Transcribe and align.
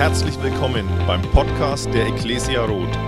Herzlich 0.00 0.42
willkommen 0.42 0.88
beim 1.06 1.20
Podcast 1.20 1.92
der 1.92 2.06
Ecclesia 2.06 2.64
Roth. 2.64 2.98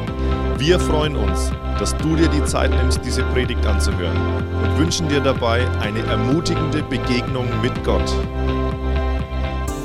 Wir 0.58 0.78
freuen 0.78 1.16
uns, 1.16 1.50
dass 1.78 1.96
du 1.96 2.16
dir 2.16 2.28
die 2.28 2.44
Zeit 2.44 2.70
nimmst, 2.70 3.02
diese 3.02 3.22
Predigt 3.32 3.64
anzuhören 3.64 4.14
und 4.62 4.78
wünschen 4.78 5.08
dir 5.08 5.20
dabei 5.20 5.66
eine 5.80 6.00
ermutigende 6.00 6.82
Begegnung 6.82 7.48
mit 7.62 7.72
Gott. 7.82 8.14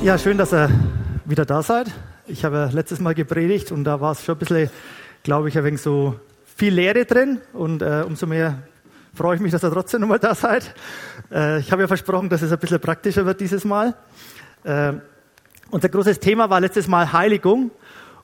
Ja, 0.02 0.18
schön, 0.18 0.36
dass 0.36 0.52
ihr 0.52 0.68
wieder 1.24 1.46
da 1.46 1.62
seid. 1.62 1.90
Ich 2.26 2.44
habe 2.44 2.68
letztes 2.74 3.00
Mal 3.00 3.14
gepredigt 3.14 3.72
und 3.72 3.84
da 3.84 4.02
war 4.02 4.12
es 4.12 4.22
schon 4.22 4.34
ein 4.34 4.40
bisschen, 4.40 4.70
glaube 5.22 5.48
ich, 5.48 5.56
ein 5.56 5.64
wenig 5.64 5.80
so 5.80 6.14
viel 6.44 6.74
Lehre 6.74 7.06
drin 7.06 7.40
und 7.54 7.80
äh, 7.80 8.04
umso 8.06 8.26
mehr 8.26 8.58
freue 9.14 9.36
ich 9.36 9.40
mich, 9.40 9.52
dass 9.52 9.64
ihr 9.64 9.72
trotzdem 9.72 10.02
nochmal 10.02 10.18
da 10.18 10.34
seid. 10.34 10.74
Äh, 11.32 11.60
ich 11.60 11.72
habe 11.72 11.80
ja 11.80 11.88
versprochen, 11.88 12.28
dass 12.28 12.42
es 12.42 12.52
ein 12.52 12.58
bisschen 12.58 12.80
praktischer 12.80 13.24
wird 13.24 13.40
dieses 13.40 13.64
Mal. 13.64 13.94
Äh, 14.62 14.92
unser 15.70 15.88
großes 15.88 16.20
Thema 16.20 16.50
war 16.50 16.60
letztes 16.60 16.88
Mal 16.88 17.12
Heiligung 17.12 17.70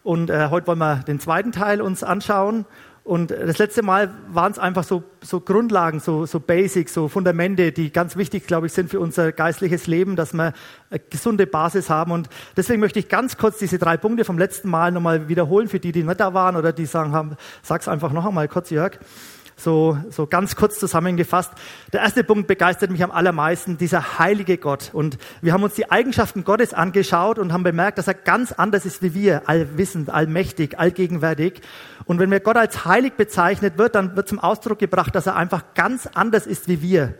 und 0.03 0.31
äh, 0.31 0.49
heute 0.51 0.67
wollen 0.67 0.79
wir 0.79 0.97
den 1.07 1.21
zweiten 1.21 1.53
Teil 1.53 1.81
uns 1.81 2.03
anschauen. 2.03 2.67
Und 3.05 3.33
das 3.33 3.59
letzte 3.59 3.83
Mal 3.83 4.15
waren 4.29 4.51
es 4.51 4.59
einfach 4.59 4.83
so, 4.83 5.05
so 5.21 5.41
Grundlagen, 5.41 6.01
so, 6.01 6.25
so 6.25 6.41
Basics, 6.41 6.95
so 6.95 7.09
Fundamente, 7.09 7.71
die 7.71 7.93
ganz 7.93 8.17
wichtig, 8.17 8.47
glaube 8.47 8.67
ich, 8.67 8.73
sind 8.73 8.89
für 8.89 8.99
unser 8.99 9.31
geistliches 9.31 9.87
Leben, 9.87 10.17
dass 10.17 10.33
wir 10.33 10.55
eine 10.89 11.01
gesunde 11.11 11.47
Basis 11.47 11.91
haben. 11.91 12.13
Und 12.13 12.31
deswegen 12.57 12.81
möchte 12.81 12.99
ich 12.99 13.11
ganz 13.11 13.37
kurz 13.37 13.59
diese 13.59 13.79
drei 13.79 13.99
Punkte 13.99 14.25
vom 14.25 14.39
letzten 14.39 14.71
Mal 14.71 14.91
nochmal 14.91 15.29
wiederholen 15.29 15.69
für 15.69 15.81
die, 15.81 15.93
die 15.93 16.03
nicht 16.03 16.19
da 16.19 16.33
waren 16.33 16.57
oder 16.57 16.73
die 16.73 16.87
sagen 16.87 17.13
haben, 17.13 17.37
sag's 17.63 17.89
einfach 17.89 18.11
noch 18.11 18.25
einmal 18.25 18.49
kurz, 18.49 18.71
Jörg 18.71 18.99
so, 19.57 19.99
so 20.11 20.27
ganz 20.27 20.57
kurz 20.57 20.79
zusammengefasst. 20.79 21.53
Der 21.93 22.01
erste 22.01 22.25
Punkt 22.25 22.47
begeistert 22.47 22.91
mich 22.91 23.03
am 23.03 23.11
allermeisten, 23.11 23.79
dieser 23.79 24.19
heilige 24.19 24.59
Gott. 24.59 24.91
Und 24.93 25.19
wir 25.43 25.53
haben 25.53 25.63
uns 25.63 25.75
die 25.75 25.91
Eigenschaften 25.91 26.45
Gottes 26.45 26.75
angeschaut 26.75 27.39
und 27.39 27.53
haben 27.53 27.63
bemerkt, 27.63 27.99
dass 27.99 28.09
er 28.09 28.15
ganz 28.15 28.53
anders 28.53 28.85
ist 28.85 29.03
wie 29.03 29.15
wir, 29.15 29.49
allwissend, 29.49 30.11
allmächtig, 30.11 30.79
allgegenwärtig. 30.79 31.61
Und 32.07 32.19
wenn 32.19 32.29
mir 32.29 32.41
Gott 32.41 32.57
als 32.57 32.85
heilig 32.85 33.15
bezeichnet 33.15 33.79
wird, 33.79 33.95
dann 33.95 34.17
wird 34.17 34.29
zum 34.29 34.39
Ausdruck 34.39 34.79
gebracht, 34.79 35.15
dass 35.15 35.27
er 35.27 35.37
einfach 35.37 35.63
ganz 35.75 36.09
anders 36.15 36.47
ist 36.47 36.69
wie 36.69 36.83
wir. 36.83 37.15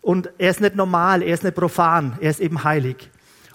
Und 0.00 0.30
er 0.38 0.50
ist 0.50 0.60
nicht 0.60 0.76
normal, 0.76 1.22
er 1.22 1.34
ist 1.34 1.44
nicht 1.44 1.54
profan, 1.54 2.16
er 2.20 2.30
ist 2.30 2.40
eben 2.40 2.64
heilig. 2.64 3.10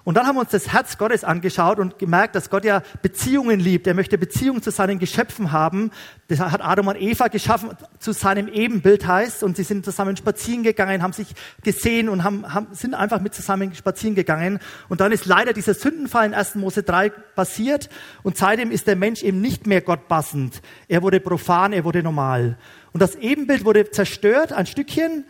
Und 0.06 0.14
dann 0.17 0.28
haben 0.28 0.36
wir 0.36 0.42
uns 0.42 0.52
das 0.52 0.72
Herz 0.72 1.00
Gottes 1.00 1.23
angeschaut 1.23 1.80
und 1.80 1.98
gemerkt, 1.98 2.36
dass 2.36 2.52
Gott 2.52 2.64
ja 2.64 2.84
Beziehungen 3.02 3.59
liebt. 3.59 3.88
Er 3.88 3.95
möchte 3.95 4.20
Beziehungen 4.20 4.61
zu 4.61 4.70
seinen 4.70 5.00
Geschöpfen 5.00 5.52
haben. 5.52 5.89
Das 6.28 6.39
hat 6.39 6.64
Adam 6.64 6.89
und 6.89 7.02
Eva 7.02 7.28
geschaffen, 7.28 7.72
zu 7.98 8.11
seinem 8.11 8.48
Ebenbild 8.48 9.08
heißt. 9.08 9.42
Und 9.42 9.58
sie 9.58 9.64
sind 9.64 9.83
zusammen 9.83 10.16
spazieren 10.16 10.61
gegangen, 10.61 11.02
haben 11.02 11.11
sich 11.11 11.33
gesehen 11.64 12.08
und 12.08 12.23
haben, 12.23 12.53
haben, 12.53 12.67
sind 12.72 12.94
einfach 12.94 13.20
mit 13.20 13.33
zusammen 13.33 13.73
spazieren 13.73 14.14
gegangen. 14.14 14.59
Und 14.89 15.02
dann 15.02 15.11
ist 15.11 15.26
leider 15.26 15.53
dieser 15.53 15.73
Sündenfall 15.73 16.28
in 16.28 16.36
1. 16.36 16.53
Mose 16.53 16.83
3 16.83 17.09
passiert. 17.09 17.89
Und 18.22 18.38
seitdem 18.38 18.70
ist 18.70 18.86
der 18.86 18.95
Mensch 18.95 19.23
eben 19.23 19.42
nicht 19.42 19.66
mehr 19.66 19.81
Gott 19.81 20.08
passend. 20.08 20.61
Er 20.88 21.02
wurde 21.02 21.20
profan, 21.20 21.73
er 21.73 21.83
wurde 21.83 22.03
normal. 22.03 22.59
Und 22.94 23.02
das 23.02 23.16
Ebenbild 23.16 23.66
wurde 23.66 23.89
zerstört, 23.89 24.53
ein 24.53 24.67
Stückchen. 24.67 25.26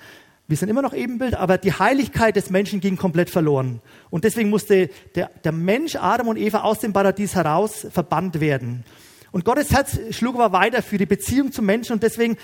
Wir 0.47 0.57
sind 0.57 0.69
immer 0.69 0.83
noch 0.83 0.93
Ebenbild, 0.93 1.33
aber 1.33 1.57
die 1.57 1.73
Heiligkeit 1.73 2.35
des 2.35 2.51
Menschen 2.51 2.79
ging 2.79 2.97
komplett 2.97 3.31
verloren. 3.31 3.81
Und 4.11 4.25
deswegen 4.25 4.51
musste 4.51 4.89
der, 5.15 5.31
der 5.43 5.51
Mensch, 5.51 5.95
Adam 5.95 6.27
und 6.27 6.38
Eva, 6.38 6.61
aus 6.61 6.79
dem 6.79 6.93
Paradies 6.93 7.33
heraus 7.33 7.88
verbannt 7.91 8.39
werden. 8.39 8.83
Und 9.31 9.43
Gottes 9.43 9.71
Herz 9.71 9.97
schlug 10.11 10.35
aber 10.35 10.51
weiter 10.51 10.83
für 10.83 10.99
die 10.99 11.07
Beziehung 11.07 11.51
zum 11.51 11.66
Menschen 11.66 11.93
und 11.93 12.03
deswegen 12.03 12.38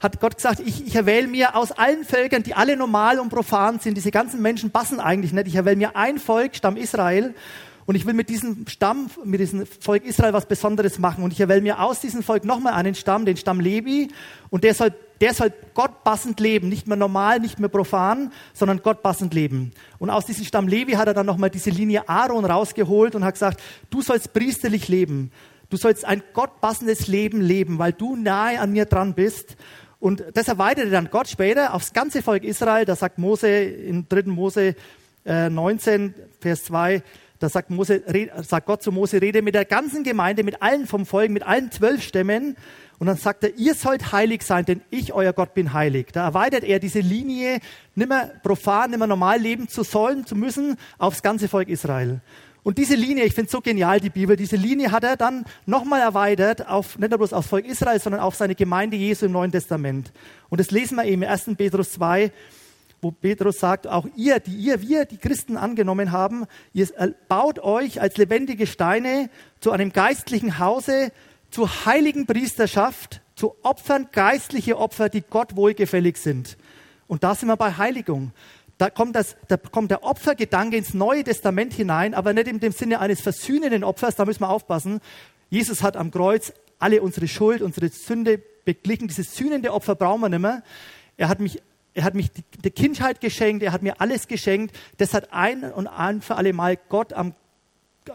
hat 0.00 0.20
Gott 0.20 0.36
gesagt, 0.36 0.60
ich, 0.60 0.86
ich 0.86 0.94
erwähle 0.94 1.26
mir 1.26 1.56
aus 1.56 1.72
allen 1.72 2.04
Völkern, 2.04 2.44
die 2.44 2.54
alle 2.54 2.76
normal 2.76 3.18
und 3.18 3.30
profan 3.30 3.80
sind, 3.80 3.96
diese 3.96 4.12
ganzen 4.12 4.40
Menschen 4.40 4.70
passen 4.70 5.00
eigentlich 5.00 5.32
nicht, 5.32 5.48
ich 5.48 5.56
erwähle 5.56 5.76
mir 5.76 5.96
ein 5.96 6.18
Volk, 6.18 6.54
Stamm 6.54 6.76
Israel, 6.76 7.34
und 7.88 7.94
ich 7.94 8.04
will 8.04 8.12
mit 8.12 8.28
diesem 8.28 8.66
Stamm, 8.68 9.10
mit 9.24 9.40
diesem 9.40 9.64
Volk 9.64 10.04
Israel 10.04 10.34
was 10.34 10.44
Besonderes 10.44 10.98
machen. 10.98 11.24
Und 11.24 11.32
ich 11.32 11.40
erwähle 11.40 11.62
mir 11.62 11.80
aus 11.80 12.00
diesem 12.00 12.22
Volk 12.22 12.44
nochmal 12.44 12.74
einen 12.74 12.94
Stamm, 12.94 13.24
den 13.24 13.38
Stamm 13.38 13.60
Levi. 13.60 14.08
Und 14.50 14.62
der 14.62 14.74
soll, 14.74 14.92
der 15.20 15.34
soll 15.34 15.52
Gott 15.74 16.04
passend 16.04 16.40
leben. 16.40 16.68
Nicht 16.68 16.86
mehr 16.86 16.96
normal, 16.96 17.40
nicht 17.40 17.58
mehr 17.58 17.68
profan, 17.68 18.32
sondern 18.52 18.82
Gott 18.82 19.02
passend 19.02 19.34
leben. 19.34 19.72
Und 19.98 20.10
aus 20.10 20.26
diesem 20.26 20.44
Stamm 20.44 20.68
Levi 20.68 20.92
hat 20.92 21.08
er 21.08 21.14
dann 21.14 21.26
nochmal 21.26 21.50
diese 21.50 21.70
Linie 21.70 22.08
Aaron 22.08 22.44
rausgeholt 22.44 23.14
und 23.14 23.24
hat 23.24 23.34
gesagt, 23.34 23.60
du 23.90 24.02
sollst 24.02 24.32
priesterlich 24.32 24.88
leben. 24.88 25.32
Du 25.70 25.76
sollst 25.76 26.04
ein 26.04 26.22
gottpassendes 26.32 27.08
Leben 27.08 27.40
leben, 27.40 27.78
weil 27.78 27.92
du 27.92 28.16
nahe 28.16 28.60
an 28.60 28.72
mir 28.72 28.86
dran 28.86 29.14
bist. 29.14 29.56
Und 30.00 30.24
das 30.34 30.48
erweiterte 30.48 30.90
dann 30.90 31.10
Gott 31.10 31.28
später 31.28 31.74
aufs 31.74 31.92
ganze 31.92 32.22
Volk 32.22 32.44
Israel. 32.44 32.84
Da 32.84 32.96
sagt 32.96 33.18
Mose 33.18 33.48
in 33.48 34.08
3. 34.08 34.22
Mose 34.26 34.76
äh, 35.24 35.50
19, 35.50 36.14
Vers 36.40 36.64
2, 36.64 37.02
da 37.38 37.48
sagt, 37.48 37.70
Mose, 37.70 38.02
sagt 38.42 38.66
Gott 38.66 38.82
zu 38.82 38.90
Mose, 38.90 39.22
rede 39.22 39.42
mit 39.42 39.54
der 39.54 39.64
ganzen 39.64 40.02
Gemeinde, 40.02 40.42
mit 40.42 40.60
allen 40.60 40.86
vom 40.86 41.06
Volk, 41.06 41.30
mit 41.30 41.44
allen 41.44 41.70
zwölf 41.70 42.02
Stämmen. 42.02 42.56
Und 42.98 43.06
dann 43.06 43.16
sagt 43.16 43.44
er, 43.44 43.54
ihr 43.56 43.74
sollt 43.74 44.12
heilig 44.12 44.42
sein, 44.42 44.64
denn 44.64 44.80
ich, 44.90 45.12
euer 45.12 45.32
Gott, 45.32 45.54
bin 45.54 45.72
heilig. 45.72 46.08
Da 46.12 46.24
erweitert 46.24 46.64
er 46.64 46.80
diese 46.80 47.00
Linie, 47.00 47.60
nimmer 47.94 48.30
profan, 48.42 48.90
nimmer 48.90 49.06
normal 49.06 49.38
leben 49.38 49.68
zu 49.68 49.84
sollen, 49.84 50.26
zu 50.26 50.34
müssen, 50.34 50.76
aufs 50.98 51.22
ganze 51.22 51.48
Volk 51.48 51.68
Israel. 51.68 52.20
Und 52.64 52.76
diese 52.76 52.96
Linie, 52.96 53.24
ich 53.24 53.34
finde 53.34 53.50
so 53.50 53.60
genial, 53.60 54.00
die 54.00 54.10
Bibel, 54.10 54.36
diese 54.36 54.56
Linie 54.56 54.90
hat 54.90 55.04
er 55.04 55.16
dann 55.16 55.44
nochmal 55.64 56.00
erweitert, 56.00 56.68
auf, 56.68 56.98
nicht 56.98 57.10
nur 57.10 57.18
bloß 57.18 57.32
aufs 57.32 57.48
Volk 57.48 57.66
Israel, 57.66 58.00
sondern 58.00 58.20
auf 58.20 58.34
seine 58.34 58.56
Gemeinde 58.56 58.96
Jesu 58.96 59.26
im 59.26 59.32
Neuen 59.32 59.52
Testament. 59.52 60.12
Und 60.48 60.60
das 60.60 60.70
lesen 60.72 60.96
wir 60.96 61.04
eben 61.04 61.22
im 61.22 61.30
1. 61.30 61.50
Petrus 61.56 61.92
2, 61.92 62.32
wo 63.00 63.12
Petrus 63.12 63.60
sagt, 63.60 63.86
auch 63.86 64.06
ihr, 64.16 64.40
die 64.40 64.56
ihr, 64.56 64.82
wir, 64.82 65.04
die 65.04 65.18
Christen 65.18 65.56
angenommen 65.56 66.10
haben, 66.10 66.46
ihr 66.72 66.88
baut 67.28 67.60
euch 67.60 68.00
als 68.00 68.16
lebendige 68.16 68.66
Steine 68.66 69.30
zu 69.60 69.70
einem 69.70 69.92
geistlichen 69.92 70.58
Hause, 70.58 71.12
zur 71.50 71.86
heiligen 71.86 72.26
Priesterschaft, 72.26 73.20
zu 73.34 73.54
Opfern, 73.62 74.08
geistliche 74.12 74.78
Opfer, 74.78 75.08
die 75.08 75.22
Gott 75.22 75.56
wohlgefällig 75.56 76.16
sind. 76.16 76.56
Und 77.06 77.24
da 77.24 77.34
sind 77.34 77.48
wir 77.48 77.56
bei 77.56 77.76
Heiligung. 77.76 78.32
Da 78.76 78.90
kommt, 78.90 79.16
das, 79.16 79.36
da 79.48 79.56
kommt 79.56 79.90
der 79.90 80.04
Opfergedanke 80.04 80.76
ins 80.76 80.94
Neue 80.94 81.24
Testament 81.24 81.72
hinein, 81.72 82.14
aber 82.14 82.32
nicht 82.32 82.48
in 82.48 82.60
dem 82.60 82.72
Sinne 82.72 83.00
eines 83.00 83.20
versöhnenden 83.20 83.82
Opfers, 83.82 84.16
da 84.16 84.24
müssen 84.24 84.40
wir 84.40 84.50
aufpassen. 84.50 85.00
Jesus 85.50 85.82
hat 85.82 85.96
am 85.96 86.10
Kreuz 86.10 86.52
alle 86.78 87.02
unsere 87.02 87.26
Schuld, 87.26 87.62
unsere 87.62 87.88
Sünde 87.88 88.40
beglichen. 88.64 89.08
Dieses 89.08 89.34
sühnende 89.34 89.72
Opfer 89.72 89.94
brauchen 89.94 90.20
wir 90.20 90.28
nicht 90.28 90.40
mehr. 90.40 90.62
Er 91.16 91.28
hat 91.28 91.40
mich 91.40 91.60
er 91.94 92.04
hat 92.04 92.14
mich 92.14 92.30
die, 92.30 92.44
die 92.62 92.70
Kindheit 92.70 93.20
geschenkt, 93.20 93.64
er 93.64 93.72
hat 93.72 93.82
mir 93.82 94.00
alles 94.00 94.28
geschenkt. 94.28 94.76
Das 94.98 95.14
hat 95.14 95.32
ein 95.32 95.64
und 95.64 95.88
ein 95.88 96.22
für 96.22 96.36
alle 96.36 96.52
Mal 96.52 96.78
Gott 96.88 97.12
am, 97.12 97.34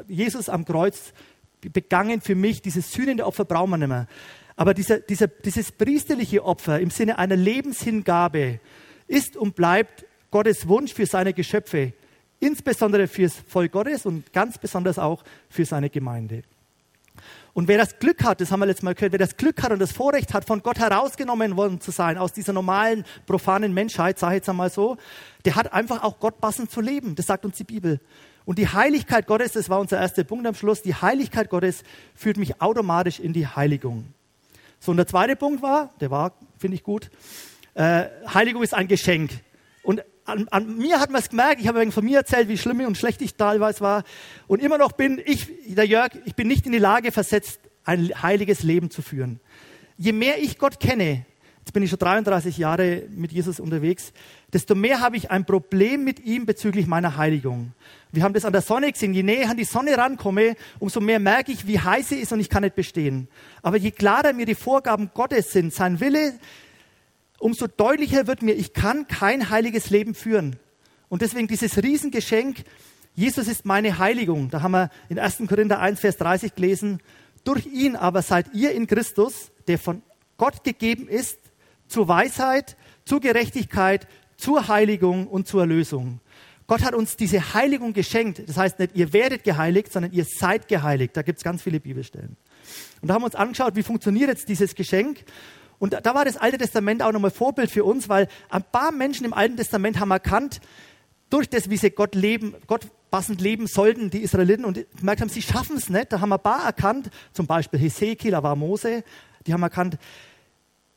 Jesus 0.07 0.47
am 0.47 0.63
Kreuz 0.63 1.11
begangen 1.71 2.21
für 2.21 2.35
mich. 2.35 2.61
Dieses 2.61 2.91
sühnende 2.91 3.25
Opfer 3.25 3.45
brauchen 3.45 3.71
wir 3.71 3.77
nicht 3.77 3.87
mehr. 3.87 4.07
Aber 4.55 4.73
dieser, 4.73 4.99
dieser, 4.99 5.27
dieses 5.27 5.71
priesterliche 5.71 6.43
Opfer 6.43 6.79
im 6.79 6.89
Sinne 6.89 7.17
einer 7.17 7.35
Lebenshingabe 7.35 8.59
ist 9.07 9.35
und 9.35 9.55
bleibt 9.55 10.05
Gottes 10.31 10.67
Wunsch 10.67 10.93
für 10.93 11.05
seine 11.05 11.33
Geschöpfe, 11.33 11.93
insbesondere 12.39 13.07
fürs 13.07 13.35
Volk 13.47 13.71
Gottes 13.71 14.05
und 14.05 14.31
ganz 14.33 14.57
besonders 14.57 14.99
auch 14.99 15.23
für 15.49 15.65
seine 15.65 15.89
Gemeinde. 15.89 16.43
Und 17.53 17.67
wer 17.67 17.77
das 17.77 17.99
Glück 17.99 18.23
hat, 18.23 18.41
das 18.41 18.51
haben 18.51 18.61
wir 18.61 18.65
letztes 18.65 18.83
Mal 18.83 18.95
gehört, 18.95 19.11
wer 19.11 19.19
das 19.19 19.37
Glück 19.37 19.61
hat 19.61 19.71
und 19.71 19.79
das 19.79 19.91
Vorrecht 19.91 20.33
hat, 20.33 20.45
von 20.45 20.63
Gott 20.63 20.79
herausgenommen 20.79 21.55
worden 21.55 21.79
zu 21.79 21.91
sein, 21.91 22.17
aus 22.17 22.33
dieser 22.33 22.51
normalen, 22.51 23.05
profanen 23.27 23.73
Menschheit, 23.75 24.17
sage 24.17 24.33
ich 24.33 24.37
jetzt 24.37 24.49
einmal 24.49 24.71
so, 24.71 24.97
der 25.45 25.55
hat 25.55 25.71
einfach 25.71 26.03
auch 26.03 26.19
Gott 26.19 26.41
passend 26.41 26.71
zu 26.71 26.81
leben. 26.81 27.13
Das 27.13 27.27
sagt 27.27 27.45
uns 27.45 27.57
die 27.57 27.63
Bibel. 27.63 27.99
Und 28.45 28.59
die 28.59 28.67
Heiligkeit 28.67 29.27
Gottes, 29.27 29.53
das 29.53 29.69
war 29.69 29.79
unser 29.79 29.99
erster 29.99 30.23
Punkt 30.23 30.45
am 30.45 30.55
Schluss, 30.55 30.81
die 30.81 30.95
Heiligkeit 30.95 31.49
Gottes 31.49 31.83
führt 32.15 32.37
mich 32.37 32.61
automatisch 32.61 33.19
in 33.19 33.33
die 33.33 33.47
Heiligung. 33.47 34.13
So, 34.79 34.91
und 34.91 34.97
der 34.97 35.07
zweite 35.07 35.35
Punkt 35.35 35.61
war, 35.61 35.93
der 36.01 36.11
war, 36.11 36.33
finde 36.57 36.75
ich 36.75 36.83
gut, 36.83 37.09
äh, 37.73 38.05
Heiligung 38.33 38.63
ist 38.63 38.73
ein 38.73 38.87
Geschenk. 38.87 39.31
Und 39.81 40.03
an, 40.25 40.47
an 40.49 40.77
mir 40.77 40.99
hat 40.99 41.09
man 41.09 41.21
es 41.21 41.29
gemerkt, 41.29 41.61
ich 41.61 41.67
habe 41.67 41.89
von 41.91 42.05
mir 42.05 42.17
erzählt, 42.17 42.47
wie 42.47 42.57
schlimm 42.57 42.81
und 42.81 42.97
schlecht 42.97 43.21
ich 43.21 43.35
teilweise 43.35 43.81
war. 43.81 44.03
Und 44.47 44.61
immer 44.61 44.77
noch 44.77 44.91
bin 44.91 45.21
ich, 45.25 45.47
der 45.67 45.85
Jörg, 45.85 46.11
ich 46.25 46.35
bin 46.35 46.47
nicht 46.47 46.65
in 46.65 46.71
die 46.71 46.79
Lage 46.79 47.11
versetzt, 47.11 47.59
ein 47.85 48.11
heiliges 48.21 48.63
Leben 48.63 48.89
zu 48.89 49.01
führen. 49.01 49.39
Je 49.97 50.13
mehr 50.13 50.41
ich 50.41 50.57
Gott 50.57 50.79
kenne, 50.79 51.25
jetzt 51.63 51.71
bin 51.71 51.81
ich 51.81 51.89
schon 51.89 51.99
33 51.99 52.57
Jahre 52.57 53.03
mit 53.15 53.31
Jesus 53.31 53.61
unterwegs, 53.61 54.11
desto 54.51 54.75
mehr 54.75 54.99
habe 54.99 55.15
ich 55.15 55.31
ein 55.31 55.45
Problem 55.45 56.03
mit 56.03 56.19
ihm 56.19 56.45
bezüglich 56.45 56.87
meiner 56.87 57.15
Heiligung. 57.15 57.71
Wir 58.11 58.23
haben 58.23 58.33
das 58.33 58.43
an 58.43 58.51
der 58.51 58.61
Sonne 58.61 58.91
gesehen. 58.91 59.13
Je 59.13 59.23
näher 59.23 59.43
ich 59.43 59.49
an 59.49 59.55
die 59.55 59.63
Sonne 59.63 59.97
rankomme, 59.97 60.57
umso 60.79 60.99
mehr 60.99 61.19
merke 61.19 61.53
ich, 61.53 61.65
wie 61.65 61.79
heiß 61.79 62.09
sie 62.09 62.17
ist 62.17 62.33
und 62.33 62.41
ich 62.41 62.49
kann 62.49 62.63
nicht 62.63 62.75
bestehen. 62.75 63.29
Aber 63.61 63.77
je 63.77 63.91
klarer 63.91 64.33
mir 64.33 64.45
die 64.45 64.55
Vorgaben 64.55 65.11
Gottes 65.13 65.53
sind, 65.53 65.73
sein 65.73 66.01
Wille, 66.01 66.33
umso 67.39 67.67
deutlicher 67.67 68.27
wird 68.27 68.41
mir, 68.41 68.55
ich 68.55 68.73
kann 68.73 69.07
kein 69.07 69.49
heiliges 69.49 69.89
Leben 69.89 70.15
führen. 70.15 70.57
Und 71.07 71.21
deswegen 71.21 71.47
dieses 71.47 71.81
Riesengeschenk, 71.81 72.65
Jesus 73.15 73.47
ist 73.47 73.65
meine 73.65 73.99
Heiligung. 73.99 74.49
Da 74.49 74.61
haben 74.61 74.73
wir 74.73 74.89
in 75.07 75.17
1. 75.17 75.43
Korinther 75.47 75.79
1, 75.79 76.01
Vers 76.01 76.17
30 76.17 76.55
gelesen, 76.55 76.99
durch 77.45 77.65
ihn 77.67 77.95
aber 77.95 78.21
seid 78.21 78.53
ihr 78.53 78.71
in 78.73 78.85
Christus, 78.85 79.51
der 79.67 79.79
von 79.79 80.01
Gott 80.37 80.63
gegeben 80.63 81.07
ist, 81.07 81.39
zur 81.93 82.07
Weisheit, 82.07 82.75
zur 83.05 83.21
Gerechtigkeit, 83.21 84.07
zur 84.35 84.67
Heiligung 84.67 85.27
und 85.27 85.47
zur 85.47 85.61
Erlösung. 85.61 86.19
Gott 86.65 86.81
hat 86.81 86.95
uns 86.95 87.17
diese 87.17 87.53
Heiligung 87.53 87.93
geschenkt. 87.93 88.41
Das 88.47 88.57
heißt 88.57 88.79
nicht, 88.79 88.95
ihr 88.95 89.13
werdet 89.13 89.43
geheiligt, 89.43 89.93
sondern 89.93 90.11
ihr 90.11 90.25
seid 90.25 90.67
geheiligt. 90.67 91.15
Da 91.15 91.21
gibt 91.21 91.37
es 91.37 91.43
ganz 91.43 91.61
viele 91.61 91.79
Bibelstellen. 91.79 92.35
Und 93.01 93.09
da 93.09 93.13
haben 93.13 93.21
wir 93.21 93.27
uns 93.27 93.35
angeschaut, 93.35 93.75
wie 93.75 93.83
funktioniert 93.83 94.29
jetzt 94.29 94.49
dieses 94.49 94.73
Geschenk. 94.73 95.23
Und 95.77 95.93
da 96.01 96.15
war 96.15 96.25
das 96.25 96.37
Alte 96.37 96.57
Testament 96.57 97.03
auch 97.03 97.11
nochmal 97.11 97.31
Vorbild 97.31 97.69
für 97.69 97.83
uns, 97.83 98.09
weil 98.09 98.27
ein 98.49 98.63
paar 98.63 98.91
Menschen 98.91 99.25
im 99.25 99.33
Alten 99.33 99.57
Testament 99.57 99.99
haben 99.99 100.11
erkannt, 100.11 100.61
durch 101.29 101.47
das, 101.49 101.69
wie 101.69 101.77
sie 101.77 101.91
Gott 101.91 102.15
leben, 102.15 102.55
Gott 102.65 102.87
passend 103.11 103.39
leben 103.39 103.67
sollten, 103.67 104.09
die 104.09 104.19
Israeliten, 104.23 104.65
und 104.65 104.83
gemerkt 104.97 105.21
haben, 105.21 105.29
sie 105.29 105.41
schaffen 105.41 105.77
es 105.77 105.89
nicht. 105.89 106.11
Da 106.11 106.21
haben 106.21 106.33
ein 106.33 106.39
paar 106.39 106.65
erkannt, 106.65 107.11
zum 107.33 107.45
Beispiel 107.45 107.79
Hesekiel, 107.79 108.31
da 108.31 108.41
war 108.41 108.55
Mose, 108.55 109.03
die 109.45 109.53
haben 109.53 109.61
erkannt, 109.61 109.97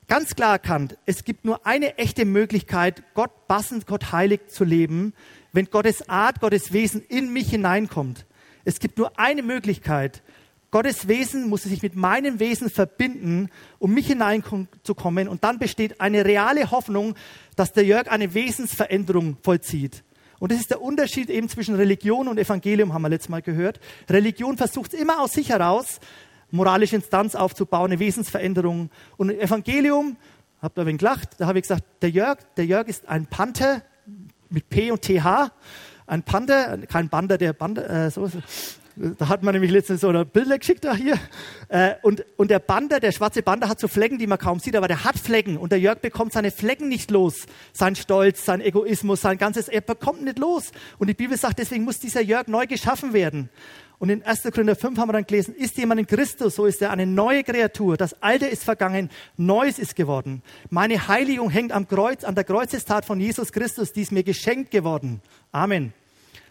ganz 0.09 0.35
klar 0.35 0.53
erkannt, 0.53 0.99
es 1.07 1.25
gibt 1.25 1.45
nur 1.45 1.67
eine 1.67 1.99
echte 1.99 2.25
Möglichkeit, 2.25 3.03
Gott 3.15 3.49
passend, 3.49 3.87
Gott 3.87 4.13
heilig 4.13 4.49
zu 4.49 4.65
leben, 4.65 5.13
wenn 5.53 5.67
Gottes 5.67 6.09
Art, 6.09 6.41
Gottes 6.41 6.73
Wesen 6.73 7.03
in 7.09 7.33
mich 7.33 7.51
hineinkommt. 7.51 8.27
Es 8.65 8.81
gibt 8.81 8.99
nur 8.99 9.19
eine 9.19 9.43
Möglichkeit. 9.43 10.23
Gottes 10.71 11.09
Wesen 11.09 11.49
muss 11.49 11.63
sich 11.63 11.83
mit 11.83 11.95
meinem 11.95 12.41
Wesen 12.41 12.69
verbinden, 12.69 13.49
um 13.79 13.95
mich 13.95 14.09
hineinzukommen. 14.09 15.29
Und 15.29 15.45
dann 15.45 15.59
besteht 15.59 16.01
eine 16.01 16.25
reale 16.25 16.71
Hoffnung, 16.71 17.15
dass 17.55 17.73
der 17.73 17.85
Jörg 17.85 18.11
eine 18.11 18.35
Wesensveränderung 18.35 19.37
vollzieht. 19.43 20.03
Und 20.39 20.53
das 20.53 20.61
ist 20.61 20.71
der 20.71 20.83
Unterschied 20.83 21.31
eben 21.31 21.49
zwischen 21.49 21.77
Religion 21.77 22.29
und 22.29 22.39
Evangelium, 22.39 22.93
haben 22.93 23.03
wir 23.03 23.09
letztes 23.09 23.31
Mal 23.31 23.43
gehört. 23.43 23.81
Religion 24.11 24.57
versucht 24.57 24.93
immer 24.93 25.21
aus 25.21 25.33
sich 25.33 25.51
heraus, 25.51 26.01
moralische 26.51 26.97
Instanz 26.97 27.35
aufzubauen, 27.35 27.91
eine 27.91 27.99
Wesensveränderung. 27.99 28.91
Und 29.17 29.31
Evangelium, 29.31 30.17
habt 30.63 30.79
ihr 30.79 30.83
ein 30.83 30.87
wenig 30.87 31.01
gelacht, 31.01 31.31
da 31.39 31.47
habe 31.47 31.59
ich 31.59 31.63
gesagt, 31.63 31.85
der 32.03 32.11
Jörg, 32.11 32.39
der 32.57 32.67
Jörg 32.67 32.89
ist 32.89 33.09
ein 33.09 33.27
Panther 33.27 33.83
mit 34.49 34.69
P 34.69 34.91
und 34.91 35.03
TH, 35.03 35.51
ein 36.07 36.23
Panther, 36.23 36.79
kein 36.89 37.09
Bander, 37.09 37.37
der 37.39 37.53
Bander, 37.53 38.07
äh, 38.07 38.11
so, 38.11 38.31
da 38.97 39.29
hat 39.29 39.43
man 39.43 39.53
nämlich 39.53 39.71
letztens 39.71 40.01
so 40.01 40.09
ein 40.09 40.27
Bilder 40.27 40.59
geschickt 40.59 40.85
da 40.85 40.95
hier. 40.95 41.19
Äh, 41.69 41.95
und, 42.03 42.25
und 42.37 42.51
der 42.51 42.61
Bander, 42.61 42.99
der 42.99 43.13
schwarze 43.13 43.43
Bander 43.43 43.69
hat 43.69 43.79
so 43.79 43.89
Flecken, 43.89 44.19
die 44.19 44.27
man 44.27 44.39
kaum 44.39 44.59
sieht, 44.59 44.75
aber 44.75 44.89
der 44.89 45.05
hat 45.05 45.19
Flecken. 45.19 45.59
Und 45.59 45.71
der 45.71 45.81
Jörg 45.81 45.99
bekommt 45.99 46.33
seine 46.33 46.51
Flecken 46.51 46.89
nicht 46.89 47.11
los. 47.11 47.47
Sein 47.75 47.95
Stolz, 47.95 48.47
sein 48.47 48.63
Egoismus, 48.63 49.21
sein 49.21 49.37
ganzes, 49.37 49.69
er 49.69 49.83
bekommt 49.83 50.23
nicht 50.23 50.39
los. 50.39 50.73
Und 50.99 51.09
die 51.09 51.15
Bibel 51.15 51.37
sagt, 51.37 51.59
deswegen 51.59 51.85
muss 51.85 51.99
dieser 51.99 52.23
Jörg 52.23 52.47
neu 52.47 52.67
geschaffen 52.67 53.13
werden. 53.13 53.51
Und 53.99 54.11
in 54.11 54.23
1. 54.23 54.43
Korinther 54.43 54.77
5 54.77 54.99
haben 54.99 55.09
wir 55.09 55.15
dann 55.15 55.27
gelesen, 55.27 55.55
ist 55.55 55.77
jemand 55.79 56.01
in 56.01 56.07
Christus, 56.07 56.57
so 56.57 56.67
ist 56.67 56.83
er 56.83 56.91
eine 56.91 57.07
neue 57.07 57.43
Kreatur. 57.45 57.97
Das 57.97 58.23
Alte 58.23 58.47
ist 58.47 58.65
vergangen, 58.65 59.11
Neues 59.37 59.79
ist 59.79 59.97
geworden. 59.97 60.43
Meine 60.69 61.09
Heiligung 61.09 61.49
hängt 61.49 61.73
am 61.73 61.89
Kreuz, 61.89 62.23
an 62.25 62.35
der 62.35 62.45
Kreuzestat 62.45 63.07
von 63.07 63.21
Jesus 63.21 63.53
Christus, 63.53 63.93
die 63.93 64.03
ist 64.03 64.13
mir 64.13 64.23
geschenkt 64.23 64.71
geworden. 64.71 65.23
Amen. 65.51 65.95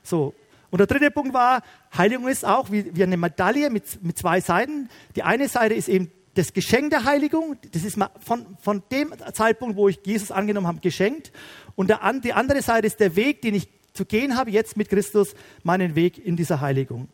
So, 0.01 0.33
und 0.71 0.79
der 0.79 0.87
dritte 0.87 1.11
Punkt 1.11 1.33
war, 1.33 1.61
Heiligung 1.95 2.27
ist 2.27 2.43
auch 2.43 2.71
wie, 2.71 2.95
wie 2.95 3.03
eine 3.03 3.17
Medaille 3.17 3.69
mit, 3.69 4.03
mit 4.03 4.17
zwei 4.17 4.41
Seiten. 4.41 4.89
Die 5.15 5.23
eine 5.23 5.47
Seite 5.47 5.75
ist 5.75 5.87
eben 5.87 6.11
das 6.33 6.51
Geschenk 6.51 6.89
der 6.89 7.05
Heiligung. 7.05 7.55
Das 7.71 7.83
ist 7.83 7.97
von, 8.19 8.57
von 8.59 8.83
dem 8.91 9.13
Zeitpunkt, 9.33 9.77
wo 9.77 9.87
ich 9.87 9.99
Jesus 10.03 10.31
angenommen 10.31 10.67
habe, 10.67 10.79
geschenkt. 10.79 11.31
Und 11.75 11.89
der, 11.89 11.99
die 12.21 12.33
andere 12.33 12.61
Seite 12.61 12.87
ist 12.87 12.99
der 12.99 13.15
Weg, 13.15 13.41
den 13.41 13.55
ich 13.55 13.69
zu 13.93 14.05
gehen 14.05 14.35
habe, 14.35 14.51
jetzt 14.51 14.75
mit 14.75 14.89
Christus, 14.89 15.33
meinen 15.63 15.95
Weg 15.95 16.17
in 16.17 16.35
dieser 16.35 16.59
Heiligung. 16.59 17.07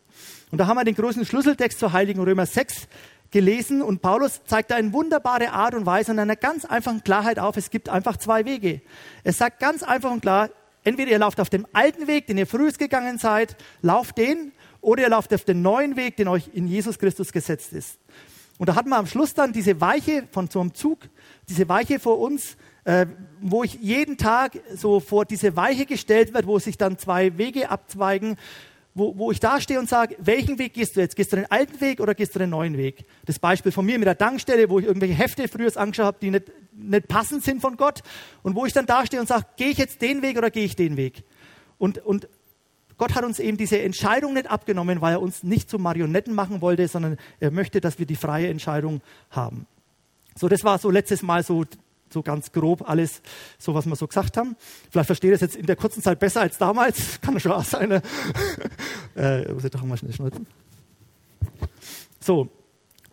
Und 0.51 0.57
da 0.57 0.67
haben 0.67 0.77
wir 0.77 0.83
den 0.83 0.95
großen 0.95 1.25
Schlüsseltext 1.25 1.79
zur 1.79 1.93
Heiligen 1.93 2.21
Römer 2.21 2.45
6 2.45 2.87
gelesen 3.31 3.81
und 3.81 4.01
Paulus 4.01 4.41
zeigt 4.45 4.71
da 4.71 4.77
in 4.77 4.91
wunderbare 4.91 5.51
Art 5.51 5.73
und 5.73 5.85
Weise 5.85 6.11
und 6.11 6.19
einer 6.19 6.35
ganz 6.35 6.65
einfachen 6.65 7.03
Klarheit 7.03 7.39
auf, 7.39 7.55
es 7.55 7.69
gibt 7.69 7.87
einfach 7.87 8.17
zwei 8.17 8.43
Wege. 8.43 8.81
Es 9.23 9.37
sagt 9.37 9.59
ganz 9.59 9.83
einfach 9.83 10.11
und 10.11 10.21
klar, 10.21 10.49
Entweder 10.83 11.11
ihr 11.11 11.19
lauft 11.19 11.39
auf 11.39 11.49
dem 11.49 11.67
alten 11.73 12.07
Weg, 12.07 12.27
den 12.27 12.37
ihr 12.37 12.47
früher 12.47 12.71
gegangen 12.71 13.19
seid, 13.19 13.55
lauft 13.81 14.17
den, 14.17 14.51
oder 14.81 15.03
ihr 15.03 15.09
lauft 15.09 15.33
auf 15.33 15.43
den 15.43 15.61
neuen 15.61 15.95
Weg, 15.95 16.15
den 16.17 16.27
euch 16.27 16.49
in 16.53 16.67
Jesus 16.67 16.97
Christus 16.97 17.31
gesetzt 17.31 17.73
ist. 17.73 17.99
Und 18.57 18.67
da 18.67 18.75
hat 18.75 18.87
man 18.87 18.99
am 18.99 19.05
Schluss 19.05 19.33
dann 19.33 19.53
diese 19.53 19.79
Weiche 19.79 20.27
von 20.31 20.49
so 20.49 20.59
einem 20.59 20.73
Zug, 20.73 20.99
diese 21.49 21.69
Weiche 21.69 21.99
vor 21.99 22.19
uns, 22.19 22.57
äh, 22.83 23.05
wo 23.39 23.63
ich 23.63 23.75
jeden 23.75 24.17
Tag 24.17 24.59
so 24.73 24.99
vor 24.99 25.25
diese 25.25 25.55
Weiche 25.55 25.85
gestellt 25.85 26.33
wird, 26.33 26.47
wo 26.47 26.57
sich 26.57 26.79
dann 26.79 26.97
zwei 26.97 27.37
Wege 27.37 27.69
abzweigen 27.69 28.37
wo, 28.93 29.17
wo 29.17 29.31
ich 29.31 29.39
da 29.39 29.61
stehe 29.61 29.79
und 29.79 29.87
sage, 29.87 30.15
welchen 30.19 30.59
Weg 30.59 30.73
gehst 30.73 30.95
du 30.95 30.99
jetzt? 30.99 31.15
Gehst 31.15 31.31
du 31.31 31.37
den 31.37 31.49
alten 31.49 31.79
Weg 31.79 31.99
oder 31.99 32.13
gehst 32.13 32.35
du 32.35 32.39
den 32.39 32.49
neuen 32.49 32.77
Weg? 32.77 33.05
Das 33.25 33.39
Beispiel 33.39 33.71
von 33.71 33.85
mir 33.85 33.97
mit 33.97 34.05
der 34.05 34.15
Dankstelle, 34.15 34.69
wo 34.69 34.79
ich 34.79 34.85
irgendwelche 34.85 35.15
Hefte 35.15 35.47
früher 35.47 35.75
angeschaut 35.77 36.05
habe, 36.05 36.17
die 36.21 36.31
nicht, 36.31 36.51
nicht 36.73 37.07
passend 37.07 37.43
sind 37.43 37.61
von 37.61 37.77
Gott 37.77 38.01
und 38.43 38.55
wo 38.55 38.65
ich 38.65 38.73
dann 38.73 38.85
da 38.85 39.05
stehe 39.05 39.21
und 39.21 39.27
sage, 39.27 39.45
gehe 39.55 39.69
ich 39.69 39.77
jetzt 39.77 40.01
den 40.01 40.21
Weg 40.21 40.37
oder 40.37 40.51
gehe 40.51 40.65
ich 40.65 40.75
den 40.75 40.97
Weg? 40.97 41.23
Und, 41.77 41.99
und 41.99 42.27
Gott 42.97 43.15
hat 43.15 43.23
uns 43.23 43.39
eben 43.39 43.57
diese 43.57 43.81
Entscheidung 43.81 44.33
nicht 44.33 44.47
abgenommen, 44.51 45.01
weil 45.01 45.13
er 45.13 45.21
uns 45.21 45.41
nicht 45.41 45.69
zu 45.69 45.79
Marionetten 45.79 46.35
machen 46.35 46.61
wollte, 46.61 46.87
sondern 46.87 47.17
er 47.39 47.49
möchte, 47.49 47.81
dass 47.81 47.97
wir 47.97 48.05
die 48.05 48.15
freie 48.15 48.49
Entscheidung 48.49 49.01
haben. 49.29 49.65
So, 50.35 50.47
das 50.47 50.63
war 50.63 50.77
so 50.77 50.89
letztes 50.89 51.23
Mal 51.23 51.43
so 51.43 51.65
so 52.13 52.21
ganz 52.21 52.51
grob 52.51 52.87
alles, 52.87 53.21
so 53.57 53.73
was 53.73 53.85
wir 53.85 53.95
so 53.95 54.07
gesagt 54.07 54.37
haben. 54.37 54.55
Vielleicht 54.89 55.07
verstehe 55.07 55.31
ich 55.33 55.39
das 55.39 55.41
jetzt 55.41 55.55
in 55.55 55.65
der 55.65 55.75
kurzen 55.75 56.01
Zeit 56.01 56.19
besser 56.19 56.41
als 56.41 56.57
damals. 56.57 57.19
Kann 57.21 57.39
schon 57.39 57.51
auch 57.51 57.63
sein. 57.63 57.89
Ne? 57.89 58.01
äh, 59.15 59.51
muss 59.51 59.63
ich 59.63 59.71
doch 59.71 59.83
mal 59.83 59.97
schnell 59.97 60.13
schnitzen. 60.13 60.47
So. 62.19 62.49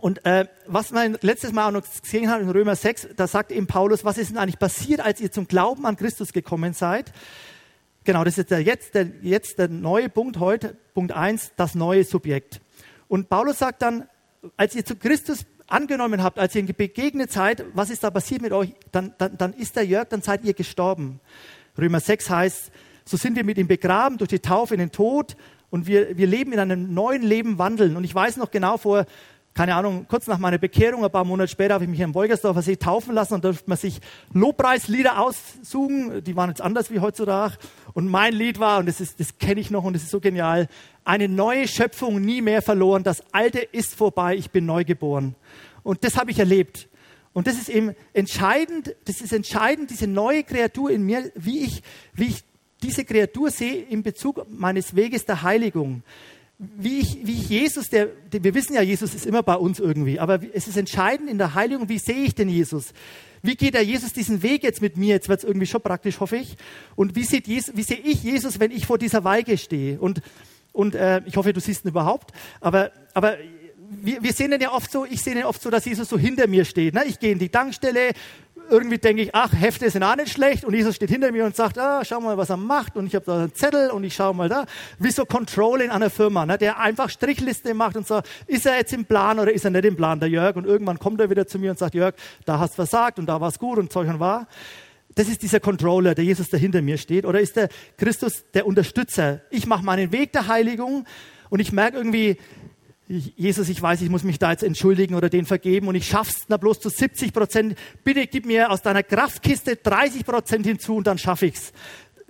Und 0.01 0.25
äh, 0.25 0.47
was 0.67 0.93
wir 0.93 1.19
letztes 1.23 1.53
Mal 1.53 1.69
auch 1.69 1.73
noch 1.73 1.83
gesehen 1.83 2.31
haben 2.31 2.43
in 2.43 2.51
Römer 2.51 2.77
6, 2.77 3.09
da 3.17 3.27
sagt 3.27 3.51
eben 3.51 3.67
Paulus, 3.67 4.05
was 4.05 4.17
ist 4.17 4.31
denn 4.31 4.39
eigentlich 4.39 4.59
passiert, 4.59 5.01
als 5.01 5.21
ihr 5.21 5.33
zum 5.33 5.49
Glauben 5.49 5.87
an 5.87 5.97
Christus 5.97 6.33
gekommen 6.33 6.73
seid? 6.73 7.13
Genau, 8.05 8.23
das 8.23 8.39
ist 8.39 8.51
der, 8.51 8.63
jetzt, 8.63 8.95
der, 8.95 9.09
jetzt 9.23 9.59
der 9.59 9.69
neue 9.69 10.09
Punkt 10.09 10.39
heute, 10.39 10.77
Punkt 10.95 11.13
1, 11.13 11.53
das 11.57 11.75
neue 11.75 12.05
Subjekt. 12.05 12.61
Und 13.09 13.29
Paulus 13.29 13.59
sagt 13.59 13.83
dann, 13.83 14.09
als 14.57 14.75
ihr 14.75 14.85
zu 14.85 14.97
Christus 14.97 15.45
angenommen 15.69 16.23
habt, 16.23 16.39
als 16.39 16.55
ihr 16.55 16.63
ihm 16.63 16.75
begegnet 16.75 17.31
seid, 17.31 17.65
was 17.75 17.91
ist 17.91 18.03
da 18.03 18.11
passiert 18.11 18.43
mit 18.43 18.53
euch, 18.53 18.75
dann, 18.91 19.15
dann, 19.19 19.37
dann 19.37 19.53
ist 19.53 19.77
der 19.77 19.85
Jörg, 19.85 20.09
dann 20.09 20.23
seid 20.23 20.45
ihr 20.45 20.55
gestorben. 20.55 21.21
Römer 21.77 22.01
6 22.01 22.31
heißt, 22.31 22.73
so 23.05 23.17
sind 23.17 23.37
wir 23.37 23.45
mit 23.45 23.59
ihm 23.59 23.69
begraben 23.69 24.19
durch 24.19 24.29
die 24.29 24.41
Taufe 24.41 24.75
in 24.75 24.81
den 24.81 24.93
Tod 24.93 25.37
und 25.71 25.87
wir, 25.87 26.17
wir 26.17 26.27
leben 26.27 26.53
in 26.53 26.59
einem 26.59 26.93
neuen 26.93 27.23
Leben 27.23 27.59
wandeln. 27.59 27.97
Und 27.97 28.05
ich 28.05 28.15
weiß 28.15 28.37
noch 28.39 28.51
genau 28.51 28.77
vor, 28.77 29.07
keine 29.59 29.75
Ahnung, 29.75 30.07
kurz 30.07 30.29
nach 30.29 30.39
meiner 30.39 30.59
Bekehrung, 30.59 31.05
ein 31.05 31.11
paar 31.11 31.25
Monate 31.25 31.51
später, 31.51 31.75
habe 31.75 31.83
ich 31.83 31.91
mich 31.91 31.99
in 31.99 32.15
Wolgersdorfer 32.15 32.63
See 32.63 32.77
taufen 32.77 33.13
lassen 33.13 33.35
und 33.35 33.45
durfte 33.45 33.65
man 33.67 33.77
sich 33.77 34.01
Lobpreislieder 34.33 35.19
aussuchen. 35.19 36.23
Die 36.23 36.37
waren 36.37 36.51
jetzt 36.51 36.61
anders 36.61 36.93
wie 36.93 37.01
heutzutage. 37.01 37.57
Und 37.93 38.07
mein 38.07 38.35
Lied 38.35 38.61
war, 38.61 38.79
und 38.79 38.87
das, 38.87 38.99
das 39.17 39.37
kenne 39.39 39.61
ich 39.61 39.73
noch 39.73 39.83
und 39.83 39.95
das 39.95 40.05
ist 40.05 40.13
so 40.13 40.21
genial, 40.21 40.69
eine 41.05 41.29
neue 41.29 41.67
Schöpfung 41.67 42.21
nie 42.21 42.41
mehr 42.41 42.63
verloren. 42.63 43.03
Das 43.03 43.21
Alte 43.33 43.59
ist 43.59 43.97
vorbei, 43.97 44.37
ich 44.37 44.53
bin 44.53 44.65
neu 44.65 44.85
geboren. 44.85 45.35
Und 45.83 46.05
das 46.05 46.17
habe 46.17 46.31
ich 46.31 46.39
erlebt. 46.39 46.89
Und 47.33 47.49
das 47.49 47.57
ist 47.57 47.69
eben 47.69 47.97
entscheidend, 48.13 48.95
das 49.07 49.21
ist 49.21 49.33
entscheidend, 49.33 49.91
diese 49.91 50.07
neue 50.07 50.45
Kreatur 50.45 50.93
in 50.93 51.03
mir, 51.03 51.33
wie 51.35 51.65
ich, 51.65 51.83
wie 52.15 52.27
ich 52.27 52.45
diese 52.81 53.05
Kreatur 53.05 53.51
sehe 53.51 53.83
in 53.83 54.05
Bezug 54.05 54.47
meines 54.49 54.95
Weges 54.95 55.25
der 55.25 55.43
Heiligung. 55.43 56.05
Wie 56.59 56.99
ich, 56.99 57.19
wie 57.25 57.35
ich 57.35 57.49
Jesus, 57.49 57.89
der, 57.89 58.09
wir 58.33 58.55
wissen 58.55 58.75
ja, 58.75 58.83
Jesus 58.83 59.15
ist 59.15 59.27
immer 59.27 59.45
bei 59.45 59.55
uns 59.55 59.79
irgendwie, 59.79 60.19
aber 60.19 60.41
es 60.53 60.67
ist 60.67 60.77
entscheidend 60.77 61.31
in 61.31 61.39
der 61.39 61.55
Heiligung, 61.55 61.89
wie 61.89 62.01
sehe 62.01 62.25
ich 62.25 62.35
denn 62.35 62.49
Jesus? 62.49 62.93
Wie 63.43 63.55
geht 63.55 63.75
der 63.75 63.85
Jesus 63.85 64.13
diesen 64.13 64.43
Weg 64.43 64.65
jetzt 64.65 64.83
mit 64.83 64.97
mir? 64.97 65.15
Jetzt 65.15 65.29
wird 65.29 65.39
es 65.39 65.45
irgendwie 65.45 65.67
schon 65.67 65.81
praktisch, 65.81 66.19
hoffe 66.19 66.37
ich. 66.37 66.57
Und 66.97 67.15
wie, 67.15 67.23
sieht 67.23 67.47
Jesus, 67.47 67.77
wie 67.77 67.85
sehe 67.85 67.99
ich 67.99 68.25
Jesus, 68.25 68.59
wenn 68.59 68.73
ich 68.73 68.87
vor 68.87 68.99
dieser 68.99 69.23
Weige 69.23 69.57
stehe? 69.57 70.01
Und, 70.01 70.21
und 70.73 70.97
äh, 70.97 71.23
ich 71.27 71.37
hoffe, 71.37 71.53
du 71.53 71.61
siehst 71.61 71.85
ihn 71.85 71.89
überhaupt. 71.91 72.33
Aber, 72.61 72.91
aber 73.15 73.37
wir, 73.91 74.23
wir 74.23 74.33
sehen 74.33 74.51
den 74.51 74.61
ja 74.61 74.73
oft 74.73 74.91
so, 74.91 75.05
ich 75.05 75.23
sehe 75.23 75.35
den 75.35 75.45
oft 75.45 75.63
so, 75.63 75.71
dass 75.71 75.85
Jesus 75.85 76.09
so 76.09 76.19
hinter 76.19 76.47
mir 76.47 76.65
steht. 76.65 76.95
Ne? 76.95 77.05
Ich 77.07 77.19
gehe 77.21 77.33
in 77.33 77.39
die 77.39 77.49
Tankstelle, 77.49 78.13
irgendwie 78.71 78.99
denke 78.99 79.23
ich, 79.23 79.35
ach, 79.35 79.53
Hefte 79.53 79.89
sind 79.91 80.03
auch 80.03 80.17
nicht 80.17 80.33
schlecht 80.33 80.65
und 80.65 80.75
Jesus 80.75 80.97
steht 80.97 81.11
hinter 81.11 81.33
mir 81.33 81.45
und 81.45 81.57
sagt, 81.57 81.79
ah, 81.79 82.05
schau 82.05 82.21
mal, 82.21 82.37
was 82.37 82.51
er 82.51 82.57
macht 82.57 82.97
und 82.97 83.07
ich 83.07 83.15
habe 83.15 83.25
da 83.25 83.39
einen 83.39 83.55
Zettel 83.55 83.91
und 83.91 84.05
ich 84.05 84.15
schaue 84.15 84.35
mal 84.35 84.49
da. 84.49 84.67
Wie 84.99 85.11
so 85.11 85.25
Controlling 85.25 85.91
an 85.91 86.01
der 86.01 86.11
Firma, 86.11 86.47
ne? 86.47 86.59
der 86.59 86.79
einfach 86.79 87.11
Strichliste 87.11 87.75
macht 87.75 87.97
und 87.97 88.07
sagt, 88.07 88.29
ist 88.47 88.67
er 88.67 88.77
jetzt 88.77 88.93
im 88.93 89.05
Plan 89.05 89.39
oder 89.39 89.53
ist 89.53 89.65
er 89.65 89.71
nicht 89.71 89.85
im 89.85 89.97
Plan, 89.97 90.21
der 90.21 90.29
Jörg? 90.29 90.57
Und 90.57 90.67
irgendwann 90.67 90.99
kommt 90.99 91.21
er 91.21 91.31
wieder 91.31 91.47
zu 91.47 91.59
mir 91.59 91.71
und 91.71 91.79
sagt, 91.79 91.95
Jörg, 91.95 92.15
da 92.45 92.59
hast 92.59 92.73
du 92.73 92.77
versagt 92.77 93.19
und 93.19 93.27
da 93.27 93.41
war 93.41 93.49
es 93.49 93.59
gut 93.59 93.79
und 93.79 93.93
Zeug 93.93 94.09
und 94.09 94.21
wahr. 94.21 94.47
Das 95.15 95.29
ist 95.29 95.43
dieser 95.43 95.61
Controller, 95.61 96.15
der 96.15 96.25
Jesus, 96.25 96.51
der 96.51 96.61
hinter 96.61 96.83
mir 96.83 96.99
steht. 96.99 97.25
Oder 97.25 97.41
ist 97.41 97.57
der 97.57 97.69
Christus 97.97 98.45
der 98.55 98.67
Unterstützer? 98.67 99.41
Ich 99.51 99.67
mache 99.67 99.85
meinen 99.85 100.13
Weg 100.13 100.33
der 100.33 100.47
Heiligung 100.47 101.07
und 101.51 101.61
ich 101.61 101.73
merke 101.73 101.97
irgendwie, 101.97 102.37
Jesus, 103.09 103.71
ich 103.71 103.81
weiß, 103.81 104.03
ich 104.03 104.11
muss 104.11 104.23
mich 104.23 104.39
da 104.39 104.51
jetzt 104.51 104.63
entschuldigen 104.63 105.15
oder 105.15 105.31
den 105.31 105.47
vergeben 105.47 105.89
und 105.89 105.95
ich 105.95 106.07
schaff's 106.07 106.45
na 106.49 106.59
bloß 106.59 106.79
zu 106.81 106.91
70 106.91 107.33
Prozent. 107.33 107.79
Bitte 108.05 108.27
gib 108.27 108.45
mir 108.45 108.71
aus 108.71 108.83
deiner 108.83 109.03
Kraftkiste 109.03 109.77
30 109.77 110.27
Prozent 110.27 110.67
hinzu 110.67 110.97
und 110.97 111.07
dann 111.07 111.17
schaffe 111.17 111.47
ich's. 111.47 111.73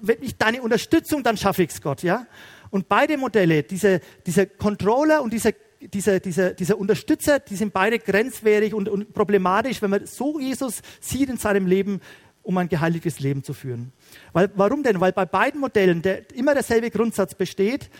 Wenn 0.00 0.22
ich 0.22 0.36
deine 0.36 0.62
Unterstützung, 0.62 1.24
dann 1.24 1.36
schaffe 1.36 1.64
ich's, 1.64 1.80
Gott, 1.82 2.04
ja? 2.04 2.28
Und 2.70 2.88
beide 2.88 3.18
Modelle, 3.18 3.64
diese, 3.64 4.00
dieser 4.24 4.46
Controller 4.46 5.20
und 5.22 5.32
dieser, 5.32 5.50
dieser, 5.80 6.20
dieser, 6.20 6.52
dieser 6.52 6.78
Unterstützer, 6.78 7.40
die 7.40 7.56
sind 7.56 7.72
beide 7.72 7.98
grenzwertig 7.98 8.72
und, 8.72 8.88
und 8.88 9.12
problematisch, 9.12 9.82
wenn 9.82 9.90
man 9.90 10.06
so 10.06 10.38
Jesus 10.38 10.82
sieht 11.00 11.28
in 11.28 11.38
seinem 11.38 11.66
Leben 11.66 12.00
um 12.48 12.56
ein 12.56 12.68
geheiligtes 12.70 13.20
Leben 13.20 13.44
zu 13.44 13.52
führen. 13.52 13.92
Weil, 14.32 14.50
warum 14.54 14.82
denn? 14.82 15.00
Weil 15.00 15.12
bei 15.12 15.26
beiden 15.26 15.60
Modellen 15.60 16.00
der, 16.00 16.34
immer 16.34 16.54
derselbe 16.54 16.90
Grundsatz 16.90 17.34
besteht, 17.34 17.90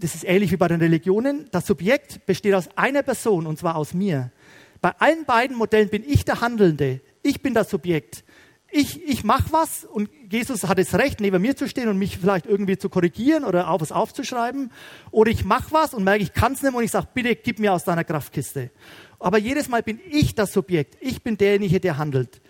das 0.00 0.14
ist 0.14 0.24
ähnlich 0.24 0.50
wie 0.50 0.56
bei 0.56 0.68
den 0.68 0.80
Religionen, 0.80 1.48
das 1.52 1.66
Subjekt 1.66 2.24
besteht 2.26 2.54
aus 2.54 2.68
einer 2.76 3.02
Person 3.02 3.46
und 3.46 3.58
zwar 3.58 3.76
aus 3.76 3.94
mir. 3.94 4.32
Bei 4.80 4.92
allen 4.98 5.26
beiden 5.26 5.56
Modellen 5.56 5.90
bin 5.90 6.02
ich 6.06 6.24
der 6.24 6.40
Handelnde, 6.40 7.00
ich 7.22 7.42
bin 7.42 7.54
das 7.54 7.70
Subjekt. 7.70 8.24
Ich, 8.72 9.02
ich 9.06 9.24
mache 9.24 9.52
was 9.52 9.84
und 9.84 10.08
Jesus 10.30 10.64
hat 10.64 10.78
das 10.78 10.94
Recht, 10.94 11.20
neben 11.20 11.42
mir 11.42 11.56
zu 11.56 11.68
stehen 11.68 11.88
und 11.88 11.98
mich 11.98 12.18
vielleicht 12.18 12.46
irgendwie 12.46 12.78
zu 12.78 12.88
korrigieren 12.88 13.44
oder 13.44 13.68
auf 13.68 13.80
was 13.80 13.90
aufzuschreiben. 13.90 14.70
Oder 15.10 15.32
ich 15.32 15.44
mache 15.44 15.72
was 15.72 15.92
und 15.92 16.04
merke, 16.04 16.22
ich 16.22 16.32
kann 16.32 16.52
es 16.52 16.62
nicht 16.62 16.70
mehr 16.70 16.78
und 16.78 16.84
ich 16.84 16.92
sage, 16.92 17.08
bitte 17.12 17.34
gib 17.34 17.58
mir 17.58 17.72
aus 17.72 17.82
deiner 17.82 18.04
Kraftkiste. 18.04 18.70
Aber 19.18 19.38
jedes 19.38 19.68
Mal 19.68 19.82
bin 19.82 19.98
ich 20.08 20.36
das 20.36 20.52
Subjekt. 20.52 20.96
Ich 21.00 21.20
bin 21.22 21.36
derjenige, 21.36 21.80
der 21.80 21.98
handelt. 21.98 22.40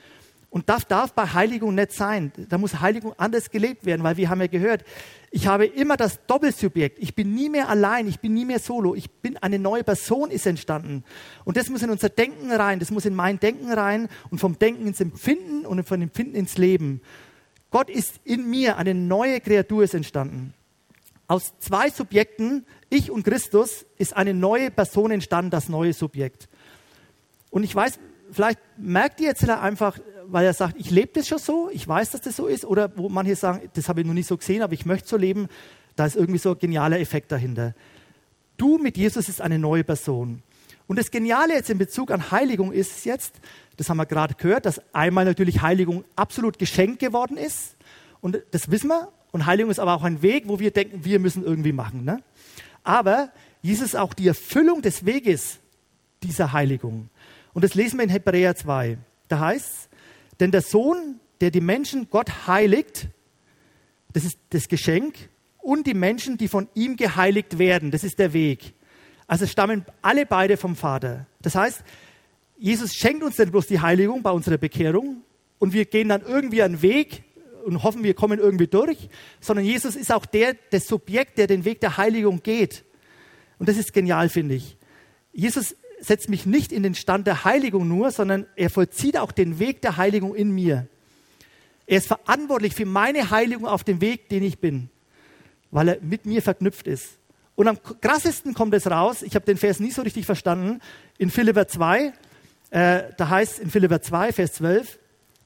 Und 0.51 0.69
das 0.69 0.87
darf 0.87 1.13
bei 1.13 1.27
Heiligung 1.27 1.75
nicht 1.75 1.93
sein. 1.93 2.33
Da 2.49 2.59
muss 2.59 2.81
Heiligung 2.81 3.15
anders 3.17 3.51
gelebt 3.51 3.87
werden, 3.87 4.03
weil 4.03 4.17
wir 4.17 4.29
haben 4.29 4.41
ja 4.41 4.49
gehört, 4.49 4.85
ich 5.33 5.47
habe 5.47 5.65
immer 5.65 5.97
das 5.97 6.19
Doppelsubjekt. 6.27 6.99
Ich 6.99 7.15
bin 7.15 7.35
nie 7.35 7.49
mehr 7.49 7.69
allein, 7.69 8.09
ich 8.09 8.19
bin 8.19 8.35
nie 8.35 8.45
mehr 8.45 8.59
solo. 8.59 8.97
Ich 8.97 9.11
bin 9.11 9.37
eine 9.37 9.61
neue 9.61 9.85
Person 9.85 10.31
ist 10.33 10.45
entstanden. 10.45 11.05
Und 11.45 11.57
das 11.57 11.69
muss 11.69 11.83
in 11.83 11.91
unser 11.91 12.09
Denken 12.09 12.51
rein, 12.51 12.81
das 12.81 12.91
muss 12.91 13.05
in 13.05 13.15
mein 13.15 13.39
Denken 13.39 13.73
rein 13.73 14.09
und 14.31 14.41
vom 14.41 14.59
Denken 14.59 14.89
ins 14.89 15.01
Empfinden 15.01 15.67
und 15.67 15.87
vom 15.87 16.03
Empfinden 16.03 16.35
ins 16.35 16.59
Leben. 16.59 17.01
Gott 17.71 17.89
ist 17.89 18.17
in 18.25 18.51
mir, 18.51 18.77
eine 18.77 18.93
neue 18.93 19.41
Kreatur 19.41 19.85
ist 19.85 19.95
entstanden. 19.95 20.53
Aus 21.29 21.55
zwei 21.61 21.91
Subjekten, 21.91 22.67
ich 22.89 23.13
und 23.13 23.23
Christus, 23.23 23.87
ist 23.99 24.17
eine 24.17 24.35
neue 24.35 24.73
Person 24.73 25.13
entstanden, 25.13 25.53
das 25.53 25.69
neue 25.69 25.93
Subjekt. 25.93 26.49
Und 27.51 27.63
ich 27.63 27.73
weiß, 27.73 28.01
vielleicht 28.33 28.61
merkt 28.77 29.21
ihr 29.21 29.29
jetzt 29.29 29.49
einfach, 29.49 29.99
weil 30.27 30.45
er 30.45 30.55
sagt, 30.55 30.77
ich 30.79 30.91
lebe 30.91 31.13
das 31.15 31.29
schon 31.29 31.39
so, 31.39 31.71
ich 31.73 31.87
weiß, 31.87 32.11
dass 32.11 32.21
das 32.21 32.37
so 32.37 32.47
ist, 32.47 32.65
oder 32.65 32.91
wo 32.97 33.09
manche 33.09 33.37
sagen, 33.37 33.69
das 33.75 33.89
habe 33.89 34.01
ich 34.01 34.07
noch 34.07 34.15
nicht 34.15 34.27
so 34.27 34.37
gesehen, 34.37 34.63
aber 34.63 34.73
ich 34.73 34.87
möchte 34.87 35.09
so 35.09 35.17
leben, 35.17 35.49
da 35.97 36.07
ist 36.07 36.17
irgendwie 36.17 36.39
so 36.39 36.53
ein 36.53 36.59
genialer 36.59 37.01
Effekt 37.01 37.33
dahinter. 37.33 37.75
Du 38.57 38.79
mit 38.79 38.97
Jesus 38.97 39.29
ist 39.29 39.41
eine 39.41 39.59
neue 39.59 39.85
Person. 39.85 40.43
Und 40.87 40.99
das 40.99 41.11
Geniale 41.11 41.55
jetzt 41.55 41.71
in 41.71 41.79
Bezug 41.79 42.11
an 42.11 42.31
Heiligung 42.31 42.73
ist 42.73 43.05
jetzt, 43.05 43.35
das 43.77 43.89
haben 43.89 43.97
wir 43.97 44.07
gerade 44.07 44.35
gehört, 44.35 44.67
dass 44.67 44.83
einmal 44.93 45.25
natürlich 45.25 45.63
Heiligung 45.63 46.05
absolut 46.17 46.59
geschenkt 46.59 46.99
geworden 46.99 47.37
ist. 47.37 47.77
Und 48.21 48.43
das 48.51 48.71
wissen 48.71 48.89
wir. 48.89 49.13
Und 49.31 49.47
Heiligung 49.47 49.71
ist 49.71 49.79
aber 49.79 49.95
auch 49.95 50.03
ein 50.03 50.21
Weg, 50.21 50.45
wo 50.49 50.59
wir 50.59 50.73
denken, 50.73 51.05
wir 51.05 51.21
müssen 51.21 51.45
irgendwie 51.45 51.73
machen. 51.73 52.05
Ne? 52.05 52.23
Aber 52.83 53.31
Jesus 53.63 53.87
ist 53.87 53.97
auch 53.97 54.15
die 54.15 54.27
Erfüllung 54.27 54.83
des 54.83 55.07
Weges 55.07 55.59
dieser 56.23 56.53
Heiligung. 56.53 57.09
Und 57.53 57.65
das 57.65 57.75
lesen 57.75 57.99
wir 57.99 58.05
in 58.05 58.11
Hebräer 58.11 58.55
2. 58.57 58.99
Da 59.29 59.39
heißt 59.41 59.67
es, 59.67 59.89
denn 60.39 60.51
der 60.51 60.63
Sohn, 60.63 61.21
der 61.41 61.51
die 61.51 61.61
Menschen 61.61 62.09
Gott 62.11 62.47
heiligt, 62.47 63.09
das 64.13 64.25
ist 64.25 64.39
das 64.51 64.69
Geschenk, 64.69 65.15
und 65.59 65.87
die 65.87 65.95
Menschen, 65.95 66.39
die 66.39 66.49
von 66.49 66.69
ihm 66.75 66.97
geheiligt 66.97 67.59
werden, 67.59 67.91
das 67.91 68.03
ist 68.03 68.19
der 68.19 68.33
Weg. 68.33 68.75
Also 69.27 69.47
stammen 69.47 69.85
alle 70.03 70.27
beide 70.27 70.57
vom 70.57 70.75
Vater. 70.75 71.27
Das 71.41 71.55
heißt, 71.55 71.85
Jesus 72.59 72.95
schenkt 72.95 73.23
uns 73.23 73.39
nicht 73.39 73.53
bloß 73.53 73.67
die 73.67 73.81
Heiligung 73.81 74.23
bei 74.23 74.31
unserer 74.31 74.59
Bekehrung 74.59 75.23
und 75.59 75.73
wir 75.73 75.85
gehen 75.85 76.09
dann 76.09 76.23
irgendwie 76.23 76.63
einen 76.63 76.83
Weg 76.83 77.23
und 77.65 77.83
hoffen, 77.83 78.03
wir 78.03 78.15
kommen 78.15 78.39
irgendwie 78.39 78.67
durch, 78.67 79.09
sondern 79.41 79.65
Jesus 79.65 79.97
ist 79.97 80.13
auch 80.13 80.27
der, 80.27 80.57
das 80.71 80.87
Subjekt, 80.87 81.39
der 81.39 81.47
den 81.47 81.65
Weg 81.65 81.81
der 81.81 81.97
Heiligung 81.97 82.43
geht. 82.43 82.85
Und 83.59 83.69
das 83.69 83.77
ist 83.77 83.93
genial, 83.93 84.29
finde 84.31 84.55
ich. 84.55 84.77
Jesus 85.33 85.77
setzt 86.01 86.29
mich 86.29 86.47
nicht 86.47 86.73
in 86.73 86.83
den 86.83 86.95
Stand 86.95 87.27
der 87.27 87.45
Heiligung 87.45 87.87
nur, 87.89 88.11
sondern 88.11 88.47
er 88.57 88.71
vollzieht 88.71 89.17
auch 89.17 89.33
den 89.33 89.59
Weg 89.59 89.83
der 89.83 89.97
Heiligung 89.97 90.35
in 90.35 90.51
mir. 90.51 90.87
Er 91.87 91.99
ist 91.99 92.07
verantwortlich 92.07 92.75
für 92.75 92.87
meine 92.87 93.31
Heiligung 93.31 93.67
auf 93.67 93.85
dem 93.85 94.01
Weg, 94.01 94.29
den 94.29 94.43
ich 94.43 94.59
bin, 94.59 94.91
weil 95.71 95.89
er 95.89 95.99
mit 96.01 96.27
mir 96.27 96.43
verknüpft 96.43 96.87
ist. 96.87 97.19
Und 97.57 97.69
am 97.69 97.79
krassesten 98.01 98.55
kommt 98.55 98.75
es 98.75 98.91
raus, 98.91 99.23
ich 99.23 99.35
habe 99.35 99.45
den 99.45 99.57
Vers 99.57 99.81
nie 99.81 99.91
so 99.91 100.03
richtig 100.03 100.25
verstanden, 100.25 100.81
in 101.19 101.31
Philipper 101.31 101.69
2, 101.69 102.13
äh, 102.71 103.03
da 103.17 103.29
heißt 103.29 103.59
in 103.59 103.71
Philipper 103.71 104.01
2, 104.01 104.33
Vers 104.33 104.55
12, 104.55 104.99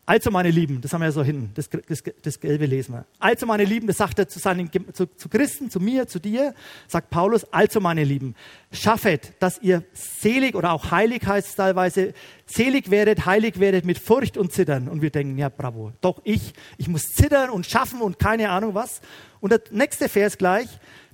also 0.06 0.30
meine 0.30 0.50
Lieben, 0.50 0.82
das 0.82 0.92
haben 0.92 1.00
wir 1.00 1.06
ja 1.06 1.12
so 1.12 1.24
hinten, 1.24 1.50
das, 1.54 1.70
das, 1.70 2.02
das 2.22 2.38
Gelbe 2.38 2.66
lesen 2.66 2.92
wir. 2.92 3.06
Also 3.18 3.46
meine 3.46 3.64
Lieben, 3.64 3.86
das 3.86 3.96
sagt 3.96 4.18
er 4.18 4.28
zu, 4.28 4.38
seinen, 4.38 4.70
zu, 4.92 5.06
zu 5.06 5.28
Christen, 5.30 5.70
zu 5.70 5.80
mir, 5.80 6.06
zu 6.06 6.18
dir, 6.18 6.54
sagt 6.86 7.08
Paulus, 7.08 7.44
also 7.52 7.80
meine 7.80 8.04
Lieben, 8.04 8.34
schaffet, 8.70 9.32
dass 9.38 9.62
ihr 9.62 9.82
selig 9.94 10.56
oder 10.56 10.72
auch 10.72 10.90
heilig 10.90 11.26
heißt 11.26 11.48
es 11.48 11.56
teilweise, 11.56 12.12
selig 12.44 12.90
werdet, 12.90 13.24
heilig 13.24 13.60
werdet 13.60 13.86
mit 13.86 13.98
Furcht 13.98 14.36
und 14.36 14.52
Zittern. 14.52 14.88
Und 14.88 15.00
wir 15.00 15.08
denken, 15.08 15.38
ja 15.38 15.48
bravo, 15.48 15.92
doch 16.02 16.20
ich, 16.24 16.52
ich 16.76 16.88
muss 16.88 17.04
zittern 17.04 17.48
und 17.48 17.64
schaffen 17.64 18.02
und 18.02 18.18
keine 18.18 18.50
Ahnung 18.50 18.74
was. 18.74 19.00
Und 19.40 19.52
der 19.52 19.62
nächste 19.70 20.10
Vers 20.10 20.36
gleich, 20.36 20.68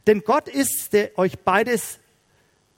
denn 0.08 0.22
Gott 0.24 0.48
ist, 0.48 0.92
der 0.94 1.16
euch 1.16 1.38
beides 1.38 2.00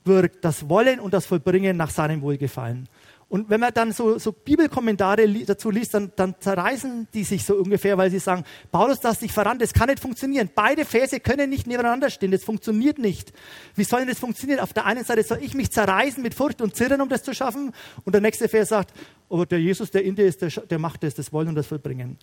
wirkt, 0.04 0.44
das 0.44 0.68
Wollen 0.68 1.00
und 1.00 1.14
das 1.14 1.24
Vollbringen 1.24 1.78
nach 1.78 1.90
seinem 1.90 2.20
Wohlgefallen. 2.20 2.86
Und 3.32 3.48
wenn 3.48 3.60
man 3.60 3.72
dann 3.72 3.92
so, 3.92 4.18
so 4.18 4.30
Bibelkommentare 4.30 5.26
dazu 5.46 5.70
liest, 5.70 5.94
dann, 5.94 6.12
dann, 6.16 6.34
zerreißen 6.38 7.08
die 7.14 7.24
sich 7.24 7.42
so 7.42 7.54
ungefähr, 7.54 7.96
weil 7.96 8.10
sie 8.10 8.18
sagen, 8.18 8.44
Paulus, 8.70 9.00
das 9.00 9.20
dich 9.20 9.32
voran, 9.32 9.58
das 9.58 9.72
kann 9.72 9.88
nicht 9.88 10.00
funktionieren. 10.00 10.50
Beide 10.54 10.84
Verse 10.84 11.18
können 11.18 11.48
nicht 11.48 11.66
nebeneinander 11.66 12.10
stehen, 12.10 12.30
das 12.30 12.44
funktioniert 12.44 12.98
nicht. 12.98 13.32
Wie 13.74 13.84
soll 13.84 14.00
denn 14.00 14.10
das 14.10 14.18
funktionieren? 14.18 14.60
Auf 14.60 14.74
der 14.74 14.84
einen 14.84 15.02
Seite 15.02 15.22
soll 15.22 15.38
ich 15.40 15.54
mich 15.54 15.70
zerreißen 15.72 16.22
mit 16.22 16.34
Furcht 16.34 16.60
und 16.60 16.76
Zittern, 16.76 17.00
um 17.00 17.08
das 17.08 17.22
zu 17.22 17.32
schaffen. 17.32 17.72
Und 18.04 18.12
der 18.12 18.20
nächste 18.20 18.50
Vers 18.50 18.68
sagt, 18.68 18.92
oh, 19.30 19.46
der 19.46 19.62
Jesus, 19.62 19.90
der 19.90 20.04
in 20.04 20.14
dir 20.14 20.26
ist, 20.26 20.42
der, 20.42 20.50
der 20.50 20.78
macht 20.78 21.02
das, 21.02 21.14
das 21.14 21.32
Wollen 21.32 21.48
und 21.48 21.54
das 21.54 21.66
Vollbringen. 21.66 22.18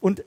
Und 0.00 0.24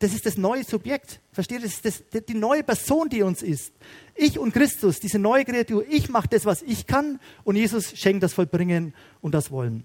das 0.00 0.14
ist 0.14 0.24
das 0.24 0.38
neue 0.38 0.64
Subjekt. 0.64 1.20
Versteht? 1.30 1.62
Das 1.62 1.72
ist 1.72 1.84
das, 1.84 2.02
die 2.26 2.34
neue 2.34 2.64
Person, 2.64 3.08
die 3.08 3.22
uns 3.22 3.42
ist. 3.42 3.72
Ich 4.14 4.38
und 4.38 4.52
Christus, 4.52 4.98
diese 4.98 5.18
neue 5.18 5.44
Kreatur. 5.44 5.84
Ich 5.88 6.08
mache 6.08 6.26
das, 6.28 6.46
was 6.46 6.62
ich 6.62 6.86
kann 6.86 7.20
und 7.44 7.56
Jesus 7.56 7.92
schenkt 7.96 8.22
das 8.22 8.32
Vollbringen 8.32 8.94
und 9.20 9.34
das 9.34 9.50
Wollen. 9.50 9.84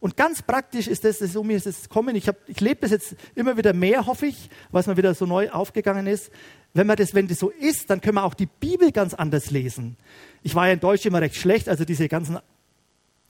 Und 0.00 0.16
ganz 0.16 0.40
praktisch 0.40 0.88
ist 0.88 1.04
das, 1.04 1.18
so 1.18 1.44
mir 1.44 1.58
ist 1.58 1.66
es 1.66 1.90
kommen. 1.90 2.16
Ich, 2.16 2.28
ich 2.46 2.60
lebe 2.60 2.80
das 2.80 2.90
jetzt 2.90 3.16
immer 3.34 3.58
wieder 3.58 3.74
mehr, 3.74 4.06
hoffe 4.06 4.26
ich, 4.26 4.48
was 4.70 4.86
mir 4.86 4.96
wieder 4.96 5.12
so 5.12 5.26
neu 5.26 5.50
aufgegangen 5.50 6.06
ist. 6.06 6.30
Wenn 6.72 6.86
man 6.86 6.96
das, 6.96 7.14
wenn 7.14 7.28
das 7.28 7.38
so 7.38 7.50
ist, 7.50 7.90
dann 7.90 8.00
können 8.00 8.14
wir 8.14 8.24
auch 8.24 8.32
die 8.32 8.46
Bibel 8.46 8.92
ganz 8.92 9.12
anders 9.12 9.50
lesen. 9.50 9.98
Ich 10.42 10.54
war 10.54 10.68
ja 10.68 10.72
in 10.72 10.80
Deutsch 10.80 11.04
immer 11.04 11.20
recht 11.20 11.36
schlecht, 11.36 11.68
also 11.68 11.84
diese 11.84 12.08
ganzen 12.08 12.38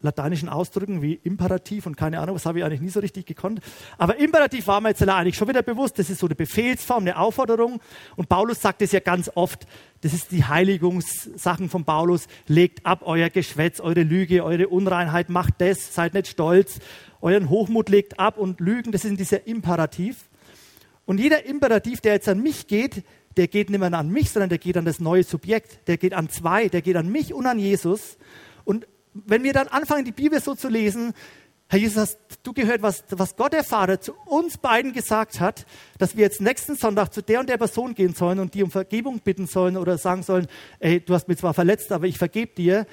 lateinischen 0.01 0.49
Ausdrücken 0.49 1.03
wie 1.03 1.15
Imperativ 1.15 1.87
und 1.87 1.97
keine 1.97 2.21
Ahnung, 2.21 2.35
was 2.35 2.47
habe 2.47 2.59
ich 2.59 2.65
eigentlich 2.65 2.81
nie 2.81 2.89
so 2.89 3.01
richtig 3.01 3.27
gekonnt. 3.27 3.61
Aber 3.99 4.19
Imperativ 4.19 4.67
war 4.67 4.81
mir 4.81 4.91
jetzt 4.91 5.07
eigentlich 5.07 5.37
schon 5.37 5.49
wieder 5.49 5.63
bewusst, 5.63 5.99
das 5.99 6.11
ist 6.11 6.21
so 6.21 6.27
eine 6.27 6.35
Befehlsform, 6.35 7.03
eine 7.05 7.19
Aufforderung. 7.19 7.81
Und 8.17 8.29
Paulus 8.29 8.61
sagt 8.61 8.83
es 8.83 8.93
ja 8.93 9.01
ganz 9.01 9.31
oft, 9.35 9.67
das 10.01 10.15
ist 10.15 10.33
die 10.33 10.45
Heiligungssachen 10.45 11.69
von 11.69 11.85
Paulus, 11.85 12.27
legt 12.47 12.87
ab 12.87 13.03
euer 13.05 13.29
Geschwätz, 13.29 13.81
eure 13.81 14.03
Lüge, 14.03 14.45
eure 14.45 14.69
Unreinheit, 14.69 15.29
macht 15.29 15.55
das, 15.59 15.95
seid 15.95 16.15
nicht 16.15 16.29
stolz, 16.29 16.79
euren 17.21 17.51
Hochmut 17.51 17.91
legt 17.91 18.19
ab 18.19 18.39
und 18.39 18.61
Lügen, 18.61 18.93
das 18.93 19.05
ist 19.05 19.19
dieser 19.21 19.47
Imperativ. 19.47 20.31
Und 21.05 21.19
jeder 21.19 21.45
Imperativ, 21.45 22.01
der 22.01 22.15
jetzt 22.15 22.29
an 22.29 22.43
mich 22.43 22.67
geht, 22.67 23.03
der 23.37 23.49
geht 23.49 23.71
nicht 23.71 23.81
mehr 23.81 23.93
an 23.93 24.11
mich, 24.11 24.31
sondern 24.31 24.49
der 24.49 24.59
geht 24.59 24.77
an 24.77 24.85
das 24.85 25.01
neue 25.01 25.25
Subjekt, 25.25 25.87
der 25.89 25.97
geht 25.97 26.15
an 26.15 26.29
zwei, 26.29 26.69
der 26.69 26.83
geht 26.83 26.97
an 26.97 27.11
mich 27.11 27.35
und 27.35 27.47
an 27.47 27.59
Jesus. 27.59 28.17
Wenn 29.15 29.43
wir 29.43 29.53
dann 29.53 29.69
anfangen, 29.69 30.05
die 30.05 30.13
Bibel 30.13 30.41
so 30.41 30.55
zu 30.55 30.69
lesen, 30.69 31.15
Herr 31.69 31.79
Jesus, 31.79 31.97
hast 31.97 32.19
du 32.43 32.53
gehört, 32.53 32.83
was, 32.83 33.05
was 33.11 33.37
Gott 33.37 33.53
der 33.53 33.63
Vater 33.63 34.01
zu 34.01 34.13
uns 34.27 34.59
beiden 34.59 34.93
gesagt 34.93 35.39
hat, 35.39 35.67
dass 35.99 36.17
wir 36.17 36.25
jetzt 36.25 36.41
nächsten 36.41 36.75
Sonntag 36.75 37.13
zu 37.13 37.23
der 37.23 37.39
und 37.39 37.49
der 37.49 37.59
Person 37.59 37.95
gehen 37.95 38.13
sollen 38.13 38.41
und 38.41 38.55
die 38.55 38.65
um 38.65 38.73
Vergebung 38.73 39.21
bitten 39.21 39.47
sollen 39.47 39.77
oder 39.77 39.97
sagen 39.97 40.25
sollen, 40.25 40.49
ey, 40.81 40.99
du 41.01 41.15
hast 41.15 41.29
mich 41.29 41.39
zwar 41.39 41.55
verletzt, 41.55 41.93
aber 41.93 42.09
ich 42.09 42.19
vergebe 42.19 42.53
dir, 42.57 42.87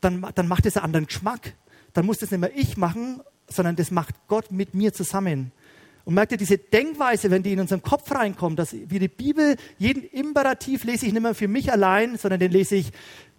dann, 0.00 0.26
dann 0.34 0.48
macht 0.48 0.66
es 0.66 0.76
einen 0.76 0.86
anderen 0.86 1.06
Geschmack. 1.06 1.54
Dann 1.92 2.06
muss 2.06 2.18
das 2.18 2.32
nicht 2.32 2.40
mehr 2.40 2.50
ich 2.56 2.76
machen, 2.76 3.22
sondern 3.46 3.76
das 3.76 3.92
macht 3.92 4.14
Gott 4.26 4.50
mit 4.50 4.74
mir 4.74 4.92
zusammen. 4.92 5.52
Und 6.04 6.14
merkt 6.14 6.32
ihr, 6.32 6.38
diese 6.38 6.58
Denkweise, 6.58 7.30
wenn 7.30 7.44
die 7.44 7.52
in 7.52 7.60
unseren 7.60 7.82
Kopf 7.82 8.10
reinkommt, 8.10 8.58
dass 8.58 8.72
wir 8.72 8.98
die 8.98 9.08
Bibel, 9.08 9.56
jeden 9.78 10.02
Imperativ 10.02 10.82
lese 10.82 11.06
ich 11.06 11.12
nicht 11.12 11.22
mehr 11.22 11.36
für 11.36 11.48
mich 11.48 11.72
allein, 11.72 12.18
sondern 12.18 12.40
den 12.40 12.50
lese 12.50 12.74
ich 12.74 12.90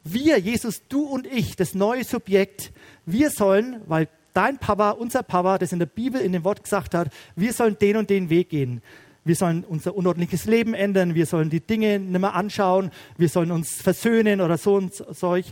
wir, 0.05 0.37
Jesus, 0.37 0.83
du 0.87 1.03
und 1.03 1.25
ich, 1.25 1.55
das 1.55 1.73
neue 1.73 2.03
Subjekt, 2.03 2.71
wir 3.05 3.31
sollen, 3.31 3.81
weil 3.87 4.07
dein 4.33 4.59
Papa, 4.59 4.91
unser 4.91 5.23
Papa, 5.23 5.57
das 5.57 5.73
in 5.73 5.79
der 5.79 5.87
Bibel 5.87 6.21
in 6.21 6.31
dem 6.31 6.43
Wort 6.43 6.63
gesagt 6.63 6.93
hat, 6.93 7.09
wir 7.35 7.51
sollen 7.53 7.77
den 7.79 7.97
und 7.97 8.09
den 8.11 8.29
Weg 8.29 8.49
gehen. 8.49 8.83
Wir 9.23 9.35
sollen 9.35 9.63
unser 9.63 9.95
unordentliches 9.95 10.45
Leben 10.45 10.75
ändern, 10.75 11.15
wir 11.15 11.25
sollen 11.25 11.49
die 11.49 11.59
Dinge 11.59 11.97
nicht 11.97 12.21
mehr 12.21 12.35
anschauen, 12.35 12.91
wir 13.17 13.29
sollen 13.29 13.51
uns 13.51 13.81
versöhnen 13.81 14.41
oder 14.41 14.59
so 14.59 14.75
und 14.75 14.93
solch. 14.93 15.51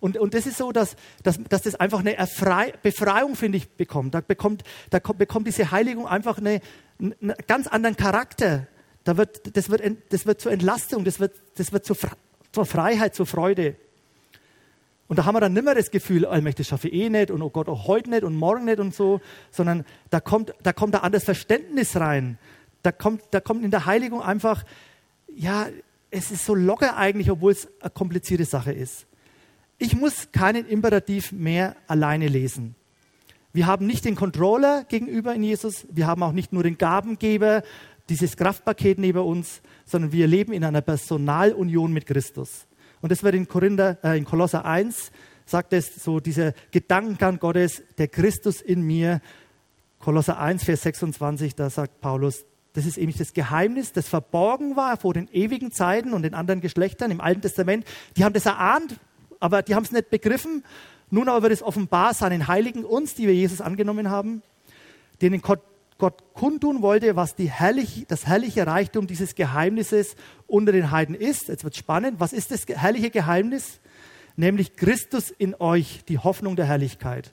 Und, 0.00 0.18
und 0.18 0.34
das 0.34 0.46
ist 0.46 0.58
so, 0.58 0.70
dass, 0.70 0.96
dass, 1.22 1.42
dass 1.48 1.62
das 1.62 1.74
einfach 1.76 2.00
eine 2.00 2.14
Erfrei 2.14 2.74
Befreiung, 2.82 3.36
finde 3.36 3.56
ich, 3.56 3.70
bekommt. 3.70 4.14
Da 4.14 4.20
bekommt, 4.20 4.64
da 4.90 4.98
bekommt 4.98 5.46
diese 5.46 5.70
Heiligung 5.70 6.06
einfach 6.06 6.36
eine, 6.36 6.60
einen 7.00 7.32
ganz 7.46 7.68
anderen 7.68 7.96
Charakter. 7.96 8.66
Da 9.04 9.16
wird, 9.16 9.56
das, 9.56 9.70
wird, 9.70 9.80
das 10.10 10.26
wird 10.26 10.42
zur 10.42 10.52
Entlastung, 10.52 11.04
das 11.04 11.20
wird, 11.20 11.32
das 11.56 11.72
wird 11.72 11.86
zur, 11.86 11.96
zur 12.52 12.66
Freiheit, 12.66 13.14
zur 13.14 13.24
Freude. 13.24 13.76
Und 15.06 15.18
da 15.18 15.26
haben 15.26 15.34
wir 15.34 15.40
dann 15.40 15.52
nicht 15.52 15.64
mehr 15.64 15.74
das 15.74 15.90
Gefühl, 15.90 16.24
allmächtig 16.24 16.66
schaffe 16.66 16.88
ich 16.88 16.94
eh 16.94 17.10
nicht 17.10 17.30
und 17.30 17.42
oh 17.42 17.50
Gott, 17.50 17.68
auch 17.68 17.86
heute 17.86 18.10
nicht 18.10 18.24
und 18.24 18.34
morgen 18.34 18.64
nicht 18.64 18.80
und 18.80 18.94
so, 18.94 19.20
sondern 19.50 19.84
da 20.10 20.20
kommt, 20.20 20.54
da 20.62 20.72
kommt 20.72 20.94
ein 20.94 21.02
anderes 21.02 21.24
Verständnis 21.24 21.96
rein. 21.96 22.38
Da 22.82 22.92
kommt, 22.92 23.22
da 23.30 23.40
kommt 23.40 23.64
in 23.64 23.70
der 23.70 23.86
Heiligung 23.86 24.22
einfach, 24.22 24.64
ja, 25.34 25.66
es 26.10 26.30
ist 26.30 26.46
so 26.46 26.54
locker 26.54 26.96
eigentlich, 26.96 27.30
obwohl 27.30 27.52
es 27.52 27.68
eine 27.80 27.90
komplizierte 27.90 28.44
Sache 28.44 28.72
ist. 28.72 29.06
Ich 29.78 29.94
muss 29.94 30.28
keinen 30.32 30.66
Imperativ 30.66 31.32
mehr 31.32 31.76
alleine 31.86 32.28
lesen. 32.28 32.74
Wir 33.52 33.66
haben 33.66 33.86
nicht 33.86 34.04
den 34.04 34.14
Controller 34.16 34.84
gegenüber 34.84 35.34
in 35.34 35.42
Jesus, 35.42 35.86
wir 35.90 36.06
haben 36.06 36.22
auch 36.22 36.32
nicht 36.32 36.52
nur 36.52 36.62
den 36.62 36.78
Gabengeber, 36.78 37.62
dieses 38.08 38.36
Kraftpaket 38.36 38.98
neben 38.98 39.20
uns, 39.20 39.60
sondern 39.84 40.12
wir 40.12 40.26
leben 40.26 40.52
in 40.52 40.64
einer 40.64 40.80
Personalunion 40.80 41.92
mit 41.92 42.06
Christus. 42.06 42.66
Und 43.04 43.12
das 43.12 43.22
wird 43.22 43.34
in, 43.34 43.46
Korinther, 43.46 43.98
äh, 44.02 44.16
in 44.16 44.24
Kolosser 44.24 44.64
1, 44.64 45.12
sagt 45.44 45.74
es 45.74 46.02
so, 46.02 46.20
dieser 46.20 46.54
Gedankengang 46.70 47.38
Gottes, 47.38 47.82
der 47.98 48.08
Christus 48.08 48.62
in 48.62 48.80
mir. 48.80 49.20
Kolosser 49.98 50.38
1, 50.38 50.64
Vers 50.64 50.84
26, 50.84 51.54
da 51.54 51.68
sagt 51.68 52.00
Paulus, 52.00 52.46
das 52.72 52.86
ist 52.86 52.96
eben 52.96 53.12
das 53.14 53.34
Geheimnis, 53.34 53.92
das 53.92 54.08
verborgen 54.08 54.74
war 54.74 54.96
vor 54.96 55.12
den 55.12 55.28
ewigen 55.34 55.70
Zeiten 55.70 56.14
und 56.14 56.22
den 56.22 56.32
anderen 56.32 56.62
Geschlechtern 56.62 57.10
im 57.10 57.20
Alten 57.20 57.42
Testament. 57.42 57.84
Die 58.16 58.24
haben 58.24 58.32
das 58.32 58.46
erahnt, 58.46 58.98
aber 59.38 59.60
die 59.60 59.74
haben 59.74 59.84
es 59.84 59.92
nicht 59.92 60.08
begriffen. 60.08 60.64
Nun 61.10 61.28
aber 61.28 61.42
wird 61.42 61.52
es 61.52 61.62
offenbar 61.62 62.14
seinen 62.14 62.48
Heiligen, 62.48 62.86
uns, 62.86 63.14
die 63.14 63.26
wir 63.26 63.34
Jesus 63.34 63.60
angenommen 63.60 64.08
haben, 64.08 64.40
denen 65.20 65.42
Gott, 65.42 65.60
Gott 65.98 66.34
kundtun 66.34 66.82
wollte, 66.82 67.16
was 67.16 67.34
herrlich, 67.38 68.04
das 68.08 68.26
herrliche 68.26 68.66
Reichtum 68.66 69.06
dieses 69.06 69.34
Geheimnisses 69.34 70.16
unter 70.46 70.72
den 70.72 70.90
Heiden 70.90 71.14
ist. 71.14 71.48
Jetzt 71.48 71.64
wird 71.64 71.76
spannend. 71.76 72.18
Was 72.18 72.32
ist 72.32 72.50
das 72.50 72.66
herrliche 72.66 73.10
Geheimnis? 73.10 73.80
Nämlich 74.36 74.76
Christus 74.76 75.30
in 75.30 75.54
euch, 75.54 76.04
die 76.08 76.18
Hoffnung 76.18 76.56
der 76.56 76.66
Herrlichkeit. 76.66 77.32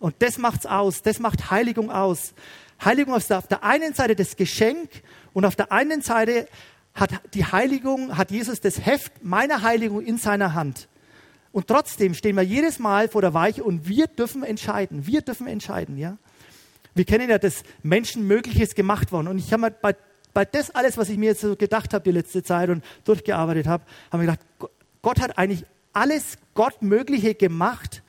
Und 0.00 0.16
das 0.18 0.38
macht's 0.38 0.66
aus. 0.66 1.02
Das 1.02 1.20
macht 1.20 1.50
Heiligung 1.50 1.90
aus. 1.90 2.34
Heiligung 2.84 3.14
ist 3.14 3.32
auf 3.32 3.46
der 3.46 3.62
einen 3.62 3.94
Seite 3.94 4.16
das 4.16 4.36
Geschenk 4.36 4.88
und 5.32 5.44
auf 5.44 5.54
der 5.54 5.70
einen 5.70 6.02
Seite 6.02 6.48
hat 6.94 7.10
die 7.34 7.44
Heiligung, 7.44 8.16
hat 8.16 8.30
Jesus 8.30 8.60
das 8.60 8.84
Heft 8.84 9.22
meiner 9.22 9.62
Heiligung 9.62 10.02
in 10.02 10.18
seiner 10.18 10.54
Hand. 10.54 10.88
Und 11.52 11.66
trotzdem 11.66 12.14
stehen 12.14 12.36
wir 12.36 12.42
jedes 12.42 12.78
Mal 12.78 13.08
vor 13.08 13.22
der 13.22 13.34
Weiche 13.34 13.62
und 13.62 13.88
wir 13.88 14.06
dürfen 14.06 14.42
entscheiden. 14.42 15.06
Wir 15.06 15.20
dürfen 15.20 15.46
entscheiden, 15.46 15.98
ja. 15.98 16.16
Wir 16.94 17.04
kennen 17.04 17.30
ja, 17.30 17.38
dass 17.38 17.62
Menschen 17.82 18.26
Mögliches 18.26 18.74
gemacht 18.74 19.12
worden. 19.12 19.28
Und 19.28 19.38
ich 19.38 19.52
habe 19.52 19.62
mir 19.62 19.70
bei, 19.70 19.94
bei 20.34 20.44
das 20.44 20.70
alles, 20.70 20.96
was 20.96 21.08
ich 21.08 21.18
mir 21.18 21.30
jetzt 21.30 21.40
so 21.40 21.56
gedacht 21.56 21.94
habe 21.94 22.04
die 22.04 22.12
letzte 22.12 22.42
Zeit 22.42 22.70
und 22.70 22.84
durchgearbeitet 23.04 23.66
habe, 23.66 23.84
habe 24.12 24.24
ich 24.24 24.30
gedacht, 24.30 24.72
Gott 25.02 25.20
hat 25.20 25.38
eigentlich 25.38 25.64
alles 25.92 26.38
Gott 26.54 26.82
Mögliche 26.82 27.34
gemacht, 27.34 28.02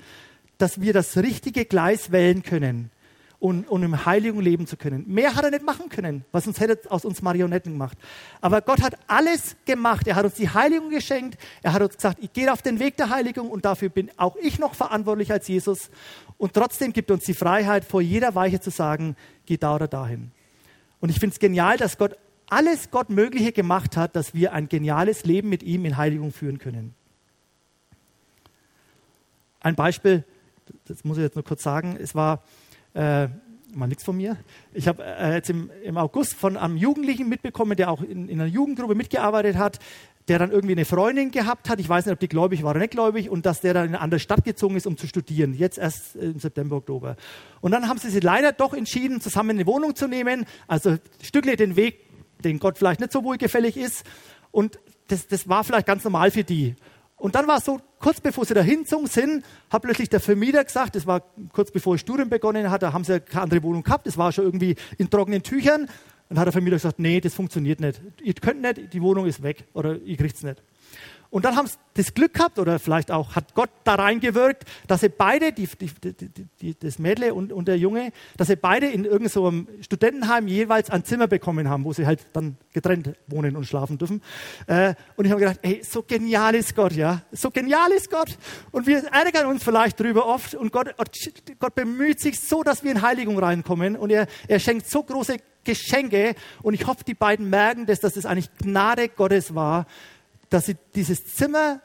dass 0.58 0.82
wir 0.82 0.94
das 0.94 1.18
richtige 1.18 1.66
Gleis 1.66 2.12
wählen 2.12 2.44
können 2.44 2.92
und, 3.42 3.68
und 3.68 3.82
im 3.82 4.06
Heiligen 4.06 4.40
leben 4.40 4.68
zu 4.68 4.78
können. 4.78 5.04
Mehr 5.08 5.36
hat 5.36 5.44
er 5.44 5.50
nicht 5.50 5.66
machen 5.66 5.90
können, 5.90 6.24
was 6.32 6.46
uns 6.46 6.60
hätte 6.60 6.80
aus 6.92 7.04
uns 7.04 7.24
Marionetten 7.24 7.74
gemacht. 7.74 7.98
Aber 8.40 8.62
Gott 8.62 8.84
hat 8.84 8.96
alles 9.08 9.56
gemacht. 9.66 10.08
Er 10.08 10.16
hat 10.16 10.26
uns 10.26 10.36
die 10.36 10.48
Heiligung 10.48 10.92
geschenkt. 10.92 11.40
Er 11.64 11.74
hat 11.74 11.82
uns 11.82 11.96
gesagt, 11.96 12.20
ich 12.22 12.32
gehe 12.32 12.54
auf 12.54 12.62
den 12.62 12.80
Weg 12.80 12.98
der 12.98 13.10
Heiligung 13.10 13.50
und 13.50 13.66
dafür 13.66 13.90
bin 13.90 14.12
auch 14.18 14.36
ich 14.36 14.60
noch 14.60 14.76
verantwortlich 14.76 15.32
als 15.32 15.48
Jesus. 15.48 15.90
Und 16.42 16.54
trotzdem 16.54 16.92
gibt 16.92 17.12
uns 17.12 17.24
die 17.26 17.36
Freiheit, 17.36 17.86
vor 17.86 18.02
jeder 18.02 18.34
Weiche 18.34 18.60
zu 18.60 18.72
sagen, 18.72 19.16
geh 19.46 19.58
da 19.58 19.76
oder 19.76 19.88
dahin. 19.88 20.32
Und 21.00 21.10
ich 21.10 21.20
finde 21.20 21.36
es 21.36 21.40
genial, 21.40 21.78
dass 21.78 22.00
Gott 22.00 22.18
alles 22.50 22.90
Gott 22.90 23.12
Mögliche 23.12 23.52
gemacht 23.52 23.96
hat, 23.96 24.16
dass 24.16 24.34
wir 24.34 24.52
ein 24.52 24.68
geniales 24.68 25.24
Leben 25.24 25.50
mit 25.50 25.62
ihm 25.62 25.86
in 25.86 25.98
Heiligung 25.98 26.32
führen 26.32 26.58
können. 26.58 26.96
Ein 29.60 29.76
Beispiel, 29.76 30.24
das 30.86 31.04
muss 31.04 31.18
ich 31.18 31.24
jetzt 31.24 31.36
nur 31.36 31.44
kurz 31.44 31.62
sagen, 31.62 31.96
es 32.02 32.16
war 32.16 32.42
äh, 32.96 33.28
mal 33.76 33.86
nichts 33.86 34.04
von 34.04 34.18
mir. 34.18 34.36
Ich 34.74 34.88
habe 34.88 35.04
äh, 35.04 35.36
jetzt 35.36 35.52
im, 35.52 35.70
im, 35.84 35.96
August 35.96 36.34
von 36.34 36.58
einem 36.58 36.76
Jugendlichen 36.76 37.30
mitbekommen, 37.30 37.78
der 37.78 37.92
auch 37.92 38.02
in, 38.02 38.30
in, 38.30 38.42
einer 38.42 38.50
Jugendgruppe 38.50 38.96
mitgearbeitet 38.96 39.58
hat, 39.58 39.78
der 40.28 40.40
dann 40.40 40.52
irgendwie 40.52 40.74
eine 40.74 40.86
Freundin 40.86 41.32
gehabt 41.32 41.70
hat. 41.70 41.80
Ich 41.80 41.90
weiß 41.90 42.06
nicht, 42.06 42.14
ob 42.14 42.20
die 42.20 42.28
gläubig 42.28 42.64
war 42.64 42.72
oder 42.72 42.80
nicht 42.80 42.92
gläubig 42.92 43.30
und 43.30 43.46
dass 43.46 43.62
der 43.62 43.74
dann 43.74 43.86
in 43.86 43.96
eine 43.96 44.02
andere 44.02 44.20
Stadt 44.20 44.44
gezogen 44.44 44.76
ist, 44.76 44.88
um 44.88 44.98
zu 44.98 45.08
studieren. 45.08 45.54
Jetzt 45.54 45.78
erst 45.78 46.16
im 46.16 46.40
September, 46.40 46.78
Oktober. 46.78 47.16
Und 47.60 47.72
dann 47.72 47.88
haben 47.88 47.98
sie 47.98 48.10
sich 48.10 48.24
leider 48.24 48.52
doch 48.52 48.74
entschieden, 48.74 49.22
zusammen 49.22 49.52
eine 49.52 49.66
Wohnung 49.66 49.96
zu 49.96 50.08
nehmen. 50.08 50.46
Also 50.68 50.98
Stückle 51.22 51.56
den 51.56 51.76
Weg, 51.76 52.00
den 52.44 52.60
Gott 52.60 52.78
vielleicht 52.78 53.00
nicht 53.00 53.12
so 53.12 53.24
wohlgefällig 53.24 53.78
ist. 53.78 54.06
Und 54.52 54.80
das, 55.08 55.28
das 55.28 55.50
war 55.50 55.64
vielleicht 55.64 55.88
ganz 55.88 56.04
normal 56.04 56.32
für 56.32 56.44
die. 56.44 56.76
Und 57.22 57.36
dann 57.36 57.48
war 57.48 57.58
es 57.58 57.66
so, 57.66 57.80
kurz 58.00 58.20
bevor 58.20 58.46
sie 58.46 58.56
da 58.56 58.62
hinzogen 58.62 59.06
sind, 59.06 59.46
hat 59.70 59.84
plötzlich 59.84 60.10
der 60.10 60.20
Vermieter 60.20 60.64
gesagt, 60.64 60.96
das 60.96 61.06
war 61.06 61.22
kurz 61.54 61.70
bevor 61.72 61.94
ich 61.94 62.02
Studium 62.02 62.30
begonnen 62.30 62.72
hatte, 62.72 62.88
da 62.88 62.94
haben 62.94 63.04
sie 63.04 63.20
keine 63.20 63.44
andere 63.44 63.62
Wohnung 63.62 63.84
gehabt, 63.84 64.08
das 64.08 64.18
war 64.18 64.32
schon 64.32 64.46
irgendwie 64.46 64.76
in 64.98 65.08
trockenen 65.08 65.44
Tüchern. 65.44 65.88
Dann 66.32 66.40
hat 66.40 66.46
der 66.46 66.54
Vermieter 66.54 66.78
gesagt, 66.78 66.98
nee, 66.98 67.20
das 67.20 67.34
funktioniert 67.34 67.82
nicht. 67.82 68.00
Ihr 68.24 68.34
könnt 68.34 68.62
nicht, 68.62 68.94
die 68.94 69.02
Wohnung 69.02 69.26
ist 69.26 69.44
weg 69.44 69.66
oder 69.74 69.98
ihr 69.98 70.16
kriegt 70.16 70.38
es 70.38 70.44
nicht. 70.44 70.64
Und 71.30 71.44
dann 71.44 71.58
haben 71.58 71.68
sie 71.68 71.76
das 71.94 72.14
Glück 72.14 72.34
gehabt, 72.34 72.58
oder 72.58 72.80
vielleicht 72.80 73.12
auch 73.12 73.36
hat 73.36 73.54
Gott 73.54 73.70
da 73.84 73.96
reingewirkt, 73.96 74.64
dass 74.88 75.02
sie 75.02 75.10
beide, 75.10 75.52
die, 75.52 75.68
die, 75.68 75.90
die, 76.62 76.78
das 76.78 77.00
Mädle 77.00 77.34
und, 77.34 77.52
und, 77.52 77.68
der 77.68 77.78
Junge, 77.78 78.12
dass 78.38 78.48
sie 78.48 78.56
beide 78.56 78.88
in 78.88 79.04
irgendeinem 79.04 79.68
so 79.78 79.84
Studentenheim 79.84 80.48
jeweils 80.48 80.90
ein 80.90 81.04
Zimmer 81.04 81.28
bekommen 81.28 81.70
haben, 81.70 81.84
wo 81.84 81.92
sie 81.92 82.06
halt 82.06 82.28
dann 82.32 82.58
getrennt 82.74 83.14
wohnen 83.28 83.58
und 83.58 83.66
schlafen 83.66 83.98
dürfen. 83.98 84.22
Äh, 84.68 84.96
und 85.18 85.26
ich 85.26 85.32
habe 85.32 85.42
gedacht, 85.42 85.60
ey, 85.64 85.82
so 85.84 86.04
genial 86.04 86.56
ist 86.56 86.76
Gott, 86.76 86.94
ja. 86.94 87.24
So 87.32 87.50
genial 87.50 87.92
ist 87.92 88.10
Gott. 88.10 88.38
Und 88.72 88.88
wir 88.88 89.04
ärgern 89.06 89.48
uns 89.48 89.64
vielleicht 89.64 90.00
drüber 90.00 90.26
oft. 90.28 90.56
Und 90.56 90.72
Gott, 90.72 90.94
Gott 91.60 91.76
bemüht 91.76 92.22
sich 92.22 92.40
so, 92.40 92.64
dass 92.64 92.84
wir 92.84 92.92
in 92.92 93.02
Heiligung 93.02 93.38
reinkommen. 93.38 93.96
Und 93.96 94.12
er, 94.12 94.28
er 94.48 94.60
schenkt 94.60 94.90
so 94.90 95.04
große 95.04 95.38
Geschenke. 95.64 96.36
Und 96.62 96.74
ich 96.74 96.88
hoffe, 96.88 97.04
die 97.04 97.14
beiden 97.14 97.50
merken 97.50 97.86
das, 97.86 98.00
dass 98.00 98.14
das 98.14 98.26
eigentlich 98.26 98.50
Gnade 98.58 99.10
Gottes 99.10 99.56
war, 99.56 99.86
dass 100.50 100.66
sie 100.66 100.76
dieses 100.96 101.36
Zimmer, 101.36 101.82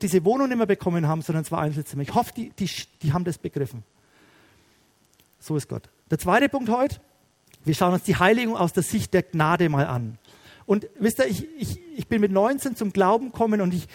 diese 0.00 0.24
Wohnung 0.24 0.48
nicht 0.48 0.58
mehr 0.58 0.66
bekommen 0.66 1.08
haben, 1.08 1.22
sondern 1.22 1.44
zwei 1.44 1.58
Einzelzimmer. 1.58 2.02
Ich 2.02 2.14
hoffe, 2.14 2.32
die, 2.36 2.50
die, 2.50 2.68
die 3.02 3.12
haben 3.12 3.24
das 3.24 3.38
begriffen. 3.38 3.82
So 5.38 5.56
ist 5.56 5.68
Gott. 5.68 5.88
Der 6.10 6.18
zweite 6.18 6.48
Punkt 6.48 6.68
heute, 6.70 7.00
wir 7.64 7.74
schauen 7.74 7.94
uns 7.94 8.04
die 8.04 8.16
Heiligung 8.16 8.56
aus 8.56 8.72
der 8.72 8.82
Sicht 8.82 9.14
der 9.14 9.22
Gnade 9.22 9.68
mal 9.68 9.86
an. 9.86 10.18
Und 10.66 10.88
wisst 10.98 11.18
ihr, 11.18 11.26
ich, 11.26 11.46
ich, 11.58 11.80
ich 11.96 12.08
bin 12.08 12.20
mit 12.20 12.32
19 12.32 12.76
zum 12.76 12.92
Glauben 12.92 13.26
gekommen 13.26 13.60
und 13.60 13.74
ich, 13.74 13.86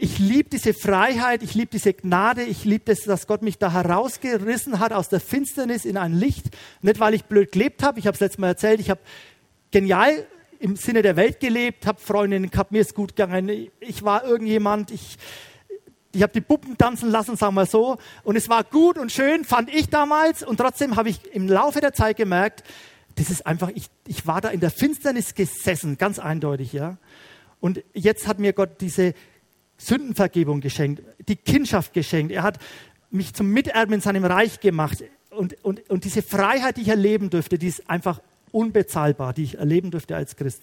ich 0.00 0.20
liebe 0.20 0.48
diese 0.48 0.74
Freiheit, 0.74 1.42
ich 1.42 1.54
liebe 1.54 1.70
diese 1.72 1.92
Gnade, 1.92 2.44
ich 2.44 2.64
liebe 2.64 2.84
das, 2.84 3.00
dass 3.00 3.26
Gott 3.26 3.42
mich 3.42 3.58
da 3.58 3.72
herausgerissen 3.72 4.78
hat 4.78 4.92
aus 4.92 5.08
der 5.08 5.18
Finsternis 5.18 5.84
in 5.84 5.96
ein 5.96 6.12
Licht. 6.12 6.46
Nicht, 6.82 7.00
weil 7.00 7.14
ich 7.14 7.24
blöd 7.24 7.50
gelebt 7.50 7.82
habe, 7.82 7.98
ich 7.98 8.06
habe 8.06 8.14
es 8.14 8.20
letztes 8.20 8.38
Mal 8.38 8.48
erzählt, 8.48 8.78
ich 8.80 8.90
habe 8.90 9.00
genial 9.72 10.24
im 10.60 10.76
Sinne 10.76 11.02
der 11.02 11.16
Welt 11.16 11.40
gelebt, 11.40 11.84
habe 11.84 12.00
Freundinnen 12.00 12.50
gehabt, 12.50 12.70
mir 12.70 12.80
ist 12.80 12.94
gut 12.94 13.16
gegangen, 13.16 13.70
ich 13.80 14.04
war 14.04 14.24
irgendjemand, 14.24 14.92
ich, 14.92 15.18
ich 16.12 16.22
habe 16.22 16.32
die 16.32 16.40
Puppen 16.40 16.78
tanzen 16.78 17.10
lassen, 17.10 17.36
sagen 17.36 17.56
wir 17.56 17.66
so. 17.66 17.98
Und 18.22 18.36
es 18.36 18.48
war 18.48 18.62
gut 18.62 18.98
und 18.98 19.10
schön, 19.10 19.44
fand 19.44 19.72
ich 19.72 19.88
damals. 19.88 20.44
Und 20.44 20.58
trotzdem 20.58 20.94
habe 20.94 21.08
ich 21.08 21.34
im 21.34 21.48
Laufe 21.48 21.80
der 21.80 21.92
Zeit 21.92 22.16
gemerkt, 22.16 22.62
das 23.16 23.30
ist 23.30 23.46
einfach, 23.46 23.70
ich, 23.74 23.88
ich 24.06 24.28
war 24.28 24.40
da 24.40 24.50
in 24.50 24.60
der 24.60 24.70
Finsternis 24.70 25.34
gesessen, 25.34 25.98
ganz 25.98 26.20
eindeutig, 26.20 26.72
ja. 26.72 26.98
Und 27.60 27.82
jetzt 27.92 28.28
hat 28.28 28.38
mir 28.38 28.52
Gott 28.52 28.80
diese 28.80 29.14
Sündenvergebung 29.78 30.60
geschenkt, 30.60 31.02
die 31.28 31.36
Kindschaft 31.36 31.94
geschenkt. 31.94 32.32
Er 32.32 32.42
hat 32.42 32.58
mich 33.10 33.32
zum 33.32 33.50
Miterben 33.50 33.94
in 33.94 34.00
seinem 34.00 34.24
Reich 34.24 34.60
gemacht. 34.60 35.04
Und, 35.30 35.56
und, 35.64 35.88
und 35.88 36.04
diese 36.04 36.22
Freiheit, 36.22 36.76
die 36.76 36.82
ich 36.82 36.88
erleben 36.88 37.30
dürfte, 37.30 37.58
die 37.58 37.68
ist 37.68 37.88
einfach 37.88 38.20
unbezahlbar, 38.50 39.32
die 39.32 39.44
ich 39.44 39.58
erleben 39.58 39.90
durfte 39.90 40.16
als 40.16 40.36
Christ. 40.36 40.62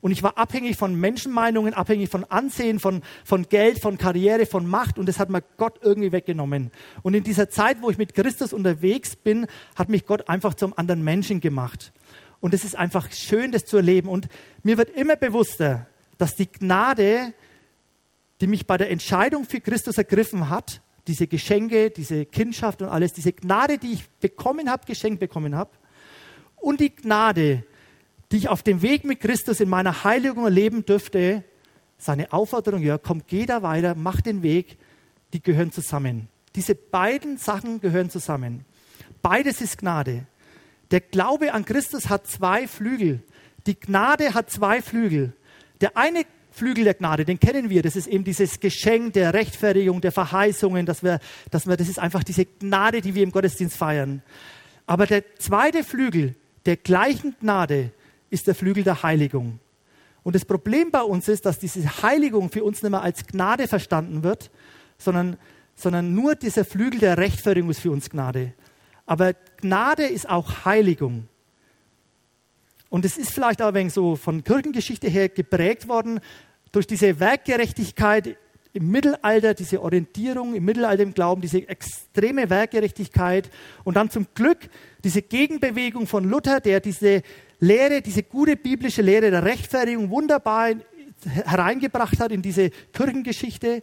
Und 0.00 0.12
ich 0.12 0.22
war 0.22 0.38
abhängig 0.38 0.76
von 0.76 0.98
Menschenmeinungen, 0.98 1.74
abhängig 1.74 2.08
von 2.08 2.24
Ansehen, 2.24 2.78
von, 2.78 3.02
von 3.24 3.48
Geld, 3.48 3.80
von 3.80 3.98
Karriere, 3.98 4.46
von 4.46 4.66
Macht. 4.66 4.98
Und 4.98 5.06
das 5.06 5.18
hat 5.18 5.28
mir 5.28 5.42
Gott 5.58 5.78
irgendwie 5.82 6.12
weggenommen. 6.12 6.70
Und 7.02 7.14
in 7.14 7.22
dieser 7.22 7.50
Zeit, 7.50 7.82
wo 7.82 7.90
ich 7.90 7.98
mit 7.98 8.14
Christus 8.14 8.54
unterwegs 8.54 9.14
bin, 9.16 9.46
hat 9.76 9.90
mich 9.90 10.06
Gott 10.06 10.28
einfach 10.28 10.54
zum 10.54 10.76
anderen 10.78 11.04
Menschen 11.04 11.40
gemacht. 11.40 11.92
Und 12.40 12.54
es 12.54 12.64
ist 12.64 12.76
einfach 12.76 13.12
schön, 13.12 13.52
das 13.52 13.66
zu 13.66 13.76
erleben. 13.76 14.08
Und 14.08 14.28
mir 14.62 14.78
wird 14.78 14.90
immer 14.90 15.16
bewusster, 15.16 15.86
dass 16.16 16.34
die 16.34 16.50
Gnade, 16.50 17.34
die 18.40 18.46
mich 18.46 18.66
bei 18.66 18.76
der 18.76 18.90
Entscheidung 18.90 19.44
für 19.44 19.60
Christus 19.60 19.98
ergriffen 19.98 20.48
hat, 20.48 20.80
diese 21.06 21.26
Geschenke, 21.26 21.90
diese 21.90 22.24
Kindschaft 22.26 22.82
und 22.82 22.88
alles, 22.88 23.12
diese 23.12 23.32
Gnade, 23.32 23.78
die 23.78 23.92
ich 23.92 24.08
bekommen 24.20 24.70
habe, 24.70 24.86
geschenkt 24.86 25.20
bekommen 25.20 25.54
habe, 25.54 25.70
und 26.56 26.80
die 26.80 26.94
Gnade, 26.94 27.64
die 28.30 28.36
ich 28.36 28.48
auf 28.48 28.62
dem 28.62 28.82
Weg 28.82 29.04
mit 29.04 29.20
Christus 29.20 29.60
in 29.60 29.68
meiner 29.68 30.04
Heiligung 30.04 30.44
erleben 30.44 30.84
dürfte, 30.84 31.42
seine 31.98 32.32
Aufforderung, 32.32 32.82
ja, 32.82 32.98
komm, 32.98 33.22
geh 33.26 33.46
da 33.46 33.62
weiter, 33.62 33.94
mach 33.94 34.20
den 34.20 34.42
Weg, 34.42 34.78
die 35.32 35.42
gehören 35.42 35.72
zusammen. 35.72 36.28
Diese 36.54 36.74
beiden 36.74 37.38
Sachen 37.38 37.80
gehören 37.80 38.10
zusammen. 38.10 38.64
Beides 39.22 39.60
ist 39.60 39.78
Gnade. 39.78 40.26
Der 40.90 41.00
Glaube 41.00 41.52
an 41.52 41.64
Christus 41.64 42.08
hat 42.08 42.26
zwei 42.26 42.66
Flügel. 42.66 43.22
Die 43.66 43.78
Gnade 43.78 44.34
hat 44.34 44.50
zwei 44.50 44.82
Flügel. 44.82 45.34
Der 45.80 45.96
eine 45.96 46.24
Flügel 46.50 46.84
der 46.84 46.94
Gnade, 46.94 47.24
den 47.24 47.38
kennen 47.38 47.70
wir. 47.70 47.82
Das 47.82 47.96
ist 47.96 48.06
eben 48.06 48.24
dieses 48.24 48.60
Geschenk 48.60 49.12
der 49.14 49.34
Rechtfertigung, 49.34 50.00
der 50.00 50.12
Verheißungen, 50.12 50.86
dass 50.86 51.02
wir, 51.02 51.20
dass 51.50 51.66
wir, 51.66 51.76
das 51.76 51.88
ist 51.88 51.98
einfach 51.98 52.24
diese 52.24 52.44
Gnade, 52.44 53.00
die 53.00 53.14
wir 53.14 53.22
im 53.22 53.32
Gottesdienst 53.32 53.76
feiern. 53.76 54.22
Aber 54.86 55.06
der 55.06 55.36
zweite 55.36 55.84
Flügel 55.84 56.34
der 56.66 56.76
gleichen 56.76 57.36
Gnade 57.40 57.92
ist 58.30 58.46
der 58.46 58.54
Flügel 58.54 58.84
der 58.84 59.02
Heiligung. 59.02 59.60
Und 60.22 60.34
das 60.34 60.44
Problem 60.44 60.90
bei 60.90 61.02
uns 61.02 61.28
ist, 61.28 61.46
dass 61.46 61.58
diese 61.58 62.02
Heiligung 62.02 62.50
für 62.50 62.64
uns 62.64 62.82
nicht 62.82 62.90
mehr 62.90 63.02
als 63.02 63.26
Gnade 63.26 63.68
verstanden 63.68 64.22
wird, 64.22 64.50
sondern, 64.98 65.36
sondern 65.74 66.14
nur 66.14 66.34
dieser 66.34 66.64
Flügel 66.64 67.00
der 67.00 67.18
Rechtfertigung 67.18 67.70
ist 67.70 67.80
für 67.80 67.90
uns 67.90 68.10
Gnade. 68.10 68.52
Aber 69.06 69.34
Gnade 69.60 70.04
ist 70.04 70.28
auch 70.28 70.64
Heiligung. 70.64 71.26
Und 72.90 73.04
es 73.04 73.16
ist 73.16 73.30
vielleicht 73.30 73.62
auch 73.62 73.68
ein 73.68 73.74
wenig 73.74 73.92
so 73.94 74.16
von 74.16 74.44
Kirchengeschichte 74.44 75.08
her 75.08 75.28
geprägt 75.28 75.88
worden 75.88 76.20
durch 76.72 76.86
diese 76.86 77.18
Werkgerechtigkeit 77.18 78.36
im 78.72 78.90
Mittelalter, 78.90 79.54
diese 79.54 79.80
Orientierung 79.82 80.54
im 80.54 80.64
Mittelalter 80.64 81.02
im 81.02 81.14
Glauben, 81.14 81.40
diese 81.40 81.68
extreme 81.68 82.50
Werkgerechtigkeit 82.50 83.50
und 83.84 83.96
dann 83.96 84.10
zum 84.10 84.26
Glück 84.34 84.58
diese 85.02 85.22
Gegenbewegung 85.22 86.06
von 86.06 86.24
Luther, 86.24 86.60
der 86.60 86.80
diese 86.80 87.22
Lehre, 87.58 88.02
diese 88.02 88.22
gute 88.22 88.56
biblische 88.56 89.02
Lehre 89.02 89.30
der 89.30 89.44
Rechtfertigung 89.44 90.10
wunderbar 90.10 90.74
hereingebracht 91.24 92.18
hat 92.20 92.32
in 92.32 92.42
diese 92.42 92.70
Kirchengeschichte. 92.92 93.82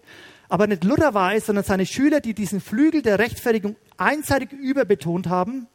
Aber 0.50 0.68
nicht 0.68 0.84
Luther 0.84 1.14
war 1.14 1.34
es, 1.34 1.46
sondern 1.46 1.66
seine 1.66 1.86
Schüler, 1.86 2.22
die 2.22 2.34
diesen 2.34 2.62
Flügel 2.62 3.02
der 3.02 3.20
Rechtfertigung 3.20 3.76
einseitig 3.98 4.52
überbetont 4.54 5.28
haben, 5.28 5.68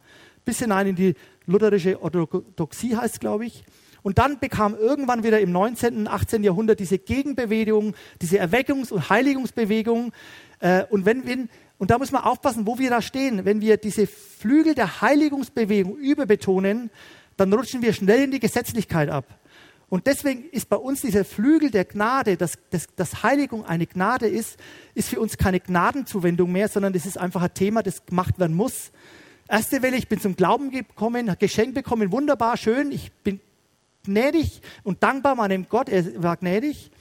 bis 0.45 0.59
hinein 0.59 0.87
in 0.87 0.95
die 0.95 1.15
lutherische 1.45 2.01
Orthodoxie 2.01 2.95
heißt, 2.95 3.19
glaube 3.19 3.45
ich. 3.45 3.63
Und 4.01 4.17
dann 4.17 4.39
bekam 4.39 4.75
irgendwann 4.75 5.23
wieder 5.23 5.39
im 5.39 5.51
19., 5.51 5.97
und 5.97 6.07
18. 6.07 6.43
Jahrhundert 6.43 6.79
diese 6.79 6.99
Gegenbewegung, 6.99 7.95
diese 8.21 8.37
Erweckungs- 8.39 8.91
und 8.91 9.09
Heiligungsbewegung. 9.09 10.11
Äh, 10.59 10.83
und, 10.89 11.05
wenn, 11.05 11.25
wenn, 11.25 11.49
und 11.77 11.89
da 11.89 11.97
muss 11.97 12.11
man 12.11 12.23
aufpassen, 12.23 12.67
wo 12.67 12.77
wir 12.77 12.89
da 12.89 13.01
stehen. 13.01 13.45
Wenn 13.45 13.61
wir 13.61 13.77
diese 13.77 14.05
Flügel 14.05 14.75
der 14.75 15.01
Heiligungsbewegung 15.01 15.95
überbetonen, 15.95 16.89
dann 17.37 17.51
rutschen 17.53 17.81
wir 17.81 17.93
schnell 17.93 18.25
in 18.25 18.31
die 18.31 18.39
Gesetzlichkeit 18.39 19.09
ab. 19.09 19.25
Und 19.93 20.07
deswegen 20.07 20.49
ist 20.49 20.69
bei 20.69 20.75
uns 20.75 21.01
dieser 21.01 21.23
Flügel 21.23 21.69
der 21.69 21.85
Gnade, 21.85 22.35
dass, 22.35 22.57
dass, 22.71 22.87
dass 22.95 23.21
Heiligung 23.21 23.63
eine 23.63 23.85
Gnade 23.85 24.27
ist, 24.27 24.57
ist 24.95 25.09
für 25.09 25.19
uns 25.19 25.37
keine 25.37 25.59
Gnadenzuwendung 25.59 26.51
mehr, 26.51 26.67
sondern 26.67 26.93
das 26.93 27.05
ist 27.05 27.17
einfach 27.17 27.43
ein 27.43 27.53
Thema, 27.53 27.83
das 27.83 28.05
gemacht 28.05 28.39
werden 28.39 28.55
muss. 28.55 28.91
Erste 29.47 29.81
Welle, 29.81 29.97
ich 29.97 30.07
bin 30.07 30.19
zum 30.19 30.35
Glauben 30.35 30.71
gekommen, 30.71 31.33
Geschenk 31.39 31.73
bekommen, 31.73 32.11
wunderbar, 32.11 32.57
schön, 32.57 32.91
ich 32.91 33.11
bin 33.23 33.39
gnädig 34.03 34.61
und 34.83 35.03
dankbar 35.03 35.35
meinem 35.35 35.67
Gott, 35.67 35.89
er 35.89 36.21
war 36.21 36.37
gnädig. 36.37 36.91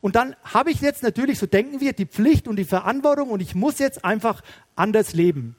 Und 0.00 0.14
dann 0.14 0.36
habe 0.44 0.70
ich 0.70 0.80
jetzt 0.80 1.02
natürlich, 1.02 1.38
so 1.38 1.46
denken 1.46 1.80
wir, 1.80 1.92
die 1.92 2.06
Pflicht 2.06 2.46
und 2.46 2.56
die 2.56 2.64
Verantwortung 2.64 3.30
und 3.30 3.40
ich 3.40 3.54
muss 3.54 3.78
jetzt 3.78 4.04
einfach 4.04 4.42
anders 4.76 5.12
leben. 5.12 5.56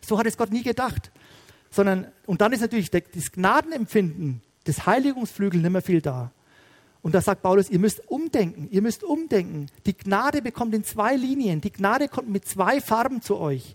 So 0.00 0.18
hat 0.18 0.26
es 0.26 0.38
Gott 0.38 0.50
nie 0.50 0.62
gedacht. 0.62 1.10
Sondern, 1.70 2.08
und 2.26 2.40
dann 2.40 2.52
ist 2.52 2.60
natürlich 2.60 2.90
das 2.90 3.32
Gnadenempfinden, 3.32 4.42
das 4.64 4.86
Heiligungsflügel 4.86 5.60
nicht 5.60 5.70
mehr 5.70 5.82
viel 5.82 6.00
da. 6.00 6.32
Und 7.02 7.14
da 7.14 7.20
sagt 7.20 7.42
Paulus, 7.42 7.70
ihr 7.70 7.78
müsst 7.78 8.08
umdenken, 8.10 8.68
ihr 8.70 8.82
müsst 8.82 9.04
umdenken. 9.04 9.66
Die 9.86 9.96
Gnade 9.96 10.42
bekommt 10.42 10.74
in 10.74 10.84
zwei 10.84 11.16
Linien. 11.16 11.60
Die 11.60 11.72
Gnade 11.72 12.08
kommt 12.08 12.28
mit 12.28 12.46
zwei 12.46 12.80
Farben 12.80 13.22
zu 13.22 13.38
euch. 13.38 13.74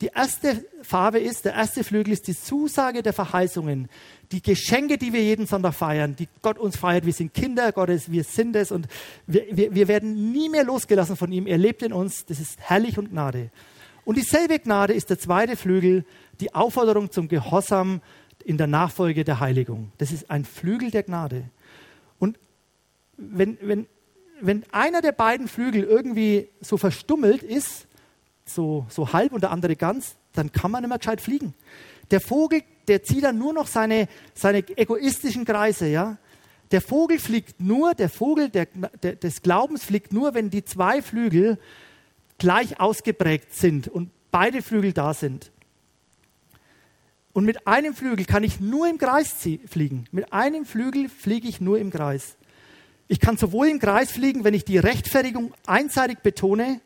Die 0.00 0.06
erste 0.14 0.64
Farbe 0.82 1.18
ist, 1.18 1.44
der 1.44 1.52
erste 1.52 1.84
Flügel 1.84 2.14
ist 2.14 2.26
die 2.26 2.34
Zusage 2.34 3.02
der 3.02 3.12
Verheißungen. 3.12 3.88
Die 4.32 4.40
Geschenke, 4.40 4.96
die 4.96 5.12
wir 5.12 5.22
jeden 5.22 5.46
Sonntag 5.46 5.74
feiern, 5.74 6.16
die 6.16 6.28
Gott 6.40 6.58
uns 6.58 6.78
feiert. 6.78 7.04
Wir 7.04 7.12
sind 7.12 7.34
Kinder 7.34 7.70
Gottes, 7.72 8.10
wir 8.10 8.24
sind 8.24 8.56
es 8.56 8.72
und 8.72 8.88
wir, 9.26 9.44
wir, 9.50 9.74
wir 9.74 9.88
werden 9.88 10.32
nie 10.32 10.48
mehr 10.48 10.64
losgelassen 10.64 11.16
von 11.16 11.30
ihm. 11.30 11.46
Er 11.46 11.58
lebt 11.58 11.82
in 11.82 11.92
uns. 11.92 12.24
Das 12.24 12.40
ist 12.40 12.58
herrlich 12.60 12.96
und 12.96 13.10
Gnade. 13.10 13.50
Und 14.04 14.16
dieselbe 14.16 14.58
Gnade 14.58 14.94
ist 14.94 15.10
der 15.10 15.18
zweite 15.18 15.54
Flügel, 15.56 16.06
die 16.40 16.54
Aufforderung 16.54 17.10
zum 17.10 17.28
Gehorsam 17.28 18.00
in 18.42 18.56
der 18.56 18.66
Nachfolge 18.66 19.24
der 19.24 19.40
Heiligung. 19.40 19.92
Das 19.98 20.12
ist 20.12 20.30
ein 20.30 20.46
Flügel 20.46 20.90
der 20.90 21.02
Gnade. 21.02 21.44
Und 22.18 22.38
wenn, 23.18 23.58
wenn, 23.60 23.86
wenn 24.40 24.64
einer 24.72 25.02
der 25.02 25.12
beiden 25.12 25.46
Flügel 25.46 25.84
irgendwie 25.84 26.48
so 26.62 26.78
verstummelt 26.78 27.42
ist, 27.42 27.86
so, 28.44 28.86
so 28.88 29.12
halb 29.12 29.32
und 29.32 29.42
der 29.42 29.50
andere 29.50 29.76
ganz, 29.76 30.16
dann 30.32 30.52
kann 30.52 30.70
man 30.70 30.82
nicht 30.82 30.88
mehr 30.88 30.98
gescheit 30.98 31.20
fliegen. 31.20 31.54
Der 32.10 32.20
Vogel, 32.20 32.62
der 32.88 33.02
zieht 33.02 33.24
dann 33.24 33.38
nur 33.38 33.52
noch 33.52 33.66
seine, 33.66 34.08
seine 34.34 34.58
egoistischen 34.76 35.44
Kreise, 35.44 35.86
ja. 35.86 36.18
Der 36.72 36.80
Vogel 36.80 37.18
fliegt 37.18 37.60
nur, 37.60 37.94
der 37.94 38.08
Vogel 38.08 38.48
der, 38.48 38.66
der, 39.02 39.16
des 39.16 39.42
Glaubens 39.42 39.84
fliegt 39.84 40.12
nur, 40.12 40.34
wenn 40.34 40.50
die 40.50 40.64
zwei 40.64 41.02
Flügel 41.02 41.58
gleich 42.38 42.80
ausgeprägt 42.80 43.54
sind 43.54 43.88
und 43.88 44.10
beide 44.30 44.62
Flügel 44.62 44.92
da 44.92 45.14
sind. 45.14 45.50
Und 47.32 47.44
mit 47.44 47.66
einem 47.66 47.94
Flügel 47.94 48.24
kann 48.24 48.42
ich 48.42 48.60
nur 48.60 48.88
im 48.88 48.98
Kreis 48.98 49.34
fliegen. 49.66 50.06
Mit 50.10 50.32
einem 50.32 50.64
Flügel 50.64 51.08
fliege 51.08 51.48
ich 51.48 51.60
nur 51.60 51.78
im 51.78 51.90
Kreis. 51.90 52.36
Ich 53.06 53.20
kann 53.20 53.36
sowohl 53.36 53.68
im 53.68 53.78
Kreis 53.78 54.10
fliegen, 54.10 54.44
wenn 54.44 54.54
ich 54.54 54.64
die 54.64 54.78
Rechtfertigung 54.78 55.52
einseitig 55.66 56.18
betone, 56.20 56.80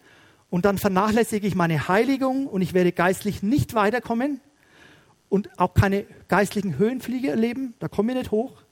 und 0.51 0.65
dann 0.65 0.79
vernachlässige 0.79 1.47
ich 1.47 1.55
meine 1.55 1.89
Heiligung 1.89 2.47
und 2.47 2.63
ich 2.63 2.75
werde 2.75 2.93
geistlich 2.93 3.43
nicht 3.43 3.75
weiterkommen 3.75 4.41
und 5.29 5.59
auch 5.59 5.75
keine 5.75 6.05
geistlichen 6.29 6.79
Höhenfliege 6.79 7.31
erleben, 7.31 7.75
da 7.81 7.89
komme 7.89 8.13
ich 8.13 8.19
nicht 8.19 8.31
hoch. 8.31 8.63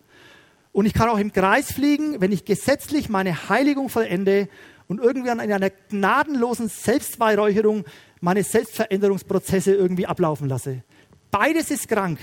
Und 0.73 0.87
ich 0.87 0.95
kann 0.95 1.09
auch 1.09 1.19
im 1.19 1.33
Kreis 1.33 1.73
fliegen, 1.73 2.21
wenn 2.21 2.33
ich 2.33 2.45
gesetzlich 2.45 3.09
meine 3.09 3.49
Heiligung 3.49 3.89
vollende 3.89 4.49
und 4.89 5.01
irgendwann 5.01 5.41
in 5.41 5.53
einer 5.53 5.71
gnadenlosen 5.71 6.69
Selbstweihräucherung 6.69 7.85
meine 8.21 8.43
Selbstveränderungsprozesse 8.43 9.75
irgendwie 9.75 10.07
ablaufen 10.07 10.49
lasse. 10.49 10.83
Beides 11.31 11.71
ist 11.71 11.89
krank. 11.89 12.19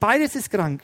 Beides 0.00 0.34
ist 0.34 0.50
krank. 0.50 0.82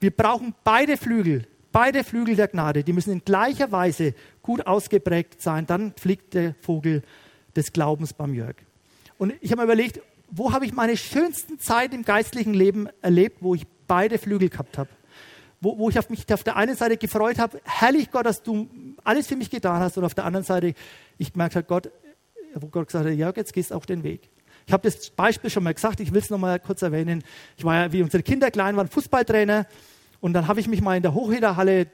Wir 0.00 0.10
brauchen 0.10 0.54
beide 0.64 0.96
Flügel, 0.96 1.46
beide 1.72 2.04
Flügel 2.04 2.36
der 2.36 2.48
Gnade. 2.48 2.84
Die 2.84 2.92
müssen 2.92 3.12
in 3.12 3.24
gleicher 3.24 3.70
Weise 3.70 4.14
gut 4.42 4.66
ausgeprägt 4.66 5.42
sein. 5.42 5.66
Dann 5.66 5.92
fliegt 5.96 6.34
der 6.34 6.54
Vogel 6.60 7.02
des 7.56 7.72
Glaubens 7.72 8.12
beim 8.12 8.34
Jörg. 8.34 8.56
Und 9.18 9.34
ich 9.40 9.52
habe 9.52 9.60
mir 9.60 9.64
überlegt, 9.64 10.00
wo 10.30 10.52
habe 10.52 10.64
ich 10.64 10.72
meine 10.72 10.96
schönsten 10.96 11.58
Zeit 11.58 11.92
im 11.92 12.04
geistlichen 12.04 12.54
Leben 12.54 12.88
erlebt, 13.02 13.38
wo 13.40 13.54
ich 13.54 13.66
beide 13.86 14.18
Flügel 14.18 14.48
gehabt 14.48 14.78
habe. 14.78 14.90
Wo, 15.60 15.76
wo 15.76 15.90
ich 15.90 15.98
auf 15.98 16.08
mich 16.08 16.32
auf 16.32 16.42
der 16.42 16.56
einen 16.56 16.74
Seite 16.74 16.96
gefreut 16.96 17.38
habe, 17.38 17.60
herrlich 17.64 18.10
Gott, 18.10 18.24
dass 18.24 18.42
du 18.42 18.68
alles 19.04 19.26
für 19.26 19.36
mich 19.36 19.50
getan 19.50 19.80
hast, 19.80 19.98
und 19.98 20.04
auf 20.04 20.14
der 20.14 20.24
anderen 20.24 20.44
Seite, 20.44 20.74
ich 21.18 21.32
gemerkt 21.32 21.56
habe, 21.56 21.66
Gott, 21.66 21.90
wo 22.54 22.68
Gott 22.68 22.86
gesagt 22.86 23.04
hat, 23.04 23.14
Jörg, 23.14 23.36
jetzt 23.36 23.52
gehst 23.52 23.70
du 23.70 23.74
auch 23.74 23.84
den 23.84 24.02
Weg. 24.02 24.30
Ich 24.66 24.72
habe 24.72 24.88
das 24.88 25.10
Beispiel 25.10 25.50
schon 25.50 25.64
mal 25.64 25.74
gesagt, 25.74 26.00
ich 26.00 26.12
will 26.12 26.20
es 26.20 26.30
noch 26.30 26.38
mal 26.38 26.58
kurz 26.60 26.82
erwähnen. 26.82 27.24
Ich 27.56 27.64
war 27.64 27.74
ja, 27.74 27.92
wie 27.92 28.02
unsere 28.02 28.22
Kinder 28.22 28.50
klein 28.50 28.76
waren, 28.76 28.88
Fußballtrainer. 28.88 29.66
Und 30.20 30.32
dann 30.32 30.48
habe 30.48 30.60
ich 30.60 30.68
mich 30.68 30.80
mal 30.80 30.96
in 30.96 31.02
der 31.02 31.14
Hochhederhalle 31.14 31.86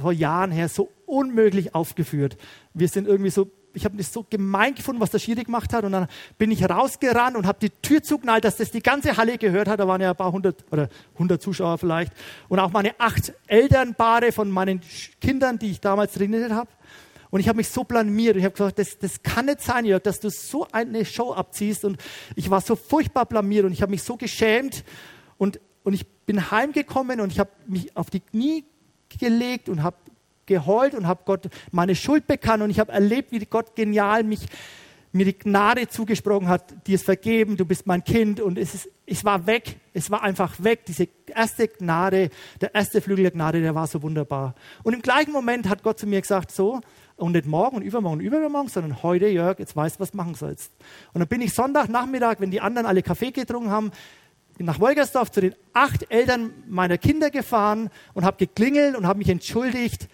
vor 0.00 0.12
Jahren 0.12 0.50
her 0.50 0.68
so 0.68 0.90
unmöglich 1.06 1.74
aufgeführt. 1.74 2.36
Wir 2.72 2.88
sind 2.88 3.06
irgendwie 3.06 3.30
so 3.30 3.50
ich 3.74 3.84
habe 3.84 3.96
das 3.96 4.12
so 4.12 4.24
gemein 4.28 4.74
gefunden, 4.74 5.00
was 5.00 5.10
der 5.10 5.18
Schiri 5.18 5.44
gemacht 5.44 5.72
hat. 5.72 5.84
Und 5.84 5.92
dann 5.92 6.06
bin 6.38 6.50
ich 6.50 6.68
rausgerannt 6.68 7.36
und 7.36 7.46
habe 7.46 7.58
die 7.60 7.70
Tür 7.70 8.02
zugeknallt, 8.02 8.44
dass 8.44 8.56
das 8.56 8.70
die 8.70 8.82
ganze 8.82 9.16
Halle 9.16 9.36
gehört 9.36 9.68
hat. 9.68 9.80
Da 9.80 9.88
waren 9.88 10.00
ja 10.00 10.10
ein 10.10 10.16
paar 10.16 10.32
hundert 10.32 10.64
oder 10.70 10.88
hundert 11.18 11.42
Zuschauer 11.42 11.78
vielleicht. 11.78 12.12
Und 12.48 12.60
auch 12.60 12.70
meine 12.70 12.98
acht 12.98 13.34
Elternpaare 13.46 14.32
von 14.32 14.50
meinen 14.50 14.80
Kindern, 15.20 15.58
die 15.58 15.72
ich 15.72 15.80
damals 15.80 16.14
trainiert 16.14 16.52
habe. 16.52 16.70
Und 17.30 17.40
ich 17.40 17.48
habe 17.48 17.56
mich 17.56 17.68
so 17.68 17.82
blamiert. 17.82 18.36
Ich 18.36 18.44
habe 18.44 18.52
gesagt, 18.52 18.78
das, 18.78 18.96
das 18.98 19.22
kann 19.22 19.46
nicht 19.46 19.60
sein, 19.60 19.84
Jörg, 19.84 20.02
dass 20.04 20.20
du 20.20 20.30
so 20.30 20.68
eine 20.70 21.04
Show 21.04 21.32
abziehst. 21.34 21.84
Und 21.84 21.98
ich 22.36 22.48
war 22.48 22.60
so 22.60 22.76
furchtbar 22.76 23.26
blamiert 23.26 23.64
und 23.64 23.72
ich 23.72 23.82
habe 23.82 23.90
mich 23.90 24.04
so 24.04 24.16
geschämt. 24.16 24.84
Und, 25.36 25.58
und 25.82 25.94
ich 25.94 26.06
bin 26.06 26.52
heimgekommen 26.52 27.20
und 27.20 27.32
ich 27.32 27.40
habe 27.40 27.50
mich 27.66 27.96
auf 27.96 28.08
die 28.08 28.20
Knie 28.20 28.64
gelegt 29.18 29.68
und 29.68 29.82
habe 29.82 29.96
geheult 30.46 30.94
und 30.94 31.06
habe 31.06 31.22
Gott 31.24 31.48
meine 31.72 31.94
Schuld 31.94 32.26
bekannt 32.26 32.62
und 32.62 32.70
ich 32.70 32.80
habe 32.80 32.92
erlebt, 32.92 33.32
wie 33.32 33.44
Gott 33.44 33.74
genial 33.76 34.24
mich 34.24 34.46
mir 35.14 35.24
die 35.24 35.38
Gnade 35.38 35.86
zugesprochen 35.86 36.48
hat, 36.48 36.86
dir 36.88 36.96
ist 36.96 37.04
vergeben, 37.04 37.56
du 37.56 37.64
bist 37.64 37.86
mein 37.86 38.02
Kind 38.02 38.40
und 38.40 38.58
es, 38.58 38.74
ist, 38.74 38.88
es 39.06 39.24
war 39.24 39.46
weg, 39.46 39.76
es 39.92 40.10
war 40.10 40.24
einfach 40.24 40.52
weg, 40.58 40.86
diese 40.86 41.06
erste 41.32 41.68
Gnade, 41.68 42.30
der 42.60 42.74
erste 42.74 43.00
Flügel 43.00 43.22
der 43.22 43.30
Gnade, 43.30 43.60
der 43.60 43.76
war 43.76 43.86
so 43.86 44.02
wunderbar. 44.02 44.56
Und 44.82 44.92
im 44.92 45.02
gleichen 45.02 45.30
Moment 45.30 45.68
hat 45.68 45.84
Gott 45.84 46.00
zu 46.00 46.08
mir 46.08 46.20
gesagt, 46.20 46.50
so, 46.50 46.80
und 47.16 47.32
nicht 47.32 47.46
morgen 47.46 47.76
und 47.76 47.82
übermorgen 47.82 48.18
und 48.18 48.24
übermorgen, 48.24 48.68
sondern 48.68 49.04
heute, 49.04 49.28
Jörg, 49.28 49.60
jetzt 49.60 49.76
weißt 49.76 49.96
du, 49.96 50.00
was 50.00 50.14
machen 50.14 50.34
sollst. 50.34 50.72
Und 51.12 51.20
dann 51.20 51.28
bin 51.28 51.40
ich 51.42 51.54
Sonntagnachmittag, 51.54 52.40
wenn 52.40 52.50
die 52.50 52.60
anderen 52.60 52.88
alle 52.88 53.02
Kaffee 53.02 53.30
getrunken 53.30 53.70
haben, 53.70 53.92
nach 54.58 54.80
Wolgersdorf 54.80 55.30
zu 55.30 55.40
den 55.40 55.54
acht 55.72 56.10
Eltern 56.10 56.52
meiner 56.68 56.98
Kinder 56.98 57.30
gefahren 57.30 57.90
und 58.14 58.24
habe 58.24 58.36
geklingelt 58.36 58.96
und 58.96 59.06
habe 59.06 59.18
mich 59.18 59.28
entschuldigt, 59.28 60.08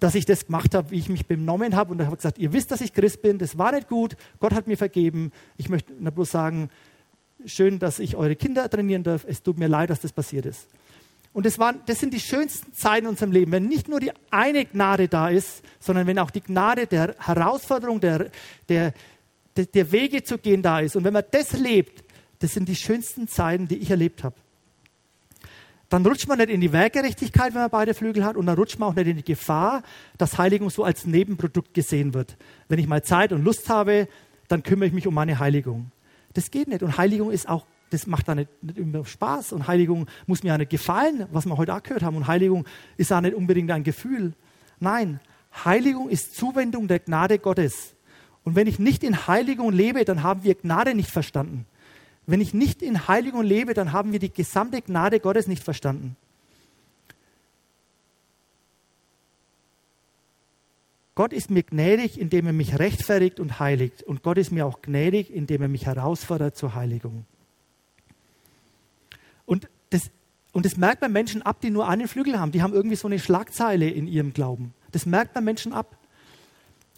dass 0.00 0.14
ich 0.14 0.26
das 0.26 0.46
gemacht 0.46 0.74
habe, 0.74 0.90
wie 0.90 0.98
ich 0.98 1.08
mich 1.08 1.26
benommen 1.26 1.76
habe. 1.76 1.92
Und 1.92 2.04
habe 2.04 2.16
gesagt, 2.16 2.38
ihr 2.38 2.52
wisst, 2.52 2.70
dass 2.70 2.80
ich 2.80 2.92
Christ 2.92 3.22
bin, 3.22 3.38
das 3.38 3.58
war 3.58 3.72
nicht 3.72 3.88
gut, 3.88 4.16
Gott 4.40 4.52
hat 4.52 4.66
mir 4.66 4.76
vergeben. 4.76 5.32
Ich 5.56 5.68
möchte 5.68 5.92
nur 5.92 6.12
bloß 6.12 6.30
sagen, 6.30 6.70
schön, 7.46 7.78
dass 7.78 7.98
ich 7.98 8.16
eure 8.16 8.36
Kinder 8.36 8.68
trainieren 8.68 9.02
darf. 9.02 9.24
Es 9.26 9.42
tut 9.42 9.58
mir 9.58 9.68
leid, 9.68 9.90
dass 9.90 10.00
das 10.00 10.12
passiert 10.12 10.46
ist. 10.46 10.68
Und 11.32 11.46
das, 11.46 11.58
waren, 11.58 11.80
das 11.86 11.98
sind 11.98 12.14
die 12.14 12.20
schönsten 12.20 12.72
Zeiten 12.72 13.06
in 13.06 13.10
unserem 13.10 13.32
Leben, 13.32 13.50
wenn 13.50 13.66
nicht 13.66 13.88
nur 13.88 13.98
die 13.98 14.12
eine 14.30 14.64
Gnade 14.64 15.08
da 15.08 15.28
ist, 15.28 15.64
sondern 15.80 16.06
wenn 16.06 16.18
auch 16.20 16.30
die 16.30 16.40
Gnade 16.40 16.86
der 16.86 17.16
Herausforderung, 17.18 18.00
der, 18.00 18.30
der, 18.68 18.94
der, 19.56 19.66
der 19.66 19.90
Wege 19.90 20.22
zu 20.22 20.38
gehen 20.38 20.62
da 20.62 20.78
ist. 20.78 20.94
Und 20.94 21.02
wenn 21.02 21.12
man 21.12 21.24
das 21.32 21.52
lebt, 21.52 22.04
das 22.38 22.52
sind 22.52 22.68
die 22.68 22.76
schönsten 22.76 23.26
Zeiten, 23.26 23.66
die 23.66 23.78
ich 23.78 23.90
erlebt 23.90 24.22
habe. 24.22 24.36
Dann 25.94 26.04
rutscht 26.04 26.26
man 26.26 26.38
nicht 26.38 26.50
in 26.50 26.60
die 26.60 26.72
Werkgerechtigkeit, 26.72 27.54
wenn 27.54 27.60
man 27.60 27.70
beide 27.70 27.94
Flügel 27.94 28.24
hat, 28.24 28.34
und 28.34 28.46
dann 28.46 28.56
rutscht 28.56 28.80
man 28.80 28.88
auch 28.88 28.96
nicht 28.96 29.06
in 29.06 29.16
die 29.16 29.24
Gefahr, 29.24 29.84
dass 30.18 30.38
Heiligung 30.38 30.68
so 30.68 30.82
als 30.82 31.06
Nebenprodukt 31.06 31.72
gesehen 31.72 32.14
wird. 32.14 32.36
Wenn 32.66 32.80
ich 32.80 32.88
mal 32.88 33.04
Zeit 33.04 33.32
und 33.32 33.44
Lust 33.44 33.68
habe, 33.68 34.08
dann 34.48 34.64
kümmere 34.64 34.88
ich 34.88 34.92
mich 34.92 35.06
um 35.06 35.14
meine 35.14 35.38
Heiligung. 35.38 35.92
Das 36.32 36.50
geht 36.50 36.66
nicht. 36.66 36.82
Und 36.82 36.98
Heiligung 36.98 37.30
ist 37.30 37.48
auch 37.48 37.64
das 37.90 38.08
macht 38.08 38.26
da 38.26 38.34
nicht, 38.34 38.50
nicht 38.60 38.76
immer 38.76 39.04
Spaß. 39.04 39.52
Und 39.52 39.68
Heiligung 39.68 40.08
muss 40.26 40.42
mir 40.42 40.54
auch 40.54 40.58
nicht 40.58 40.72
gefallen, 40.72 41.28
was 41.30 41.46
wir 41.46 41.56
heute 41.56 41.72
auch 41.72 41.82
gehört 41.84 42.02
haben. 42.02 42.16
Und 42.16 42.26
Heiligung 42.26 42.64
ist 42.96 43.12
auch 43.12 43.20
nicht 43.20 43.36
unbedingt 43.36 43.70
ein 43.70 43.84
Gefühl. 43.84 44.32
Nein, 44.80 45.20
Heiligung 45.64 46.08
ist 46.08 46.34
Zuwendung 46.34 46.88
der 46.88 46.98
Gnade 46.98 47.38
Gottes. 47.38 47.94
Und 48.42 48.56
wenn 48.56 48.66
ich 48.66 48.80
nicht 48.80 49.04
in 49.04 49.28
Heiligung 49.28 49.72
lebe, 49.72 50.04
dann 50.04 50.24
haben 50.24 50.42
wir 50.42 50.56
Gnade 50.56 50.96
nicht 50.96 51.10
verstanden. 51.12 51.66
Wenn 52.26 52.40
ich 52.40 52.54
nicht 52.54 52.82
in 52.82 53.06
Heiligung 53.06 53.42
lebe, 53.42 53.74
dann 53.74 53.92
haben 53.92 54.12
wir 54.12 54.18
die 54.18 54.32
gesamte 54.32 54.80
Gnade 54.80 55.20
Gottes 55.20 55.46
nicht 55.46 55.62
verstanden. 55.62 56.16
Gott 61.14 61.32
ist 61.32 61.50
mir 61.50 61.62
gnädig, 61.62 62.18
indem 62.18 62.46
er 62.46 62.52
mich 62.52 62.78
rechtfertigt 62.78 63.38
und 63.38 63.60
heiligt. 63.60 64.02
Und 64.02 64.22
Gott 64.22 64.36
ist 64.36 64.50
mir 64.50 64.66
auch 64.66 64.82
gnädig, 64.82 65.32
indem 65.32 65.62
er 65.62 65.68
mich 65.68 65.86
herausfordert 65.86 66.56
zur 66.56 66.74
Heiligung. 66.74 67.24
Und 69.46 69.68
das, 69.90 70.10
und 70.52 70.66
das 70.66 70.76
merkt 70.76 71.02
man 71.02 71.12
Menschen 71.12 71.42
ab, 71.42 71.60
die 71.60 71.70
nur 71.70 71.88
einen 71.88 72.08
Flügel 72.08 72.40
haben. 72.40 72.50
Die 72.50 72.62
haben 72.62 72.72
irgendwie 72.72 72.96
so 72.96 73.06
eine 73.06 73.20
Schlagzeile 73.20 73.88
in 73.88 74.08
ihrem 74.08 74.32
Glauben. 74.32 74.74
Das 74.90 75.06
merkt 75.06 75.34
man 75.34 75.44
Menschen 75.44 75.72
ab. 75.72 75.96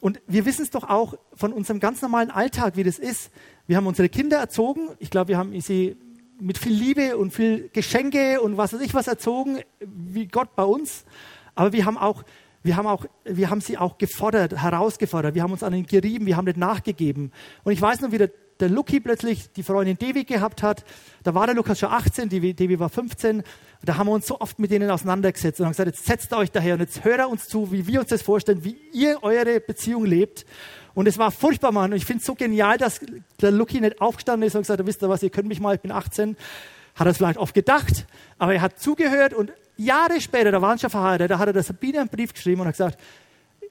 Und 0.00 0.20
wir 0.26 0.44
wissen 0.44 0.62
es 0.62 0.70
doch 0.70 0.88
auch 0.88 1.14
von 1.34 1.52
unserem 1.52 1.80
ganz 1.80 2.02
normalen 2.02 2.30
Alltag, 2.30 2.76
wie 2.76 2.84
das 2.84 2.98
ist. 2.98 3.30
Wir 3.66 3.76
haben 3.76 3.86
unsere 3.86 4.08
Kinder 4.08 4.38
erzogen. 4.38 4.90
Ich 4.98 5.10
glaube, 5.10 5.28
wir 5.28 5.38
haben 5.38 5.58
sie 5.60 5.96
mit 6.40 6.58
viel 6.58 6.72
Liebe 6.72 7.16
und 7.16 7.32
viel 7.32 7.70
Geschenke 7.72 8.40
und 8.40 8.56
was 8.56 8.72
weiß 8.72 8.80
ich 8.80 8.94
was 8.94 9.08
erzogen, 9.08 9.60
wie 9.80 10.26
Gott 10.26 10.54
bei 10.54 10.64
uns. 10.64 11.04
Aber 11.54 11.72
wir 11.72 11.86
haben 11.86 11.96
auch, 11.96 12.24
wir 12.62 12.76
haben 12.76 12.86
auch, 12.86 13.06
wir 13.24 13.48
haben 13.48 13.60
sie 13.60 13.78
auch 13.78 13.96
gefordert, 13.96 14.60
herausgefordert. 14.60 15.34
Wir 15.34 15.42
haben 15.42 15.52
uns 15.52 15.62
an 15.62 15.72
ihnen 15.72 15.86
gerieben, 15.86 16.26
wir 16.26 16.36
haben 16.36 16.44
nicht 16.44 16.58
nachgegeben. 16.58 17.32
Und 17.64 17.72
ich 17.72 17.80
weiß 17.80 18.02
noch, 18.02 18.12
wie 18.12 18.18
der 18.18 18.30
der 18.60 18.68
Lucky 18.68 19.00
plötzlich 19.00 19.52
die 19.52 19.62
Freundin 19.62 19.98
Devi 19.98 20.24
gehabt 20.24 20.62
hat. 20.62 20.84
Da 21.22 21.34
war 21.34 21.46
der 21.46 21.54
Lukas 21.54 21.78
schon 21.78 21.90
18, 21.90 22.28
die 22.28 22.54
Devi 22.54 22.78
war 22.78 22.88
15. 22.88 23.42
Da 23.82 23.96
haben 23.96 24.06
wir 24.06 24.12
uns 24.12 24.26
so 24.26 24.40
oft 24.40 24.58
mit 24.58 24.70
denen 24.70 24.90
auseinandergesetzt 24.90 25.60
und 25.60 25.66
haben 25.66 25.72
gesagt, 25.72 25.88
jetzt 25.88 26.06
setzt 26.06 26.32
euch 26.32 26.50
daher 26.50 26.74
und 26.74 26.80
jetzt 26.80 27.04
hört 27.04 27.26
uns 27.26 27.46
zu, 27.48 27.70
wie 27.72 27.86
wir 27.86 28.00
uns 28.00 28.08
das 28.08 28.22
vorstellen, 28.22 28.64
wie 28.64 28.76
ihr 28.92 29.22
eure 29.22 29.60
Beziehung 29.60 30.04
lebt. 30.04 30.46
Und 30.94 31.06
es 31.06 31.18
war 31.18 31.30
furchtbar, 31.30 31.72
Mann. 31.72 31.92
Und 31.92 31.96
ich 31.98 32.06
finde 32.06 32.20
es 32.20 32.26
so 32.26 32.34
genial, 32.34 32.78
dass 32.78 33.00
der 33.40 33.50
Lucky 33.50 33.80
nicht 33.80 34.00
aufgestanden 34.00 34.46
ist 34.46 34.54
und 34.54 34.62
gesagt 34.62 34.80
hat, 34.80 34.86
wisst 34.86 35.02
ihr 35.02 35.08
was, 35.08 35.22
ihr 35.22 35.30
könnt 35.30 35.48
mich 35.48 35.60
mal, 35.60 35.74
ich 35.74 35.80
bin 35.80 35.92
18. 35.92 36.36
Hat 36.94 37.06
er 37.06 37.10
es 37.10 37.18
vielleicht 37.18 37.38
oft 37.38 37.54
gedacht, 37.54 38.06
aber 38.38 38.54
er 38.54 38.62
hat 38.62 38.80
zugehört 38.80 39.34
und 39.34 39.52
Jahre 39.76 40.20
später, 40.22 40.50
da 40.50 40.62
waren 40.62 40.78
schon 40.78 40.88
verheiratet, 40.88 41.30
da 41.30 41.38
hat 41.38 41.48
er 41.48 41.52
der 41.52 41.62
Sabine 41.62 42.00
einen 42.00 42.08
Brief 42.08 42.32
geschrieben 42.32 42.62
und 42.62 42.68
hat 42.68 42.74
gesagt, 42.74 42.98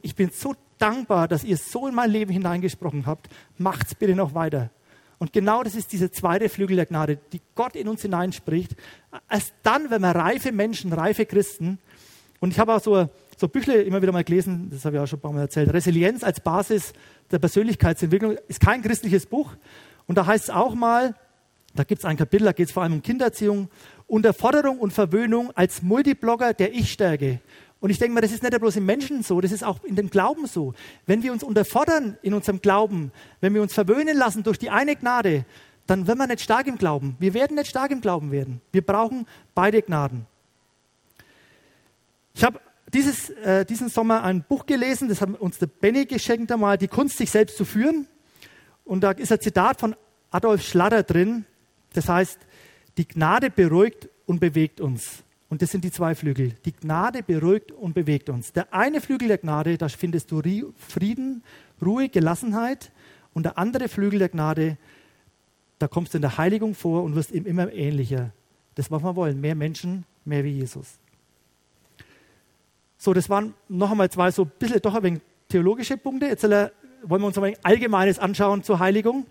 ich 0.04 0.16
bin 0.16 0.30
so 0.30 0.56
dankbar, 0.78 1.28
dass 1.28 1.44
ihr 1.44 1.58
so 1.58 1.88
in 1.88 1.96
mein 1.96 2.12
Leben 2.12 2.32
hineingesprochen 2.32 3.08
habt. 3.08 3.28
Macht's 3.58 3.96
bitte 3.96 4.14
noch 4.14 4.36
weiter. 4.36 4.70
Und 5.18 5.34
genau 5.34 5.64
das 5.64 5.76
ist 5.76 5.92
dieser 5.94 6.12
zweite 6.12 6.50
Flügel 6.50 6.76
der 6.76 6.86
Gnade, 6.86 7.18
die 7.32 7.42
Gott 7.56 7.76
in 7.76 7.88
uns 7.88 8.02
hineinspricht. 8.02 8.76
Erst 9.30 9.54
dann, 9.64 9.90
wenn 9.90 10.02
wir 10.02 10.12
reife 10.12 10.52
Menschen, 10.52 10.92
reife 10.94 11.26
Christen, 11.26 11.80
und 12.40 12.52
ich 12.52 12.60
habe 12.60 12.74
auch 12.74 12.82
so, 12.82 13.10
so 13.38 13.48
Büchle 13.48 13.82
immer 13.82 14.02
wieder 14.02 14.12
mal 14.12 14.24
gelesen, 14.24 14.70
das 14.70 14.86
habe 14.86 14.98
ich 14.98 15.02
auch 15.02 15.08
schon 15.08 15.20
ein 15.20 15.22
paar 15.22 15.34
Mal 15.34 15.42
erzählt, 15.42 15.74
Resilienz 15.74 16.24
als 16.24 16.40
Basis 16.40 16.94
der 17.32 17.40
Persönlichkeitsentwicklung 17.40 18.38
ist 18.48 18.60
kein 18.60 18.82
christliches 18.82 19.26
Buch. 19.26 19.54
Und 20.06 20.18
da 20.18 20.26
heißt 20.26 20.46
es 20.46 20.50
auch 20.50 20.76
mal, 20.76 21.16
da 21.74 21.84
gibt 21.84 22.00
es 22.00 22.06
ein 22.06 22.18
Kapitel, 22.18 22.46
da 22.46 22.52
geht 22.52 22.68
es 22.68 22.72
vor 22.72 22.84
allem 22.84 22.94
um 22.94 23.02
Kindererziehung, 23.02 23.70
Unterforderung 24.08 24.80
und 24.80 24.94
Verwöhnung 24.94 25.52
als 25.56 25.82
Multiblogger 25.82 26.54
der 26.54 26.74
Ich-Stärke. 26.74 27.40
Und 27.86 27.92
ich 27.92 28.00
denke 28.00 28.16
mal, 28.16 28.22
das 28.22 28.32
ist 28.32 28.42
nicht 28.42 28.60
bloß 28.60 28.78
im 28.78 28.88
Menschen 28.88 29.22
so, 29.22 29.40
das 29.42 29.52
ist 29.52 29.64
auch 29.64 29.84
in 29.84 29.96
dem 29.96 30.10
Glauben 30.10 30.48
so. 30.48 30.74
Wenn 31.06 31.22
wir 31.22 31.32
uns 31.32 31.44
unterfordern 31.44 32.18
in 32.24 32.34
unserem 32.34 32.60
Glauben, 32.60 33.12
wenn 33.42 33.54
wir 33.54 33.62
uns 33.62 33.76
verwöhnen 33.76 34.18
lassen 34.18 34.42
durch 34.42 34.58
die 34.58 34.72
eine 34.72 34.96
Gnade, 34.96 35.46
dann 35.86 36.08
werden 36.08 36.18
wir 36.18 36.26
nicht 36.26 36.42
stark 36.42 36.66
im 36.66 36.80
Glauben. 36.80 37.16
Wir 37.20 37.36
werden 37.36 37.56
nicht 37.56 37.70
stark 37.70 37.92
im 37.92 38.02
Glauben 38.02 38.32
werden. 38.32 38.60
Wir 38.72 38.82
brauchen 38.82 39.28
beide 39.54 39.84
Gnaden. 39.84 40.26
Ich 42.34 42.44
habe 42.44 42.60
dieses, 42.92 43.30
äh, 43.30 43.66
diesen 43.66 43.90
Sommer 43.90 44.24
ein 44.24 44.42
Buch 44.42 44.66
gelesen, 44.66 45.08
das 45.08 45.22
hat 45.22 45.40
uns 45.40 45.60
der 45.60 45.68
Benny 45.68 46.06
geschenkt 46.08 46.52
einmal, 46.52 46.80
Die 46.80 46.88
Kunst, 46.88 47.18
sich 47.18 47.30
selbst 47.30 47.56
zu 47.56 47.66
führen. 47.66 48.08
Und 48.84 49.02
da 49.02 49.12
ist 49.12 49.32
ein 49.32 49.42
Zitat 49.42 49.80
von 49.80 49.96
Adolf 50.32 50.64
Schlatter 50.64 51.04
drin, 51.04 51.46
das 51.94 52.10
heißt, 52.10 52.40
die 52.98 53.08
Gnade 53.08 53.52
beruhigt 53.52 54.10
und 54.26 54.40
bewegt 54.40 54.82
uns. 54.82 55.24
Und 55.50 55.62
das 55.62 55.72
sind 55.72 55.84
die 55.84 55.92
zwei 55.92 56.16
Flügel. 56.16 56.54
Die 56.66 56.74
Gnade 56.74 57.22
beruhigt 57.22 57.72
und 57.72 57.94
bewegt 57.94 58.30
uns. 58.30 58.52
Der 58.52 58.74
eine 58.74 59.00
Flügel 59.00 59.28
der 59.28 59.38
Gnade, 59.38 59.78
da 59.78 59.88
findest 59.90 60.32
du 60.32 60.42
Frieden, 60.78 61.44
Ruhe, 61.84 62.10
Gelassenheit. 62.10 62.92
Und 63.34 63.44
der 63.44 63.58
andere 63.58 63.88
Flügel 63.88 64.20
der 64.20 64.30
Gnade, 64.30 64.78
da 65.78 65.88
kommst 65.88 66.14
du 66.14 66.18
in 66.18 66.22
der 66.22 66.38
Heiligung 66.38 66.74
vor 66.74 67.04
und 67.04 67.16
wirst 67.16 67.32
ihm 67.32 67.46
immer 67.46 67.72
ähnlicher. 67.72 68.32
Das, 68.76 68.90
was 68.90 69.04
wir 69.04 69.16
wollen. 69.16 69.40
Mehr 69.40 69.56
Menschen, 69.56 70.06
mehr 70.24 70.44
wie 70.44 70.52
Jesus. 70.52 70.98
So, 72.98 73.14
das 73.14 73.30
waren 73.30 73.54
noch 73.70 73.92
einmal 73.92 74.10
zwei 74.10 74.32
so 74.32 74.44
ein 74.44 74.52
bisschen 74.58 74.82
doch 74.82 74.96
ein 74.96 75.04
wenig 75.04 75.22
theologische 75.48 75.96
Punkte. 75.96 76.26
Jetzt 76.26 76.44
wollen 76.44 76.72
wir 77.04 77.28
uns 77.28 77.38
ein 77.38 77.56
Allgemeines 77.62 78.18
anschauen 78.18 78.64
zur 78.64 78.80
Heiligung. 78.80 79.28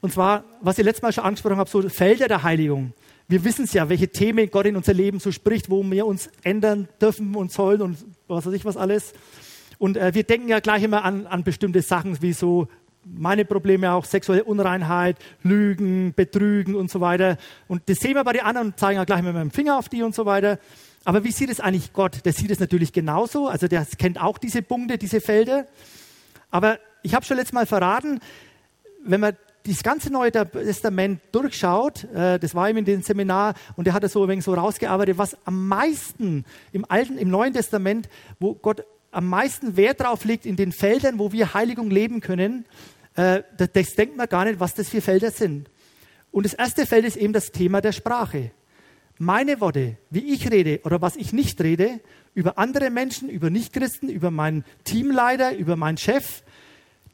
Und 0.00 0.12
zwar, 0.12 0.44
was 0.60 0.78
ich 0.78 0.84
letztes 0.84 1.02
Mal 1.02 1.12
schon 1.12 1.24
angesprochen 1.24 1.58
habe, 1.58 1.70
so 1.70 1.88
Felder 1.88 2.26
der 2.26 2.42
Heiligung 2.42 2.92
wir 3.28 3.44
wissen 3.44 3.64
es 3.64 3.72
ja, 3.72 3.88
welche 3.88 4.08
Themen 4.08 4.50
Gott 4.50 4.66
in 4.66 4.76
unser 4.76 4.94
Leben 4.94 5.20
so 5.20 5.32
spricht, 5.32 5.70
wo 5.70 5.82
wir 5.90 6.06
uns 6.06 6.30
ändern 6.42 6.88
dürfen 7.00 7.34
und 7.34 7.52
sollen 7.52 7.82
und 7.82 7.98
was 8.28 8.46
weiß 8.46 8.52
ich 8.52 8.64
was 8.64 8.76
alles. 8.76 9.12
Und 9.78 9.96
äh, 9.96 10.14
wir 10.14 10.24
denken 10.24 10.48
ja 10.48 10.60
gleich 10.60 10.82
immer 10.82 11.04
an, 11.04 11.26
an 11.26 11.42
bestimmte 11.42 11.82
Sachen, 11.82 12.20
wie 12.22 12.32
so 12.32 12.68
meine 13.04 13.44
Probleme 13.44 13.92
auch, 13.92 14.04
sexuelle 14.04 14.44
Unreinheit, 14.44 15.16
Lügen, 15.42 16.14
Betrügen 16.14 16.74
und 16.74 16.90
so 16.90 17.00
weiter. 17.00 17.36
Und 17.68 17.82
das 17.86 17.98
sehen 17.98 18.14
wir 18.14 18.24
bei 18.24 18.32
den 18.32 18.42
anderen 18.42 18.68
und 18.68 18.78
zeigen 18.78 18.98
ja 18.98 19.04
gleich 19.04 19.22
mit 19.22 19.34
dem 19.34 19.50
Finger 19.50 19.78
auf 19.78 19.88
die 19.88 20.02
und 20.02 20.14
so 20.14 20.24
weiter. 20.24 20.58
Aber 21.04 21.24
wie 21.24 21.32
sieht 21.32 21.50
es 21.50 21.58
eigentlich 21.58 21.92
Gott? 21.92 22.24
Der 22.24 22.32
sieht 22.32 22.50
es 22.50 22.60
natürlich 22.60 22.92
genauso. 22.92 23.48
Also 23.48 23.66
der 23.66 23.84
kennt 23.98 24.20
auch 24.20 24.38
diese 24.38 24.62
Punkte, 24.62 24.98
diese 24.98 25.20
Felder. 25.20 25.66
Aber 26.50 26.78
ich 27.02 27.14
habe 27.14 27.24
schon 27.24 27.36
letztes 27.36 27.54
Mal 27.54 27.66
verraten, 27.66 28.20
wenn 29.04 29.20
man 29.20 29.36
das 29.64 29.82
ganze 29.82 30.12
Neue 30.12 30.32
Testament 30.32 31.20
durchschaut, 31.30 32.04
äh, 32.04 32.38
das 32.38 32.54
war 32.54 32.68
ihm 32.68 32.78
in 32.78 32.84
dem 32.84 33.02
Seminar 33.02 33.54
und 33.76 33.86
er 33.86 33.94
hat 33.94 34.02
das 34.02 34.12
so 34.12 34.24
ein 34.24 34.40
so 34.40 34.54
rausgearbeitet, 34.54 35.18
was 35.18 35.36
am 35.44 35.68
meisten 35.68 36.44
im 36.72 36.84
Alten, 36.88 37.18
im 37.18 37.30
Neuen 37.30 37.52
Testament, 37.52 38.08
wo 38.40 38.54
Gott 38.54 38.84
am 39.12 39.28
meisten 39.28 39.76
Wert 39.76 40.00
drauf 40.00 40.24
legt 40.24 40.46
in 40.46 40.56
den 40.56 40.72
Feldern, 40.72 41.18
wo 41.18 41.32
wir 41.32 41.54
Heiligung 41.54 41.90
leben 41.90 42.20
können, 42.20 42.64
äh, 43.14 43.42
das, 43.56 43.70
das 43.72 43.94
denkt 43.94 44.16
man 44.16 44.28
gar 44.28 44.44
nicht, 44.44 44.58
was 44.58 44.74
das 44.74 44.88
für 44.88 45.00
Felder 45.00 45.30
sind. 45.30 45.68
Und 46.30 46.46
das 46.46 46.54
erste 46.54 46.86
Feld 46.86 47.04
ist 47.04 47.16
eben 47.16 47.32
das 47.32 47.52
Thema 47.52 47.80
der 47.80 47.92
Sprache. 47.92 48.50
Meine 49.18 49.60
Worte, 49.60 49.98
wie 50.10 50.32
ich 50.32 50.50
rede 50.50 50.80
oder 50.84 51.02
was 51.02 51.16
ich 51.16 51.32
nicht 51.32 51.60
rede, 51.60 52.00
über 52.34 52.58
andere 52.58 52.90
Menschen, 52.90 53.28
über 53.28 53.50
Nichtchristen, 53.50 54.08
über 54.08 54.30
meinen 54.30 54.64
Teamleiter, 54.84 55.54
über 55.54 55.76
meinen 55.76 55.98
Chef, 55.98 56.42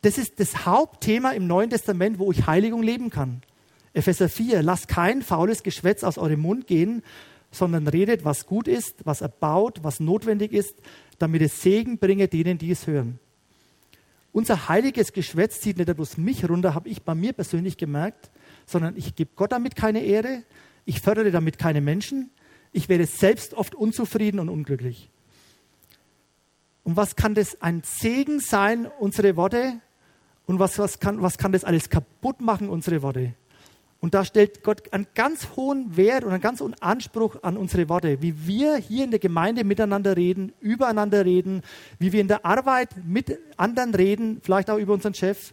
das 0.02 0.18
ist 0.18 0.38
das 0.40 0.64
Hauptthema 0.64 1.32
im 1.32 1.46
Neuen 1.46 1.70
Testament, 1.70 2.18
wo 2.18 2.30
ich 2.30 2.46
Heiligung 2.46 2.82
leben 2.82 3.10
kann. 3.10 3.42
Epheser 3.92 4.28
4, 4.28 4.62
lasst 4.62 4.88
kein 4.88 5.22
faules 5.22 5.62
Geschwätz 5.62 6.04
aus 6.04 6.18
eurem 6.18 6.40
Mund 6.40 6.66
gehen, 6.66 7.02
sondern 7.50 7.88
redet, 7.88 8.24
was 8.24 8.46
gut 8.46 8.68
ist, 8.68 9.04
was 9.04 9.20
erbaut, 9.22 9.80
was 9.82 10.00
notwendig 10.00 10.52
ist, 10.52 10.76
damit 11.18 11.42
es 11.42 11.62
Segen 11.62 11.98
bringe 11.98 12.28
denen, 12.28 12.58
die 12.58 12.70
es 12.70 12.86
hören. 12.86 13.18
Unser 14.32 14.68
heiliges 14.68 15.12
Geschwätz 15.12 15.60
zieht 15.60 15.78
nicht 15.78 15.92
bloß 15.92 16.18
mich 16.18 16.48
runter, 16.48 16.74
habe 16.74 16.88
ich 16.88 17.02
bei 17.02 17.14
mir 17.14 17.32
persönlich 17.32 17.76
gemerkt, 17.76 18.30
sondern 18.66 18.96
ich 18.96 19.16
gebe 19.16 19.30
Gott 19.34 19.52
damit 19.52 19.74
keine 19.74 20.04
Ehre, 20.04 20.42
ich 20.84 21.00
fördere 21.00 21.30
damit 21.30 21.58
keine 21.58 21.80
Menschen, 21.80 22.30
ich 22.72 22.88
werde 22.88 23.06
selbst 23.06 23.54
oft 23.54 23.74
unzufrieden 23.74 24.38
und 24.38 24.48
unglücklich. 24.48 25.10
Und 26.84 26.96
was 26.96 27.16
kann 27.16 27.34
das 27.34 27.60
ein 27.60 27.82
Segen 27.84 28.40
sein, 28.40 28.86
unsere 28.98 29.36
Worte, 29.36 29.80
und 30.48 30.58
was, 30.58 30.78
was, 30.78 30.98
kann, 30.98 31.20
was 31.20 31.36
kann 31.36 31.52
das 31.52 31.62
alles 31.62 31.90
kaputt 31.90 32.40
machen, 32.40 32.70
unsere 32.70 33.02
Worte? 33.02 33.34
Und 34.00 34.14
da 34.14 34.24
stellt 34.24 34.62
Gott 34.62 34.92
einen 34.94 35.06
ganz 35.14 35.48
hohen 35.56 35.96
Wert 35.96 36.24
und 36.24 36.30
einen 36.30 36.40
ganz 36.40 36.60
hohen 36.60 36.74
Anspruch 36.80 37.42
an 37.42 37.58
unsere 37.58 37.88
Worte, 37.90 38.22
wie 38.22 38.46
wir 38.46 38.76
hier 38.76 39.04
in 39.04 39.10
der 39.10 39.20
Gemeinde 39.20 39.62
miteinander 39.62 40.16
reden, 40.16 40.52
übereinander 40.60 41.26
reden, 41.26 41.62
wie 41.98 42.12
wir 42.12 42.22
in 42.22 42.28
der 42.28 42.46
Arbeit 42.46 42.88
mit 43.04 43.38
anderen 43.58 43.94
reden, 43.94 44.40
vielleicht 44.42 44.70
auch 44.70 44.78
über 44.78 44.94
unseren 44.94 45.12
Chef. 45.12 45.52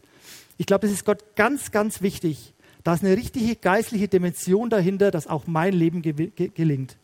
Ich 0.58 0.66
glaube, 0.66 0.88
das 0.88 0.96
ist 0.96 1.06
Gott 1.06 1.36
ganz, 1.36 1.72
ganz 1.72 2.02
wichtig. 2.02 2.54
Da 2.86 2.94
ist 2.94 3.04
eine 3.04 3.18
richtige 3.18 3.58
geistliche 3.58 4.08
Dimension 4.08 4.70
dahinter, 4.70 5.12
dass 5.12 5.28
auch 5.28 5.46
mein 5.46 5.74
Leben 5.74 6.02
ge 6.04 6.32
gelingt. 6.54 6.98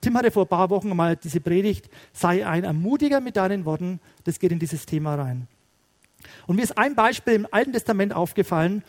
Tim 0.00 0.16
hatte 0.16 0.30
vor 0.30 0.44
ein 0.44 0.48
paar 0.48 0.70
Wochen 0.70 0.96
mal 0.96 1.16
diese 1.16 1.40
Predigt, 1.40 1.90
sei 2.14 2.46
ein 2.46 2.64
Ermutiger 2.64 3.20
mit 3.20 3.36
deinen 3.36 3.66
Worten, 3.66 4.00
das 4.24 4.38
geht 4.38 4.52
in 4.52 4.58
dieses 4.58 4.86
Thema 4.86 5.16
rein. 5.16 5.48
Und 6.46 6.56
mir 6.56 6.62
ist 6.62 6.76
ein 6.76 6.94
Beispiel 6.94 7.34
im 7.34 7.48
Alten 7.50 7.72
Testament 7.72 8.14
aufgefallen, 8.14 8.82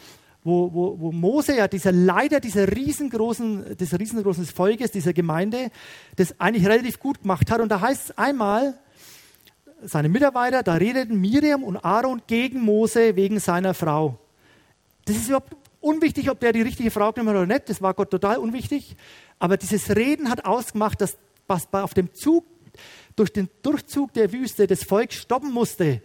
wo, 0.43 0.71
wo, 0.73 1.00
wo 1.00 1.12
Mose 1.12 1.58
ja 1.58 1.67
dieser 1.67 1.91
Leiter 1.91 2.39
dieser 2.39 2.73
riesengroßen, 2.73 3.78
des 3.78 4.00
riesengroßen 4.00 4.45
Volkes, 4.45 4.91
dieser 4.91 5.13
Gemeinde, 5.13 5.71
das 6.15 6.39
eigentlich 6.39 6.65
relativ 6.65 7.00
gut 7.00 7.21
gemacht 7.21 7.52
hat. 7.52 7.60
Und 7.60 7.69
da 7.69 7.82
heißt 7.82 8.10
es 8.10 8.17
einmal, 8.17 8.76
seine 9.84 10.10
Mitarbeiter, 10.10 10.63
da 10.63 10.76
redeten 10.76 11.19
Miriam 11.19 11.63
und 11.63 11.78
Aaron 11.78 12.21
gegen 12.28 12.62
Mose 12.62 13.15
wegen 13.15 13.39
seiner 13.39 13.73
Frau. 13.73 14.17
Das 15.06 15.15
ist 15.15 15.28
überhaupt 15.28 15.56
unwichtig, 15.82 16.30
ob 16.30 16.39
der 16.39 16.54
die 16.54 16.62
richtige 16.62 16.91
Frau 16.91 17.12
genommen 17.12 17.30
hat 17.30 17.43
oder 17.43 17.54
nicht. 17.54 17.69
Das 17.69 17.82
war 17.82 17.93
Gott 17.93 18.10
total 18.12 18.38
unwichtig. 18.38 18.95
Aber 19.39 19.58
dieses 19.58 19.95
Reden 19.95 20.30
hat 20.30 20.45
ausgemacht, 20.45 21.02
dass 21.02 21.17
was 21.47 21.67
auf 21.71 21.93
dem 21.93 22.13
Zug, 22.13 22.45
durch 23.15 23.32
den 23.32 23.50
Durchzug 23.63 24.13
der 24.13 24.32
Wüste 24.32 24.67
das 24.67 24.84
Volk 24.84 25.13
stoppen 25.13 25.52
musste. 25.52 26.02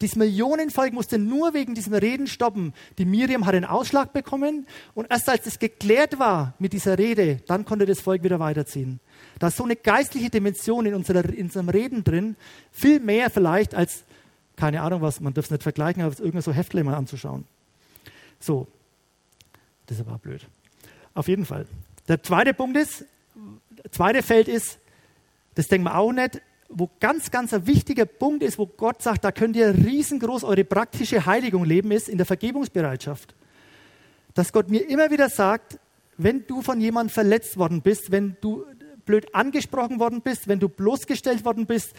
Dieses 0.00 0.16
Millionenvolk 0.16 0.92
musste 0.92 1.18
nur 1.18 1.54
wegen 1.54 1.74
diesem 1.74 1.94
Reden 1.94 2.26
stoppen. 2.26 2.74
Die 2.98 3.04
Miriam 3.04 3.46
hat 3.46 3.54
einen 3.54 3.64
Ausschlag 3.64 4.12
bekommen 4.12 4.66
und 4.94 5.10
erst 5.10 5.28
als 5.28 5.46
es 5.46 5.58
geklärt 5.58 6.18
war 6.18 6.54
mit 6.58 6.72
dieser 6.72 6.98
Rede, 6.98 7.40
dann 7.46 7.64
konnte 7.64 7.86
das 7.86 8.00
Volk 8.00 8.22
wieder 8.22 8.40
weiterziehen. 8.40 9.00
Da 9.38 9.48
ist 9.48 9.56
so 9.56 9.64
eine 9.64 9.76
geistliche 9.76 10.30
Dimension 10.30 10.86
in, 10.86 10.94
unserer, 10.94 11.24
in 11.28 11.46
unserem 11.46 11.68
Reden 11.68 12.02
drin, 12.02 12.36
viel 12.72 13.00
mehr 13.00 13.30
vielleicht 13.30 13.74
als, 13.74 14.04
keine 14.56 14.82
Ahnung 14.82 15.00
was, 15.00 15.20
man 15.20 15.32
darf 15.32 15.46
es 15.46 15.50
nicht 15.50 15.62
vergleichen, 15.62 16.02
aber 16.02 16.14
irgendein 16.18 16.42
so 16.42 16.52
Heftle 16.52 16.82
mal 16.82 16.94
anzuschauen. 16.94 17.44
So, 18.40 18.66
das 19.86 20.00
aber 20.00 20.18
blöd. 20.18 20.46
Auf 21.14 21.28
jeden 21.28 21.46
Fall. 21.46 21.66
Der 22.08 22.22
zweite 22.22 22.52
Punkt 22.52 22.76
ist, 22.76 23.04
zweite 23.90 24.22
Feld 24.22 24.48
ist, 24.48 24.78
das 25.54 25.68
denken 25.68 25.86
wir 25.86 25.96
auch 25.96 26.12
nicht, 26.12 26.40
wo 26.74 26.90
ganz, 26.98 27.30
ganz 27.30 27.54
ein 27.54 27.66
wichtiger 27.66 28.04
Punkt 28.04 28.42
ist, 28.42 28.58
wo 28.58 28.66
Gott 28.66 29.00
sagt, 29.00 29.24
da 29.24 29.30
könnt 29.30 29.54
ihr 29.56 29.72
riesengroß 29.74 30.42
eure 30.44 30.64
praktische 30.64 31.24
Heiligung 31.24 31.64
leben, 31.64 31.92
ist 31.92 32.08
in 32.08 32.18
der 32.18 32.26
Vergebungsbereitschaft. 32.26 33.34
Dass 34.34 34.52
Gott 34.52 34.68
mir 34.68 34.88
immer 34.88 35.10
wieder 35.10 35.28
sagt, 35.28 35.78
wenn 36.16 36.46
du 36.46 36.62
von 36.62 36.80
jemandem 36.80 37.10
verletzt 37.10 37.56
worden 37.56 37.80
bist, 37.80 38.10
wenn 38.10 38.36
du 38.40 38.64
blöd 39.06 39.34
angesprochen 39.34 40.00
worden 40.00 40.20
bist, 40.20 40.48
wenn 40.48 40.58
du 40.58 40.68
bloßgestellt 40.68 41.44
worden 41.44 41.66
bist 41.66 41.92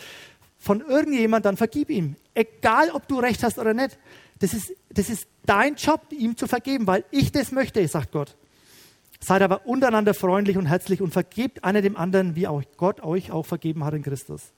von 0.58 0.82
irgendjemand, 0.82 1.46
dann 1.46 1.58
vergib 1.58 1.90
ihm. 1.90 2.16
Egal, 2.34 2.90
ob 2.92 3.08
du 3.08 3.20
recht 3.20 3.44
hast 3.44 3.58
oder 3.58 3.74
nicht. 3.74 3.98
Das 4.40 4.54
ist, 4.54 4.74
das 4.90 5.10
ist 5.10 5.28
dein 5.46 5.76
Job, 5.76 6.02
ihm 6.12 6.36
zu 6.36 6.48
vergeben, 6.48 6.88
weil 6.88 7.06
ich 7.12 7.32
das 7.32 7.52
möchte, 7.52 7.88
sagt 7.88 8.12
Gott. 8.12 8.36
Seid 9.22 9.42
aber 9.42 9.66
untereinander 9.66 10.14
freundlich 10.14 10.58
und 10.58 10.66
herzlich 10.66 11.02
und 11.02 11.12
vergebt 11.12 11.64
einer 11.64 11.82
dem 11.82 11.96
anderen, 11.96 12.36
wie 12.36 12.48
auch 12.48 12.62
Gott 12.76 13.02
euch 13.02 13.32
auch 13.32 13.46
vergeben 13.46 13.86
hat 13.86 13.94
in 13.94 14.04
Christus. 14.04 14.52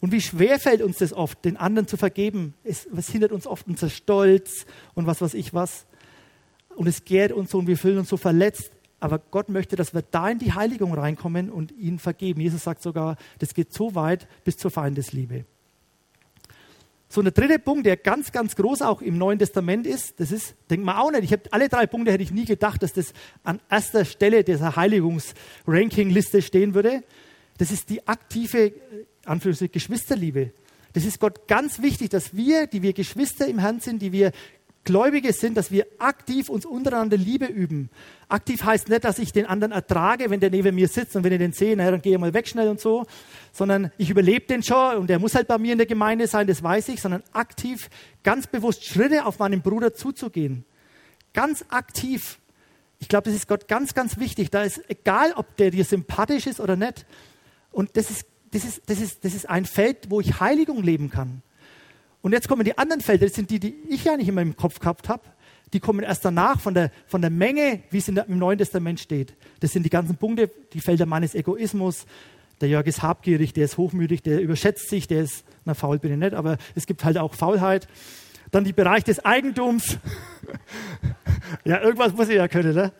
Und 0.00 0.12
wie 0.12 0.20
schwer 0.20 0.58
fällt 0.58 0.82
uns 0.82 0.98
das 0.98 1.12
oft, 1.12 1.44
den 1.44 1.56
anderen 1.56 1.88
zu 1.88 1.96
vergeben? 1.96 2.54
Es, 2.62 2.86
es 2.86 3.08
hindert 3.08 3.32
uns 3.32 3.46
oft 3.46 3.66
unser 3.66 3.88
Stolz 3.88 4.66
und 4.94 5.06
was 5.06 5.20
weiß 5.20 5.34
ich 5.34 5.54
was. 5.54 5.86
Und 6.76 6.86
es 6.86 7.04
gärt 7.04 7.32
uns 7.32 7.50
so 7.50 7.58
und 7.58 7.66
wir 7.66 7.78
fühlen 7.78 7.98
uns 7.98 8.08
so 8.08 8.16
verletzt. 8.16 8.70
Aber 9.00 9.18
Gott 9.18 9.48
möchte, 9.48 9.76
dass 9.76 9.94
wir 9.94 10.02
da 10.02 10.28
in 10.30 10.38
die 10.38 10.52
Heiligung 10.52 10.94
reinkommen 10.94 11.50
und 11.50 11.72
ihn 11.72 11.98
vergeben. 11.98 12.40
Jesus 12.40 12.64
sagt 12.64 12.82
sogar, 12.82 13.16
das 13.38 13.54
geht 13.54 13.72
so 13.72 13.94
weit 13.94 14.26
bis 14.44 14.56
zur 14.56 14.70
Feindesliebe. 14.70 15.44
So 17.08 17.20
ein 17.20 17.32
dritter 17.32 17.58
Punkt, 17.58 17.86
der 17.86 17.96
ganz, 17.96 18.32
ganz 18.32 18.56
groß 18.56 18.82
auch 18.82 19.00
im 19.00 19.18
Neuen 19.18 19.38
Testament 19.38 19.86
ist, 19.86 20.18
das 20.18 20.32
ist, 20.32 20.56
denkt 20.68 20.84
man 20.84 20.96
auch 20.96 21.12
nicht, 21.12 21.22
ich 21.22 21.32
habe 21.32 21.42
alle 21.52 21.68
drei 21.68 21.86
Punkte 21.86 22.10
hätte 22.10 22.24
ich 22.24 22.32
nie 22.32 22.44
gedacht, 22.44 22.82
dass 22.82 22.92
das 22.92 23.12
an 23.44 23.60
erster 23.70 24.04
Stelle 24.04 24.42
dieser 24.42 24.74
Heiligungs-Ranking-Liste 24.74 26.42
stehen 26.42 26.74
würde. 26.74 27.04
Das 27.58 27.70
ist 27.70 27.90
die 27.90 28.08
aktive, 28.08 28.72
Anführungszeichen, 29.26 29.72
Geschwisterliebe. 29.72 30.52
Das 30.92 31.04
ist 31.04 31.18
Gott 31.18 31.48
ganz 31.48 31.82
wichtig, 31.82 32.10
dass 32.10 32.36
wir, 32.36 32.66
die 32.66 32.82
wir 32.82 32.92
Geschwister 32.92 33.46
im 33.46 33.58
Herrn 33.58 33.80
sind, 33.80 34.00
die 34.00 34.12
wir 34.12 34.32
Gläubige 34.84 35.32
sind, 35.32 35.56
dass 35.56 35.70
wir 35.70 35.86
aktiv 35.98 36.48
uns 36.50 36.66
untereinander 36.66 37.16
Liebe 37.16 37.46
üben. 37.46 37.88
Aktiv 38.28 38.62
heißt 38.64 38.90
nicht, 38.90 39.04
dass 39.04 39.18
ich 39.18 39.32
den 39.32 39.46
anderen 39.46 39.72
ertrage, 39.72 40.28
wenn 40.30 40.40
der 40.40 40.50
neben 40.50 40.74
mir 40.74 40.88
sitzt 40.88 41.16
und 41.16 41.24
wenn 41.24 41.32
ich 41.32 41.38
den 41.38 41.52
sehe, 41.52 41.76
naja, 41.76 41.90
dann 41.90 42.02
gehe 42.02 42.12
ich 42.12 42.20
mal 42.20 42.34
weg 42.34 42.46
schnell 42.46 42.68
und 42.68 42.80
so, 42.80 43.06
sondern 43.52 43.90
ich 43.96 44.10
überlebe 44.10 44.46
den 44.46 44.62
schon 44.62 44.96
und 44.96 45.08
der 45.08 45.18
muss 45.18 45.34
halt 45.34 45.48
bei 45.48 45.58
mir 45.58 45.72
in 45.72 45.78
der 45.78 45.86
Gemeinde 45.86 46.26
sein, 46.26 46.46
das 46.46 46.62
weiß 46.62 46.88
ich, 46.88 47.00
sondern 47.00 47.22
aktiv, 47.32 47.88
ganz 48.22 48.46
bewusst 48.46 48.84
Schritte 48.84 49.24
auf 49.24 49.38
meinen 49.38 49.62
Bruder 49.62 49.94
zuzugehen. 49.94 50.64
Ganz 51.32 51.64
aktiv. 51.70 52.38
Ich 52.98 53.08
glaube, 53.08 53.24
das 53.24 53.34
ist 53.34 53.48
Gott 53.48 53.68
ganz, 53.68 53.94
ganz 53.94 54.18
wichtig. 54.18 54.50
Da 54.50 54.62
ist 54.62 54.82
egal, 54.88 55.32
ob 55.36 55.56
der 55.56 55.70
dir 55.70 55.84
sympathisch 55.84 56.46
ist 56.46 56.60
oder 56.60 56.76
nicht. 56.76 57.06
Und 57.72 57.96
das 57.96 58.10
ist, 58.10 58.26
das 58.54 58.64
ist, 58.64 58.82
das 58.86 59.00
ist, 59.00 59.24
das 59.24 59.34
ist 59.34 59.50
ein 59.50 59.64
Feld, 59.64 60.10
wo 60.10 60.20
ich 60.20 60.38
Heiligung 60.38 60.82
leben 60.82 61.10
kann. 61.10 61.42
Und 62.22 62.32
jetzt 62.32 62.48
kommen 62.48 62.64
die 62.64 62.78
anderen 62.78 63.00
Felder, 63.00 63.26
das 63.26 63.34
sind 63.34 63.50
die, 63.50 63.58
die 63.58 63.74
ich 63.88 64.04
ja 64.04 64.16
nicht 64.16 64.28
in 64.28 64.34
meinem 64.34 64.56
Kopf 64.56 64.78
gehabt 64.78 65.08
habe. 65.08 65.22
Die 65.72 65.80
kommen 65.80 66.04
erst 66.04 66.24
danach 66.24 66.60
von 66.60 66.72
der, 66.72 66.92
von 67.08 67.20
der 67.20 67.30
Menge, 67.30 67.82
wie 67.90 67.98
es 67.98 68.06
der, 68.06 68.28
im 68.28 68.38
Neuen 68.38 68.58
Testament 68.58 69.00
steht. 69.00 69.34
Das 69.58 69.72
sind 69.72 69.82
die 69.82 69.90
ganzen 69.90 70.16
Punkte, 70.16 70.50
die 70.72 70.80
Felder 70.80 71.04
meines 71.04 71.34
Egoismus. 71.34 72.06
Der 72.60 72.68
Jörg 72.68 72.86
ist 72.86 73.02
habgierig, 73.02 73.54
der 73.54 73.64
ist 73.64 73.76
hochmütig, 73.76 74.22
der 74.22 74.40
überschätzt 74.40 74.88
sich, 74.88 75.08
der 75.08 75.22
ist, 75.22 75.44
na 75.64 75.74
faul 75.74 75.98
bin 75.98 76.12
ich 76.12 76.18
nicht, 76.18 76.34
aber 76.34 76.56
es 76.76 76.86
gibt 76.86 77.04
halt 77.04 77.18
auch 77.18 77.34
Faulheit. 77.34 77.88
Dann 78.52 78.62
die 78.62 78.72
Bereich 78.72 79.02
des 79.02 79.24
Eigentums. 79.24 79.98
ja, 81.64 81.80
irgendwas 81.80 82.12
muss 82.12 82.28
ich 82.28 82.36
ja 82.36 82.46
können, 82.46 82.74
ne? 82.74 82.92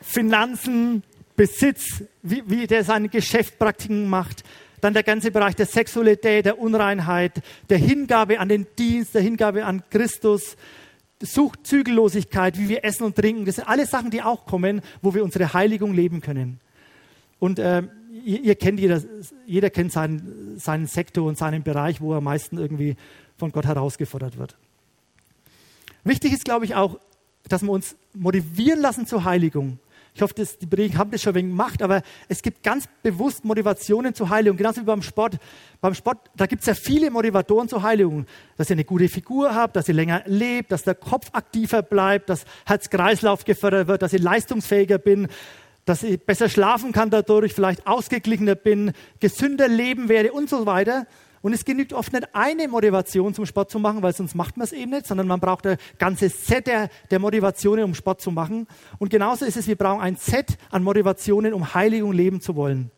Finanzen, 0.00 1.04
Besitz, 1.36 2.02
wie, 2.22 2.42
wie 2.46 2.66
der 2.66 2.84
seine 2.84 3.08
Geschäftspraktiken 3.08 4.08
macht. 4.08 4.44
Dann 4.80 4.94
der 4.94 5.02
ganze 5.02 5.30
Bereich 5.30 5.54
der 5.54 5.66
Sexualität, 5.66 6.44
der 6.44 6.58
Unreinheit, 6.58 7.40
der 7.70 7.78
Hingabe 7.78 8.40
an 8.40 8.48
den 8.48 8.66
Dienst, 8.78 9.14
der 9.14 9.22
Hingabe 9.22 9.64
an 9.64 9.82
Christus, 9.90 10.56
Sucht, 11.20 11.66
Zügellosigkeit, 11.66 12.58
wie 12.58 12.68
wir 12.68 12.84
essen 12.84 13.04
und 13.04 13.14
trinken. 13.14 13.44
Das 13.44 13.56
sind 13.56 13.68
alles 13.68 13.90
Sachen, 13.90 14.10
die 14.10 14.22
auch 14.22 14.44
kommen, 14.44 14.82
wo 15.00 15.14
wir 15.14 15.22
unsere 15.22 15.54
Heiligung 15.54 15.94
leben 15.94 16.20
können. 16.20 16.58
Und 17.38 17.58
äh, 17.58 17.82
ihr, 18.24 18.40
ihr, 18.40 18.54
kennt 18.56 18.80
jeder, 18.80 19.00
jeder 19.46 19.70
kennt 19.70 19.92
seinen, 19.92 20.58
seinen 20.58 20.86
Sektor 20.86 21.28
und 21.28 21.38
seinen 21.38 21.62
Bereich, 21.62 22.00
wo 22.00 22.12
er 22.12 22.18
am 22.18 22.24
meisten 22.24 22.58
irgendwie 22.58 22.96
von 23.36 23.52
Gott 23.52 23.66
herausgefordert 23.66 24.36
wird. 24.36 24.56
Wichtig 26.04 26.32
ist, 26.32 26.44
glaube 26.44 26.64
ich, 26.64 26.74
auch, 26.74 26.98
dass 27.48 27.62
wir 27.62 27.70
uns 27.70 27.96
motivieren 28.14 28.80
lassen 28.80 29.06
zur 29.06 29.24
Heiligung. 29.24 29.78
Ich 30.14 30.20
hoffe, 30.20 30.34
dass 30.34 30.58
die 30.58 30.66
Prediger 30.66 30.98
haben 30.98 31.10
das 31.10 31.22
schon 31.22 31.34
wenig 31.34 31.52
gemacht, 31.52 31.82
aber 31.82 32.02
es 32.28 32.42
gibt 32.42 32.62
ganz 32.62 32.86
bewusst 33.02 33.44
Motivationen 33.44 34.14
zur 34.14 34.28
Heilung. 34.28 34.58
Genauso 34.58 34.82
wie 34.82 34.84
beim 34.84 35.00
Sport. 35.00 35.38
Beim 35.80 35.94
Sport, 35.94 36.18
da 36.36 36.44
gibt 36.46 36.60
es 36.60 36.66
ja 36.66 36.74
viele 36.74 37.10
Motivatoren 37.10 37.66
zur 37.66 37.82
Heilung. 37.82 38.26
Dass 38.58 38.68
ihr 38.68 38.74
eine 38.74 38.84
gute 38.84 39.08
Figur 39.08 39.54
habt, 39.54 39.74
dass 39.74 39.88
ihr 39.88 39.94
länger 39.94 40.22
lebt, 40.26 40.70
dass 40.70 40.82
der 40.82 40.94
Kopf 40.94 41.30
aktiver 41.32 41.82
bleibt, 41.82 42.28
dass 42.28 42.44
Herz-Kreislauf 42.66 43.44
gefördert 43.44 43.88
wird, 43.88 44.02
dass 44.02 44.12
ich 44.12 44.22
leistungsfähiger 44.22 44.98
bin, 44.98 45.28
dass 45.86 46.02
ich 46.02 46.20
besser 46.20 46.50
schlafen 46.50 46.92
kann 46.92 47.08
dadurch, 47.08 47.54
vielleicht 47.54 47.86
ausgeglichener 47.86 48.54
bin, 48.54 48.92
gesünder 49.18 49.66
leben 49.66 50.10
werde 50.10 50.32
und 50.32 50.50
so 50.50 50.66
weiter. 50.66 51.06
Und 51.42 51.52
es 51.52 51.64
genügt 51.64 51.92
oft 51.92 52.12
nicht 52.12 52.28
eine 52.34 52.68
Motivation 52.68 53.34
zum 53.34 53.46
Sport 53.46 53.70
zu 53.70 53.80
machen, 53.80 54.00
weil 54.02 54.14
sonst 54.14 54.34
macht 54.34 54.56
man 54.56 54.64
es 54.64 54.72
eben 54.72 54.92
nicht, 54.92 55.06
sondern 55.06 55.26
man 55.26 55.40
braucht 55.40 55.66
ein 55.66 55.76
ganzes 55.98 56.46
Set 56.46 56.68
der, 56.68 56.88
der 57.10 57.18
Motivationen, 57.18 57.84
um 57.84 57.94
Sport 57.94 58.20
zu 58.20 58.30
machen. 58.30 58.68
Und 58.98 59.10
genauso 59.10 59.44
ist 59.44 59.56
es, 59.56 59.66
wir 59.66 59.76
brauchen 59.76 60.00
ein 60.00 60.16
Set 60.16 60.56
an 60.70 60.84
Motivationen, 60.84 61.52
um 61.52 61.74
Heiligung 61.74 62.12
leben 62.12 62.40
zu 62.40 62.54
wollen. 62.54 62.92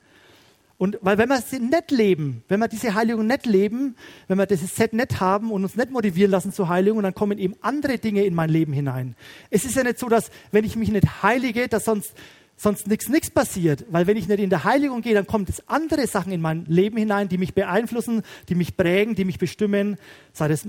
Und 0.76 0.98
weil 1.02 1.18
wenn 1.18 1.28
wir 1.28 1.40
sie 1.40 1.60
nicht 1.60 1.90
leben, 1.92 2.42
wenn 2.48 2.58
wir 2.58 2.68
diese 2.68 2.94
Heiligung 2.94 3.26
nicht 3.26 3.46
leben, 3.46 3.96
wenn 4.26 4.38
wir 4.38 4.46
dieses 4.46 4.74
Set 4.74 4.92
nicht 4.92 5.20
haben 5.20 5.52
und 5.52 5.62
uns 5.62 5.76
nicht 5.76 5.90
motivieren 5.90 6.32
lassen 6.32 6.52
zur 6.52 6.68
Heiligung, 6.68 7.02
dann 7.02 7.14
kommen 7.14 7.38
eben 7.38 7.54
andere 7.60 7.98
Dinge 7.98 8.24
in 8.24 8.34
mein 8.34 8.50
Leben 8.50 8.72
hinein. 8.72 9.14
Es 9.50 9.64
ist 9.64 9.76
ja 9.76 9.84
nicht 9.84 9.98
so, 9.98 10.08
dass 10.08 10.30
wenn 10.50 10.64
ich 10.64 10.74
mich 10.74 10.90
nicht 10.90 11.22
heilige, 11.22 11.68
dass 11.68 11.84
sonst 11.84 12.12
sonst 12.56 12.86
nichts 12.86 13.08
nichts 13.08 13.30
passiert, 13.30 13.84
weil 13.90 14.06
wenn 14.06 14.16
ich 14.16 14.28
nicht 14.28 14.40
in 14.40 14.50
der 14.50 14.64
Heiligung 14.64 15.02
gehe, 15.02 15.14
dann 15.14 15.26
kommt 15.26 15.48
es 15.48 15.68
andere 15.68 16.06
Sachen 16.06 16.32
in 16.32 16.40
mein 16.40 16.64
Leben 16.66 16.96
hinein, 16.96 17.28
die 17.28 17.38
mich 17.38 17.54
beeinflussen, 17.54 18.22
die 18.48 18.54
mich 18.54 18.76
prägen, 18.76 19.14
die 19.14 19.24
mich 19.24 19.38
bestimmen, 19.38 19.96
sei 20.32 20.48
das 20.48 20.66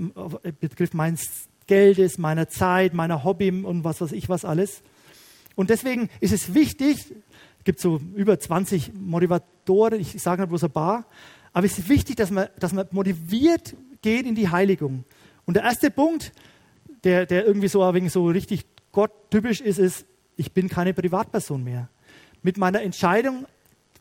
betrifft 0.60 0.94
meines 0.94 1.48
Geldes, 1.68 2.18
meiner 2.18 2.48
Zeit, 2.48 2.94
meiner 2.94 3.24
Hobby 3.24 3.50
und 3.50 3.84
was 3.84 4.02
weiß 4.02 4.12
ich 4.12 4.30
was 4.30 4.46
alles. 4.46 4.82
Und 5.56 5.70
deswegen 5.70 6.10
ist 6.20 6.34
es 6.34 6.54
wichtig, 6.54 6.98
es 7.60 7.64
gibt 7.64 7.80
so 7.80 8.00
über 8.16 8.40
20 8.40 8.94
Motivatoren, 8.94 10.00
ich 10.00 10.22
sage 10.22 10.42
nur 10.42 10.48
bloß 10.48 10.66
ein 10.66 10.72
paar, 10.72 11.06
aber 11.54 11.66
es 11.66 11.78
ist 11.78 11.90
wichtig, 11.90 12.18
dass 12.18 12.32
man, 12.32 12.48
dass 12.60 12.74
man 12.74 12.88
motiviert 12.92 13.76
geht 14.02 14.26
in 14.26 14.36
die 14.36 14.50
Heiligung. 14.50 15.06
Und 15.46 15.56
der 15.56 15.64
erste 15.64 15.90
Punkt, 15.90 16.34
der, 17.04 17.26
der 17.26 17.46
irgendwie 17.46 17.68
so, 17.68 17.82
wenig 17.94 18.12
so 18.12 18.28
richtig 18.28 18.66
Gott-typisch 18.92 19.62
ist, 19.62 19.80
ist, 19.80 20.06
ich 20.38 20.52
bin 20.52 20.70
keine 20.70 20.94
Privatperson 20.94 21.64
mehr. 21.64 21.90
Mit 22.42 22.58
meiner 22.58 22.82
Entscheidung 22.82 23.46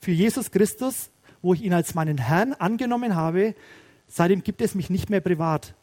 für 0.00 0.12
Jesus 0.12 0.50
Christus, 0.50 1.10
wo 1.42 1.54
ich 1.54 1.62
ihn 1.62 1.72
als 1.72 1.94
meinen 1.94 2.18
Herrn 2.18 2.52
angenommen 2.54 3.14
habe, 3.14 3.54
seitdem 4.08 4.42
gibt 4.42 4.60
es 4.60 4.74
mich 4.74 4.90
nicht 4.90 5.10
mehr 5.10 5.20
privat. 5.20 5.74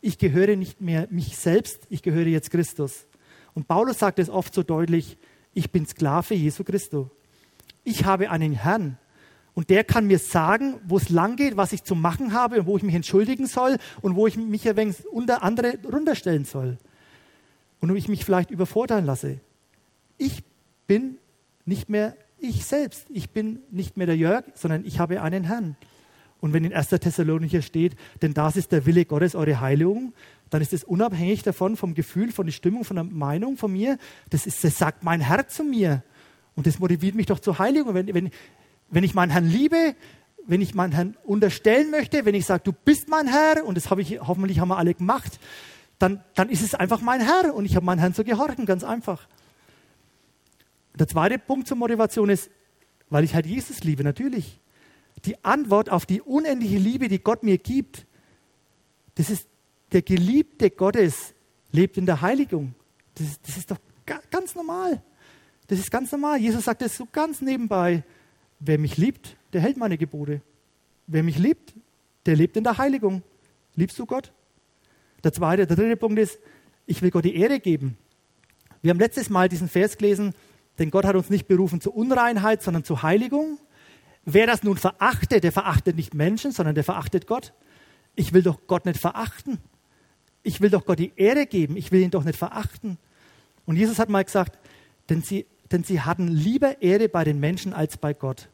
Ich 0.00 0.18
gehöre 0.18 0.56
nicht 0.56 0.80
mehr 0.80 1.06
mich 1.10 1.36
selbst, 1.36 1.86
ich 1.90 2.02
gehöre 2.02 2.26
jetzt 2.26 2.50
Christus. 2.50 3.06
Und 3.54 3.68
Paulus 3.68 3.98
sagt 3.98 4.18
es 4.18 4.30
oft 4.30 4.54
so 4.54 4.62
deutlich, 4.62 5.18
ich 5.52 5.70
bin 5.70 5.86
Sklave 5.86 6.34
Jesu 6.34 6.64
Christus. 6.64 7.08
Ich 7.84 8.04
habe 8.04 8.30
einen 8.30 8.52
Herrn. 8.52 8.98
Und 9.54 9.68
der 9.68 9.84
kann 9.84 10.06
mir 10.06 10.18
sagen, 10.18 10.76
wo 10.86 10.96
es 10.96 11.08
lang 11.08 11.36
geht, 11.36 11.56
was 11.56 11.72
ich 11.72 11.82
zu 11.82 11.94
machen 11.94 12.32
habe 12.32 12.60
und 12.60 12.66
wo 12.66 12.76
ich 12.76 12.82
mich 12.82 12.94
entschuldigen 12.94 13.46
soll 13.46 13.78
und 14.00 14.14
wo 14.14 14.26
ich 14.26 14.36
mich 14.36 14.68
ein 14.68 14.76
wenig 14.76 15.06
unter 15.08 15.42
andere 15.42 15.78
runterstellen 15.90 16.44
soll. 16.44 16.78
Und 17.80 17.90
wo 17.90 17.94
ich 17.94 18.08
mich 18.08 18.24
vielleicht 18.24 18.50
überfordern 18.50 19.04
lasse. 19.04 19.40
Ich 20.20 20.44
bin 20.86 21.16
nicht 21.64 21.88
mehr 21.88 22.14
ich 22.38 22.66
selbst. 22.66 23.06
Ich 23.08 23.30
bin 23.30 23.60
nicht 23.70 23.96
mehr 23.96 24.06
der 24.06 24.16
Jörg, 24.16 24.44
sondern 24.54 24.84
ich 24.84 24.98
habe 24.98 25.22
einen 25.22 25.44
Herrn. 25.44 25.76
Und 26.40 26.52
wenn 26.52 26.64
in 26.64 26.74
1. 26.74 26.88
Thessalonicher 26.88 27.62
steht, 27.62 27.96
denn 28.20 28.34
das 28.34 28.56
ist 28.56 28.70
der 28.70 28.84
Wille 28.84 29.06
Gottes, 29.06 29.34
eure 29.34 29.60
Heiligung, 29.60 30.12
dann 30.50 30.60
ist 30.60 30.74
es 30.74 30.84
unabhängig 30.84 31.42
davon, 31.42 31.76
vom 31.76 31.94
Gefühl, 31.94 32.32
von 32.32 32.46
der 32.46 32.52
Stimmung, 32.52 32.84
von 32.84 32.96
der 32.96 33.04
Meinung 33.04 33.56
von 33.56 33.72
mir. 33.72 33.96
Das, 34.28 34.46
ist, 34.46 34.62
das 34.62 34.76
sagt 34.76 35.04
mein 35.04 35.20
Herr 35.20 35.48
zu 35.48 35.64
mir. 35.64 36.02
Und 36.54 36.66
das 36.66 36.78
motiviert 36.78 37.14
mich 37.14 37.26
doch 37.26 37.38
zur 37.38 37.58
Heiligung. 37.58 37.94
Wenn, 37.94 38.12
wenn, 38.12 38.30
wenn 38.90 39.04
ich 39.04 39.14
meinen 39.14 39.30
Herrn 39.30 39.46
liebe, 39.46 39.94
wenn 40.46 40.60
ich 40.60 40.74
meinen 40.74 40.92
Herrn 40.92 41.16
unterstellen 41.24 41.90
möchte, 41.90 42.26
wenn 42.26 42.34
ich 42.34 42.44
sage, 42.44 42.62
du 42.64 42.72
bist 42.72 43.08
mein 43.08 43.26
Herr, 43.26 43.64
und 43.64 43.76
das 43.76 43.88
habe 43.90 44.02
ich, 44.02 44.20
hoffentlich 44.20 44.60
haben 44.60 44.68
wir 44.68 44.76
alle 44.76 44.92
gemacht, 44.92 45.40
dann, 45.98 46.22
dann 46.34 46.50
ist 46.50 46.62
es 46.62 46.74
einfach 46.74 47.00
mein 47.00 47.20
Herr 47.20 47.54
und 47.54 47.64
ich 47.64 47.76
habe 47.76 47.86
meinen 47.86 48.00
Herrn 48.00 48.14
zu 48.14 48.24
gehorchen, 48.24 48.66
ganz 48.66 48.84
einfach. 48.84 49.28
Der 51.00 51.08
zweite 51.08 51.38
Punkt 51.38 51.66
zur 51.66 51.78
Motivation 51.78 52.28
ist, 52.28 52.50
weil 53.08 53.24
ich 53.24 53.34
halt 53.34 53.46
Jesus 53.46 53.82
liebe, 53.82 54.04
natürlich. 54.04 54.60
Die 55.24 55.42
Antwort 55.42 55.88
auf 55.88 56.04
die 56.04 56.20
unendliche 56.20 56.76
Liebe, 56.76 57.08
die 57.08 57.18
Gott 57.18 57.42
mir 57.42 57.56
gibt, 57.56 58.06
das 59.14 59.30
ist 59.30 59.48
der 59.92 60.02
Geliebte 60.02 60.68
Gottes 60.70 61.34
lebt 61.72 61.96
in 61.96 62.04
der 62.04 62.20
Heiligung. 62.20 62.74
Das 63.14 63.26
ist, 63.26 63.48
das 63.48 63.56
ist 63.56 63.70
doch 63.70 63.78
ganz 64.30 64.54
normal. 64.54 65.02
Das 65.68 65.78
ist 65.78 65.90
ganz 65.90 66.12
normal. 66.12 66.38
Jesus 66.38 66.64
sagt 66.64 66.82
es 66.82 66.98
so 66.98 67.08
ganz 67.10 67.40
nebenbei. 67.40 68.04
Wer 68.58 68.78
mich 68.78 68.98
liebt, 68.98 69.36
der 69.54 69.62
hält 69.62 69.78
meine 69.78 69.96
Gebote. 69.96 70.42
Wer 71.06 71.22
mich 71.22 71.38
liebt, 71.38 71.72
der 72.26 72.36
lebt 72.36 72.58
in 72.58 72.64
der 72.64 72.76
Heiligung. 72.76 73.22
Liebst 73.74 73.98
du 73.98 74.04
Gott? 74.04 74.32
Der 75.24 75.32
zweite, 75.32 75.66
der 75.66 75.76
dritte 75.76 75.96
Punkt 75.96 76.18
ist, 76.18 76.38
ich 76.84 77.00
will 77.00 77.10
Gott 77.10 77.24
die 77.24 77.36
Ehre 77.36 77.58
geben. 77.58 77.96
Wir 78.82 78.90
haben 78.90 78.98
letztes 78.98 79.30
Mal 79.30 79.48
diesen 79.48 79.68
Vers 79.68 79.96
gelesen, 79.96 80.34
denn 80.78 80.90
Gott 80.90 81.04
hat 81.04 81.16
uns 81.16 81.30
nicht 81.30 81.48
berufen 81.48 81.80
zur 81.80 81.94
Unreinheit, 81.94 82.62
sondern 82.62 82.84
zur 82.84 83.02
Heiligung. 83.02 83.58
Wer 84.24 84.46
das 84.46 84.62
nun 84.62 84.76
verachtet, 84.76 85.44
der 85.44 85.52
verachtet 85.52 85.96
nicht 85.96 86.14
Menschen, 86.14 86.52
sondern 86.52 86.74
der 86.74 86.84
verachtet 86.84 87.26
Gott. 87.26 87.52
Ich 88.14 88.32
will 88.32 88.42
doch 88.42 88.60
Gott 88.66 88.86
nicht 88.86 88.98
verachten. 88.98 89.58
Ich 90.42 90.60
will 90.60 90.70
doch 90.70 90.84
Gott 90.86 90.98
die 90.98 91.12
Ehre 91.16 91.46
geben. 91.46 91.76
Ich 91.76 91.92
will 91.92 92.00
ihn 92.00 92.10
doch 92.10 92.24
nicht 92.24 92.38
verachten. 92.38 92.98
Und 93.66 93.76
Jesus 93.76 93.98
hat 93.98 94.08
mal 94.08 94.24
gesagt, 94.24 94.58
denn 95.08 95.22
sie, 95.22 95.46
denn 95.70 95.84
sie 95.84 96.00
hatten 96.00 96.28
lieber 96.28 96.80
Ehre 96.82 97.08
bei 97.08 97.24
den 97.24 97.40
Menschen 97.40 97.72
als 97.72 97.96
bei 97.96 98.14
Gott. 98.14 98.48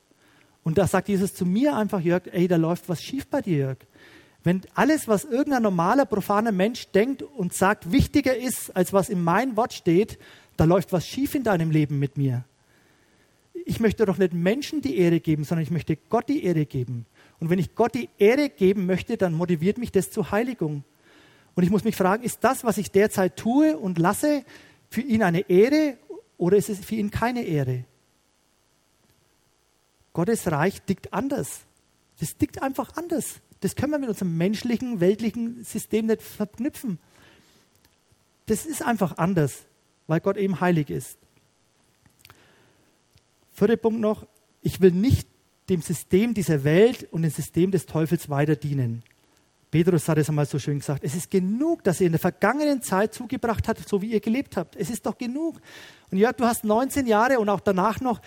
Und 0.63 0.79
da 0.79 0.87
sagt 0.87 1.09
Jesus 1.09 1.35
zu 1.35 1.47
mir 1.47 1.77
einfach, 1.77 2.01
Jörg, 2.01 2.25
ey, 2.33 2.49
da 2.49 2.57
läuft 2.57 2.89
was 2.89 3.03
schief 3.03 3.29
bei 3.29 3.41
dir, 3.41 3.57
Jörg. 3.57 3.79
Wenn 4.43 4.63
alles, 4.75 5.09
was 5.09 5.25
irgendein 5.25 5.63
normaler, 5.63 6.07
profaner 6.07 6.53
Mensch 6.53 6.89
denkt 6.89 7.23
und 7.23 7.53
sagt, 7.53 7.91
wichtiger 7.91 8.37
ist, 8.37 8.75
als 8.77 8.93
was 8.93 9.09
in 9.09 9.23
meinem 9.23 9.57
Wort 9.57 9.73
steht, 9.73 10.19
da 10.57 10.65
läuft 10.65 10.93
was 10.93 11.07
schief 11.07 11.35
in 11.35 11.43
deinem 11.43 11.71
Leben 11.71 11.99
mit 11.99 12.17
mir. 12.17 12.45
Ich 13.65 13.81
möchte 13.81 14.07
doch 14.07 14.19
nicht 14.19 14.33
Menschen 14.33 14.81
die 14.81 14.97
Ehre 14.97 15.21
geben, 15.21 15.45
sondern 15.45 15.63
ich 15.63 15.71
möchte 15.71 15.97
Gott 15.97 16.29
die 16.29 16.45
Ehre 16.45 16.67
geben. 16.67 17.07
Und 17.41 17.51
wenn 17.51 17.59
ich 17.59 17.75
Gott 17.75 17.95
die 17.95 18.09
Ehre 18.19 18.49
geben 18.49 18.87
möchte, 18.87 19.17
dann 19.17 19.35
motiviert 19.35 19.79
mich 19.79 19.93
das 19.93 20.11
zur 20.11 20.31
Heiligung. 20.31 20.85
Und 21.55 21.63
ich 21.63 21.71
muss 21.71 21.85
mich 21.85 21.97
fragen, 21.97 22.23
ist 22.23 22.45
das, 22.45 22.65
was 22.65 22.79
ich 22.79 22.91
derzeit 22.91 23.37
tue 23.37 23.77
und 23.77 23.99
lasse, 23.99 24.45
für 24.89 25.01
ihn 25.01 25.23
eine 25.23 25.49
Ehre 25.49 25.99
oder 26.37 26.57
ist 26.57 26.69
es 26.69 26.85
für 26.85 26.95
ihn 26.95 27.11
keine 27.11 27.43
Ehre? 27.43 27.85
Gottes 30.13 30.51
Reich 30.51 30.81
dickt 30.83 31.13
anders. 31.13 31.63
Das 32.21 32.37
dickt 32.37 32.63
einfach 32.63 32.97
anders. 32.97 33.41
Das 33.61 33.75
können 33.75 33.93
wir 33.93 33.99
mit 33.99 34.09
unserem 34.09 34.37
menschlichen, 34.37 35.01
weltlichen 35.01 35.65
System 35.65 36.07
nicht 36.07 36.23
verknüpfen. 36.23 36.99
Das 38.47 38.65
ist 38.65 38.83
einfach 38.83 39.19
anders 39.19 39.66
weil 40.07 40.21
Gott 40.21 40.37
eben 40.37 40.61
heilig 40.61 40.91
ist. 40.91 41.19
Vierter 43.53 43.77
Punkt 43.77 44.01
noch, 44.01 44.27
ich 44.63 44.81
will 44.81 44.93
nicht 44.93 45.29
dem 45.69 45.81
System 45.81 46.35
dieser 46.35 46.65
Welt 46.65 47.09
und 47.11 47.23
dem 47.23 47.31
System 47.31 47.71
des 47.71 47.87
Teufels 47.87 48.29
weiter 48.29 48.57
dienen. 48.57 49.03
Petrus 49.71 50.09
hat 50.09 50.19
es 50.19 50.29
einmal 50.29 50.47
so 50.47 50.59
schön 50.59 50.79
gesagt, 50.79 51.03
es 51.03 51.15
ist 51.15 51.31
genug, 51.31 51.83
dass 51.83 52.01
ihr 52.01 52.07
in 52.07 52.13
der 52.13 52.21
vergangenen 52.21 52.83
Zeit 52.83 53.13
zugebracht 53.15 53.67
habt, 53.67 53.89
so 53.89 54.01
wie 54.01 54.13
ihr 54.13 54.21
gelebt 54.21 54.57
habt. 54.57 54.77
Es 54.77 54.91
ist 54.91 55.05
doch 55.07 55.19
genug. 55.19 55.61
Und 56.11 56.19
Jörg, 56.19 56.37
du 56.37 56.45
hast 56.45 56.65
19 56.65 57.07
Jahre 57.07 57.41
und 57.41 57.49
auch 57.49 57.61
danach 57.61 58.01
noch 58.01 58.21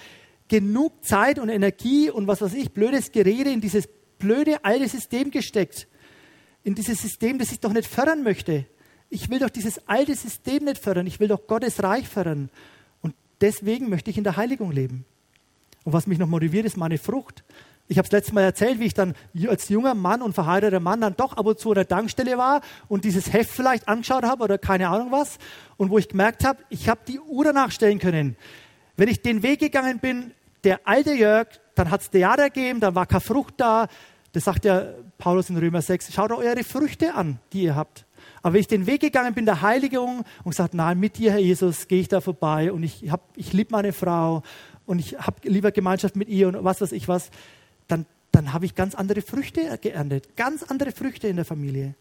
genug 0.48 1.04
Zeit 1.06 1.40
und 1.40 1.50
Energie 1.50 2.10
und 2.10 2.28
was 2.28 2.42
weiß 2.42 2.54
ich, 2.56 2.72
blödes 2.72 3.12
Gerede 3.12 3.52
in 3.52 3.62
dieses 3.62 3.88
blöde 4.18 4.64
alte 4.66 4.88
System 4.88 5.32
gesteckt. 5.32 5.88
In 6.64 6.76
dieses 6.76 7.02
System, 7.02 7.40
das 7.40 7.52
ich 7.52 7.60
doch 7.60 7.72
nicht 7.72 7.88
fördern 7.88 8.22
möchte. 8.24 8.66
Ich 9.10 9.30
will 9.30 9.40
doch 9.40 9.50
dieses 9.50 9.88
alte 9.88 10.16
System 10.16 10.66
nicht 10.66 10.82
fördern. 10.82 11.08
Ich 11.08 11.20
will 11.20 11.28
doch 11.28 11.48
Gottes 11.48 11.82
Reich 11.82 12.08
fördern. 12.08 12.50
Und 13.02 13.16
deswegen 13.42 13.90
möchte 13.90 14.10
ich 14.10 14.18
in 14.18 14.24
der 14.24 14.38
Heiligung 14.38 14.72
leben. 14.72 15.06
Und 15.84 15.94
was 15.94 16.08
mich 16.08 16.20
noch 16.20 16.28
motiviert, 16.28 16.66
ist 16.66 16.78
meine 16.78 16.98
Frucht. 16.98 17.44
Ich 17.88 17.98
habe 17.98 18.06
es 18.06 18.12
letztes 18.12 18.34
Mal 18.34 18.44
erzählt, 18.44 18.80
wie 18.80 18.86
ich 18.86 18.94
dann 18.94 19.16
als 19.48 19.68
junger 19.70 19.96
Mann 19.96 20.22
und 20.22 20.34
verheirateter 20.34 20.80
Mann 20.80 21.02
dann 21.02 21.16
doch 21.16 21.34
ab 21.34 21.46
und 21.48 21.58
zu 21.58 21.70
an 21.70 21.76
der 21.76 21.88
Tankstelle 21.88 22.38
war 22.38 22.62
und 22.88 23.04
dieses 23.04 23.34
Heft 23.34 23.50
vielleicht 23.50 23.88
angeschaut 23.88 24.24
habe 24.24 24.44
oder 24.44 24.60
keine 24.60 24.90
Ahnung 24.90 25.12
was. 25.12 25.40
Und 25.76 25.90
wo 25.90 25.98
ich 25.98 26.08
gemerkt 26.08 26.46
habe, 26.46 26.60
ich 26.70 26.88
habe 26.88 27.02
die 27.08 27.20
Uhr 27.20 27.44
danach 27.46 27.72
stellen 27.72 27.98
können. 27.98 28.38
Wenn 28.96 29.10
ich 29.10 29.24
den 29.24 29.42
Weg 29.42 29.60
gegangen 29.60 29.98
bin, 29.98 30.34
der 30.64 30.82
alte 30.84 31.14
Jörg, 31.14 31.48
dann 31.74 31.90
hat 31.90 32.02
es 32.02 32.12
Theater 32.12 32.52
gegeben, 32.52 32.80
dann 32.80 32.94
war 32.94 33.08
keine 33.08 33.22
Frucht 33.22 33.56
da. 33.58 33.88
Das 34.34 34.44
sagt 34.44 34.66
ja 34.66 34.84
Paulus 35.18 35.50
in 35.50 35.58
Römer 35.58 35.82
6. 35.82 36.14
Schaut 36.14 36.32
eure 36.32 36.64
Früchte 36.64 37.16
an, 37.16 37.40
die 37.54 37.64
ihr 37.64 37.76
habt. 37.76 38.06
Aber 38.42 38.54
wenn 38.54 38.62
ich 38.62 38.68
den 38.68 38.88
Weg 38.88 39.02
gegangen 39.02 39.34
bin 39.34 39.46
der 39.46 39.62
Heiligung 39.62 40.24
und 40.44 40.52
gesagt, 40.52 40.74
nein, 40.74 41.00
mit 41.00 41.18
dir, 41.18 41.32
Herr 41.32 41.40
Jesus, 41.40 41.88
gehe 41.88 42.02
ich 42.02 42.08
da 42.08 42.22
vorbei 42.22 42.72
und 42.72 42.84
ich, 42.84 43.10
ich 43.36 43.54
liebe 43.54 43.72
meine 43.72 43.94
Frau 43.94 44.44
und 44.86 45.00
ich 45.00 45.20
habe 45.20 45.48
lieber 45.48 45.72
Gemeinschaft 45.72 46.16
mit 46.16 46.30
ihr 46.30 46.48
und 46.48 46.64
was 46.64 46.82
weiß 46.82 46.92
ich 46.94 47.08
was, 47.08 47.32
dann, 47.88 48.06
dann 48.32 48.54
habe 48.54 48.66
ich 48.66 48.76
ganz 48.76 48.96
andere 48.96 49.22
Früchte 49.22 49.78
geerntet, 49.80 50.36
ganz 50.36 50.64
andere 50.64 50.92
Früchte 50.92 51.28
in 51.28 51.36
der 51.36 51.46
Familie. 51.46 51.96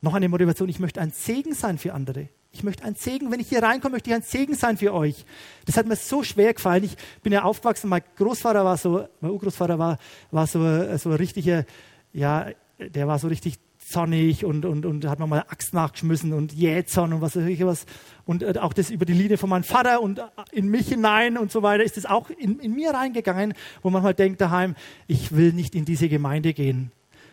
Noch 0.00 0.14
eine 0.14 0.28
Motivation, 0.28 0.68
ich 0.68 0.80
möchte 0.80 1.00
ein 1.00 1.12
Segen 1.12 1.54
sein 1.54 1.78
für 1.78 1.94
andere. 1.94 2.28
Ich 2.52 2.62
möchte 2.62 2.84
ein 2.84 2.94
Segen, 2.94 3.32
wenn 3.32 3.40
ich 3.40 3.48
hier 3.48 3.62
reinkomme, 3.62 3.94
möchte 3.94 4.10
ich 4.10 4.16
ein 4.16 4.22
Segen 4.22 4.54
sein 4.54 4.76
für 4.76 4.94
euch. 4.94 5.24
Das 5.64 5.76
hat 5.76 5.86
mir 5.86 5.96
so 5.96 6.22
schwer 6.22 6.54
gefallen. 6.54 6.84
Ich 6.84 6.96
bin 7.22 7.32
ja 7.32 7.42
aufgewachsen, 7.42 7.88
mein 7.88 8.02
Großvater 8.16 8.64
war 8.64 8.76
so, 8.76 9.08
mein 9.20 9.30
Urgroßvater 9.32 9.78
war, 9.78 9.98
war 10.30 10.46
so, 10.46 10.60
so 10.98 11.10
ein 11.10 11.16
richtiger, 11.16 11.64
ja, 12.12 12.48
der 12.78 13.08
war 13.08 13.18
so 13.18 13.28
richtig 13.28 13.58
zornig 13.86 14.44
und, 14.44 14.64
und, 14.64 14.86
und 14.86 15.06
hat 15.06 15.18
mir 15.18 15.26
mal 15.26 15.44
Axt 15.48 15.74
nachgeschmissen 15.74 16.32
und 16.32 16.52
Jähzorn 16.52 17.12
und 17.12 17.20
was 17.20 17.36
weiß 17.36 17.46
ich 17.46 17.64
was. 17.64 17.86
Und 18.24 18.42
äh, 18.42 18.54
auch 18.58 18.72
das 18.72 18.90
über 18.90 19.04
die 19.04 19.12
Linie 19.12 19.38
von 19.38 19.50
meinem 19.50 19.64
Vater 19.64 20.00
und 20.00 20.18
äh, 20.18 20.22
in 20.52 20.68
mich 20.68 20.88
hinein 20.88 21.38
und 21.38 21.52
so 21.52 21.62
weiter 21.62 21.84
ist 21.84 21.96
das 21.96 22.06
auch 22.06 22.30
in, 22.30 22.58
in 22.58 22.74
mir 22.74 22.90
reingegangen, 22.90 23.54
wo 23.82 23.90
man 23.90 24.02
mal 24.02 24.14
denkt 24.14 24.40
daheim, 24.40 24.74
ich 25.06 25.36
will 25.36 25.52
nicht 25.52 25.74
in 25.74 25.84
diese 25.84 26.08
Gemeinde 26.08 26.52
gehen. 26.52 26.90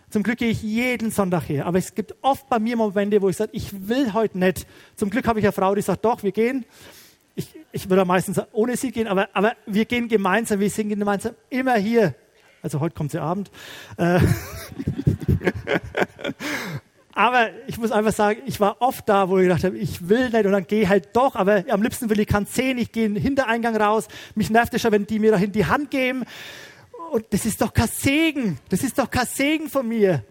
Zum 0.10 0.24
Glück 0.24 0.40
gehe 0.40 0.50
ich 0.50 0.62
jeden 0.62 1.10
Sonntag 1.10 1.48
her. 1.48 1.66
Aber 1.66 1.78
es 1.78 1.96
gibt 1.96 2.16
oft 2.22 2.50
bei 2.50 2.60
mir 2.60 2.76
Momente, 2.76 3.22
wo 3.22 3.30
ich 3.30 3.38
sage, 3.38 3.52
ich 3.54 3.88
will 3.88 4.12
heute 4.12 4.38
nicht. 4.38 4.68
Zum 4.98 5.10
Glück 5.10 5.26
habe 5.26 5.40
ich 5.40 5.46
eine 5.46 5.54
Frau, 5.54 5.74
die 5.74 5.82
sagt, 5.82 6.04
doch, 6.04 6.22
wir 6.22 6.34
gehen. 6.34 6.66
Ich, 7.36 7.48
ich 7.72 7.90
würde 7.90 8.04
meistens 8.04 8.42
ohne 8.52 8.76
sie 8.76 8.92
gehen, 8.92 9.08
aber, 9.08 9.30
aber 9.32 9.54
wir 9.66 9.86
gehen 9.86 10.10
gemeinsam, 10.10 10.60
wir 10.60 10.70
singen 10.70 11.00
gemeinsam 11.00 11.34
immer 11.50 11.76
hier. 11.76 12.14
Also 12.62 12.82
heute 12.82 12.94
kommt 12.94 13.12
sie 13.12 13.20
Abend. 13.20 13.50
Äh, 13.96 14.20
aber 17.14 17.50
ich 17.68 17.78
muss 17.78 17.92
einfach 17.92 18.14
sagen, 18.14 18.42
ich 18.46 18.60
war 18.60 18.82
oft 18.82 19.08
da, 19.08 19.30
wo 19.30 19.38
ich 19.38 19.44
gedacht 19.44 19.64
habe, 19.64 19.78
ich 19.78 20.08
will 20.08 20.30
nicht 20.30 20.46
und 20.46 20.52
dann 20.52 20.68
gehe 20.68 20.88
halt 20.88 21.10
doch, 21.14 21.36
aber 21.36 21.64
am 21.70 21.82
liebsten 21.82 22.10
will 22.10 22.20
ich 22.20 22.28
keinen 22.28 22.46
sehen, 22.46 22.78
ich 22.78 22.92
gehe 22.92 23.06
in 23.06 23.16
den 23.16 23.24
Hintereingang 23.24 23.76
raus. 23.76 24.08
Mich 24.36 24.50
nervt 24.50 24.74
es 24.74 24.82
schon, 24.82 24.92
wenn 24.92 25.06
die 25.06 25.20
mir 25.20 25.32
dahin 25.32 25.52
die 25.52 25.66
Hand 25.66 25.92
geben. 25.92 26.24
Und 27.12 27.26
das 27.32 27.46
ist 27.46 27.62
doch 27.62 27.74
kein 27.74 27.90
Segen, 27.90 28.58
das 28.70 28.84
ist 28.84 28.98
doch 28.98 29.10
kein 29.10 29.26
Segen 29.26 29.70
von 29.70 29.88
mir. 29.88 30.24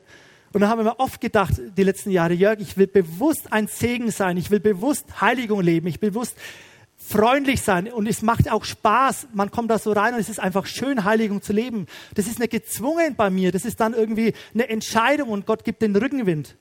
Und 0.53 0.63
dann 0.63 0.71
haben 0.71 0.85
wir 0.85 0.99
oft 0.99 1.21
gedacht, 1.21 1.55
die 1.77 1.83
letzten 1.83 2.11
Jahre, 2.11 2.35
Jörg, 2.35 2.59
ich 2.59 2.77
will 2.77 2.89
bewusst 2.89 3.53
ein 3.53 3.69
Segen 3.69 4.11
sein, 4.11 4.37
ich 4.37 4.51
will 4.51 4.59
bewusst 4.59 5.21
Heiligung 5.21 5.61
leben, 5.61 5.87
ich 5.87 6.03
will 6.03 6.11
bewusst 6.11 6.37
freundlich 7.11 7.61
sein 7.63 7.93
und 7.93 8.07
es 8.07 8.23
macht 8.23 8.51
auch 8.51 8.65
Spaß. 8.65 9.29
Man 9.35 9.51
kommt 9.51 9.71
da 9.71 9.79
so 9.79 9.93
rein 9.93 10.15
und 10.15 10.21
es 10.21 10.29
ist 10.29 10.39
einfach 10.39 10.67
schön, 10.67 11.05
Heiligung 11.05 11.43
zu 11.43 11.53
leben. 11.53 11.87
Das 12.15 12.27
ist 12.27 12.39
nicht 12.39 12.53
gezwungen 12.53 13.17
bei 13.17 13.31
mir, 13.31 13.53
das 13.53 13.65
ist 13.65 13.81
dann 13.81 13.95
irgendwie 13.95 14.33
eine 14.55 14.69
Entscheidung 14.69 15.31
und 15.31 15.47
Gott 15.47 15.65
gibt 15.65 15.83
den 15.83 15.95
Rückenwind. 15.97 16.57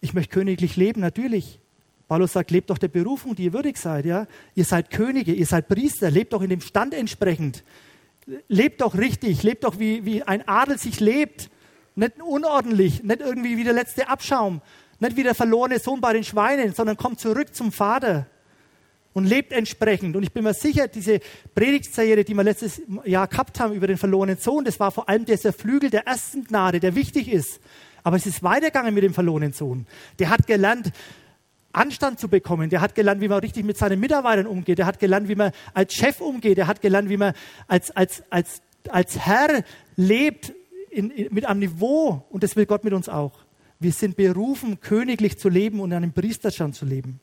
Ich 0.00 0.12
möchte 0.12 0.34
königlich 0.34 0.76
leben, 0.76 1.00
natürlich. 1.00 1.60
Paulus 2.08 2.32
sagt, 2.32 2.50
lebt 2.50 2.70
doch 2.70 2.78
der 2.78 2.88
Berufung, 2.88 3.34
die 3.34 3.44
ihr 3.44 3.52
würdig 3.52 3.76
seid. 3.78 4.04
Ja? 4.04 4.26
Ihr 4.54 4.64
seid 4.64 4.90
Könige, 4.90 5.32
ihr 5.32 5.46
seid 5.46 5.68
Priester, 5.68 6.10
lebt 6.10 6.32
doch 6.32 6.42
in 6.42 6.50
dem 6.50 6.60
Stand 6.60 6.94
entsprechend. 6.94 7.64
Lebt 8.48 8.80
doch 8.80 8.96
richtig, 8.96 9.42
lebt 9.42 9.64
doch 9.64 9.78
wie, 9.78 10.04
wie 10.04 10.22
ein 10.22 10.46
Adel 10.46 10.78
sich 10.78 11.00
lebt. 11.00 11.50
Nicht 11.94 12.20
unordentlich, 12.20 13.02
nicht 13.02 13.20
irgendwie 13.20 13.56
wie 13.56 13.64
der 13.64 13.72
letzte 13.72 14.08
Abschaum, 14.08 14.60
nicht 14.98 15.16
wie 15.16 15.22
der 15.22 15.34
verlorene 15.34 15.78
Sohn 15.78 16.00
bei 16.00 16.12
den 16.12 16.24
Schweinen, 16.24 16.74
sondern 16.74 16.96
komm 16.96 17.18
zurück 17.18 17.54
zum 17.54 17.72
Vater. 17.72 18.26
und 19.12 19.24
lebt 19.24 19.50
entsprechend. 19.50 20.14
Und 20.14 20.24
ich 20.24 20.32
bin 20.32 20.44
mir 20.44 20.52
sicher, 20.52 20.88
diese 20.88 21.20
Predigtserie, 21.54 22.22
die 22.22 22.34
wir 22.34 22.44
letztes 22.44 22.82
Jahr 23.06 23.26
gehabt 23.26 23.58
haben 23.58 23.72
über 23.72 23.86
den 23.86 23.96
verlorenen 23.96 24.36
Sohn, 24.36 24.66
das 24.66 24.78
war 24.78 24.90
vor 24.90 25.08
allem 25.08 25.24
dieser 25.24 25.54
Flügel 25.54 25.88
der 25.88 26.06
ersten 26.06 26.44
Gnade, 26.44 26.80
der 26.80 26.94
wichtig 26.94 27.32
ist. 27.32 27.58
Aber 28.02 28.16
es 28.16 28.26
ist 28.26 28.42
weitergegangen 28.42 28.92
mit 28.92 29.02
dem 29.04 29.14
verlorenen 29.14 29.54
Sohn. 29.54 29.86
Der 30.18 30.28
hat 30.28 30.46
gelernt, 30.46 30.92
Anstand 31.72 32.20
zu 32.20 32.28
bekommen. 32.28 32.68
Der 32.68 32.82
hat 32.82 32.94
gelernt, 32.94 33.22
wie 33.22 33.28
man 33.28 33.38
richtig 33.40 33.64
mit 33.64 33.78
seinen 33.78 34.00
Mitarbeitern 34.00 34.46
umgeht. 34.46 34.78
Der 34.78 34.86
hat 34.86 34.98
gelernt, 34.98 35.28
wie 35.28 35.34
man 35.34 35.52
als 35.72 35.94
Chef 35.94 36.20
umgeht. 36.20 36.58
Der 36.58 36.66
hat 36.66 36.82
gelernt, 36.82 37.08
wie 37.08 37.16
man 37.16 37.32
als, 37.68 37.90
als, 37.96 38.22
als, 38.28 38.60
als 38.90 39.18
Herr 39.18 39.64
lebt 39.96 40.52
in, 40.90 41.10
in, 41.10 41.32
mit 41.32 41.46
einem 41.46 41.60
Niveau. 41.60 42.22
Und 42.28 42.42
das 42.42 42.54
will 42.54 42.66
Gott 42.66 42.84
mit 42.84 42.92
uns 42.92 43.08
auch. 43.08 43.45
Wir 43.78 43.92
sind 43.92 44.16
berufen, 44.16 44.80
königlich 44.80 45.38
zu 45.38 45.48
leben 45.48 45.80
und 45.80 45.90
in 45.90 45.96
einem 45.96 46.12
Priesterstand 46.12 46.74
zu 46.74 46.84
leben. 46.84 47.20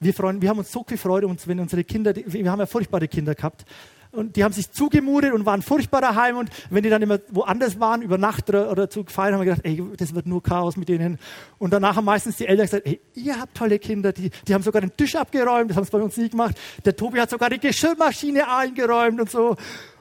Wir, 0.00 0.14
freuen, 0.14 0.40
wir 0.40 0.48
haben 0.48 0.58
uns 0.58 0.70
so 0.70 0.84
viel 0.86 0.96
Freude, 0.96 1.26
uns, 1.26 1.46
wenn 1.48 1.58
unsere 1.60 1.84
Kinder, 1.84 2.14
wir 2.14 2.50
haben 2.50 2.60
ja 2.60 2.66
furchtbare 2.66 3.08
Kinder 3.08 3.34
gehabt, 3.34 3.64
und 4.10 4.36
die 4.36 4.44
haben 4.44 4.52
sich 4.52 4.70
zugemutet 4.70 5.32
und 5.32 5.44
waren 5.44 5.60
furchtbar 5.60 6.00
daheim. 6.00 6.38
Und 6.38 6.50
wenn 6.70 6.82
die 6.82 6.88
dann 6.88 7.02
immer 7.02 7.18
woanders 7.30 7.78
waren, 7.78 8.02
über 8.02 8.16
Nacht 8.16 8.48
oder, 8.48 8.70
oder 8.70 8.88
zu 8.88 9.04
feiern, 9.04 9.34
haben 9.34 9.40
wir 9.40 9.54
gedacht, 9.54 9.64
ey, 9.64 9.82
das 9.96 10.14
wird 10.14 10.26
nur 10.26 10.42
Chaos 10.42 10.76
mit 10.76 10.88
denen. 10.88 11.18
Und 11.58 11.72
danach 11.72 11.96
haben 11.96 12.06
meistens 12.06 12.36
die 12.36 12.46
Eltern 12.46 12.66
gesagt, 12.66 12.86
ey, 12.86 13.00
ihr 13.14 13.38
habt 13.38 13.54
tolle 13.54 13.78
Kinder, 13.78 14.12
die, 14.12 14.30
die 14.46 14.54
haben 14.54 14.62
sogar 14.62 14.80
den 14.80 14.96
Tisch 14.96 15.14
abgeräumt, 15.14 15.70
das 15.70 15.76
haben 15.76 15.84
sie 15.84 15.90
bei 15.90 16.00
uns 16.00 16.16
nie 16.16 16.30
gemacht. 16.30 16.56
Der 16.84 16.96
Tobi 16.96 17.20
hat 17.20 17.30
sogar 17.30 17.50
die 17.50 17.58
Geschirrmaschine 17.58 18.48
eingeräumt 18.50 19.20
und 19.20 19.30
so. 19.30 19.56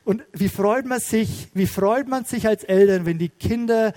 Und 0.08 0.24
wie 0.32 0.48
freut 0.48 0.86
man 0.86 1.02
sich, 1.02 1.50
wie 1.54 1.68
freut 1.68 2.08
man 2.08 2.24
sich 2.24 2.48
als 2.48 2.64
Eltern, 2.64 3.06
wenn 3.06 3.18
die 3.18 3.28
Kinder 3.28 3.92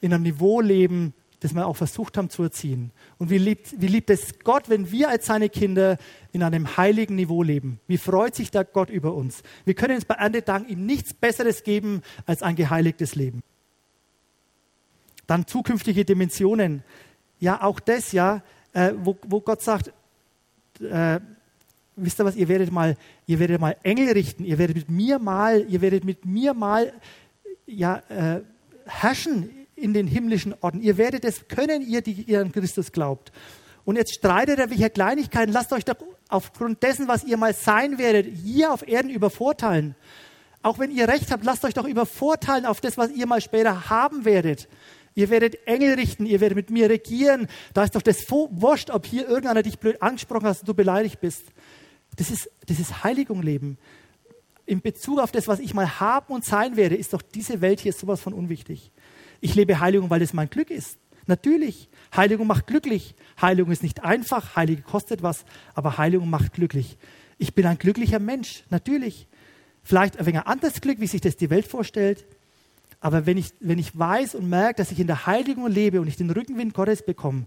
in 0.00 0.12
einem 0.12 0.24
Niveau 0.24 0.60
leben, 0.60 1.14
das 1.38 1.54
wir 1.54 1.68
auch 1.68 1.76
versucht 1.76 2.16
haben 2.18 2.30
zu 2.30 2.42
erziehen. 2.42 2.90
Und 3.16 3.30
wie 3.30 3.38
liebt, 3.38 3.80
wie 3.80 3.86
liebt 3.86 4.10
es 4.10 4.40
Gott, 4.40 4.68
wenn 4.68 4.90
wir 4.90 5.08
als 5.08 5.26
seine 5.26 5.48
Kinder 5.48 5.98
in 6.32 6.42
einem 6.42 6.76
heiligen 6.76 7.14
Niveau 7.14 7.44
leben? 7.44 7.78
Wie 7.86 7.96
freut 7.96 8.34
sich 8.34 8.50
da 8.50 8.64
Gott 8.64 8.90
über 8.90 9.14
uns? 9.14 9.44
Wir 9.64 9.74
können 9.74 9.94
uns 9.94 10.04
bei 10.04 10.16
Erntedank 10.16 10.68
ihm 10.68 10.84
nichts 10.84 11.14
Besseres 11.14 11.62
geben 11.62 12.02
als 12.26 12.42
ein 12.42 12.56
geheiligtes 12.56 13.14
Leben. 13.14 13.44
Dann 15.28 15.46
zukünftige 15.46 16.04
Dimensionen. 16.04 16.82
Ja, 17.38 17.62
auch 17.62 17.78
das, 17.78 18.10
ja, 18.10 18.42
äh, 18.72 18.94
wo, 18.96 19.16
wo 19.28 19.40
Gott 19.40 19.62
sagt, 19.62 19.92
äh, 20.80 21.20
wisst 22.04 22.20
ihr 22.20 22.24
was, 22.24 22.36
ihr 22.36 22.48
werdet 22.48 22.72
mal, 22.72 22.96
ihr 23.26 23.38
werdet 23.38 23.60
mal 23.60 23.76
Engel 23.82 24.12
richten, 24.12 24.44
ihr 24.44 24.58
werdet 24.58 24.76
mit 24.76 24.90
mir 24.90 25.18
mal, 25.18 25.64
ihr 25.68 25.80
werdet 25.80 26.04
mit 26.04 26.24
mir 26.24 26.54
mal, 26.54 26.92
ja, 27.66 28.02
äh, 28.08 28.40
herrschen 28.86 29.50
in 29.76 29.94
den 29.94 30.06
himmlischen 30.06 30.54
Orten. 30.60 30.80
Ihr 30.80 30.96
werdet 30.96 31.24
es 31.24 31.48
können, 31.48 31.82
ihr, 31.82 32.02
die 32.02 32.12
ihr 32.12 32.40
an 32.40 32.52
Christus 32.52 32.92
glaubt. 32.92 33.32
Und 33.84 33.96
jetzt 33.96 34.14
streitet 34.14 34.58
er 34.58 34.70
welche 34.70 34.90
Kleinigkeiten. 34.90 35.52
Lasst 35.52 35.72
euch 35.72 35.84
doch 35.84 35.96
aufgrund 36.28 36.82
dessen, 36.82 37.08
was 37.08 37.24
ihr 37.24 37.36
mal 37.36 37.52
sein 37.52 37.98
werdet, 37.98 38.26
hier 38.26 38.72
auf 38.72 38.86
Erden 38.86 39.10
übervorteilen. 39.10 39.96
Auch 40.62 40.78
wenn 40.78 40.92
ihr 40.92 41.08
recht 41.08 41.32
habt, 41.32 41.44
lasst 41.44 41.64
euch 41.64 41.74
doch 41.74 41.86
übervorteilen 41.86 42.66
auf 42.66 42.80
das, 42.80 42.96
was 42.96 43.10
ihr 43.10 43.26
mal 43.26 43.40
später 43.40 43.90
haben 43.90 44.24
werdet. 44.24 44.68
Ihr 45.14 45.28
werdet 45.28 45.66
Engel 45.66 45.94
richten, 45.94 46.24
ihr 46.24 46.40
werdet 46.40 46.56
mit 46.56 46.70
mir 46.70 46.88
regieren. 46.88 47.48
Da 47.74 47.84
ist 47.84 47.94
doch 47.96 48.02
das 48.02 48.18
wurscht, 48.30 48.90
ob 48.90 49.04
hier 49.04 49.28
irgendeiner 49.28 49.62
dich 49.62 49.78
blöd 49.78 50.00
angesprochen 50.00 50.46
hat 50.46 50.60
und 50.60 50.68
du 50.68 50.74
beleidigt 50.74 51.20
bist. 51.20 51.44
Das 52.16 52.30
ist, 52.30 52.50
das 52.66 52.78
ist 52.78 53.04
Heiligung 53.04 53.42
leben. 53.42 53.78
In 54.66 54.80
Bezug 54.80 55.18
auf 55.18 55.32
das, 55.32 55.48
was 55.48 55.60
ich 55.60 55.74
mal 55.74 56.00
haben 56.00 56.32
und 56.32 56.44
sein 56.44 56.76
werde, 56.76 56.96
ist 56.96 57.12
doch 57.12 57.22
diese 57.22 57.60
Welt 57.60 57.80
hier 57.80 57.92
sowas 57.92 58.20
von 58.20 58.32
unwichtig. 58.32 58.92
Ich 59.40 59.54
lebe 59.54 59.80
Heiligung, 59.80 60.10
weil 60.10 60.22
es 60.22 60.32
mein 60.32 60.50
Glück 60.50 60.70
ist. 60.70 60.98
Natürlich. 61.26 61.88
Heiligung 62.14 62.46
macht 62.46 62.66
glücklich. 62.66 63.14
Heiligung 63.40 63.72
ist 63.72 63.82
nicht 63.82 64.04
einfach. 64.04 64.56
Heiligung 64.56 64.84
kostet 64.84 65.22
was. 65.22 65.44
Aber 65.74 65.98
Heiligung 65.98 66.30
macht 66.30 66.52
glücklich. 66.52 66.98
Ich 67.38 67.54
bin 67.54 67.66
ein 67.66 67.78
glücklicher 67.78 68.18
Mensch. 68.18 68.64
Natürlich. 68.70 69.26
Vielleicht 69.82 70.18
ein 70.18 70.26
wenig 70.26 70.42
anderes 70.42 70.80
Glück, 70.80 71.00
wie 71.00 71.06
sich 71.06 71.20
das 71.20 71.36
die 71.36 71.50
Welt 71.50 71.66
vorstellt. 71.66 72.24
Aber 73.00 73.26
wenn 73.26 73.36
ich, 73.36 73.52
wenn 73.58 73.80
ich 73.80 73.98
weiß 73.98 74.36
und 74.36 74.48
merke, 74.48 74.76
dass 74.76 74.92
ich 74.92 75.00
in 75.00 75.08
der 75.08 75.26
Heiligung 75.26 75.66
lebe 75.66 76.00
und 76.00 76.06
ich 76.06 76.16
den 76.16 76.30
Rückenwind 76.30 76.72
Gottes 76.72 77.04
bekomme, 77.04 77.46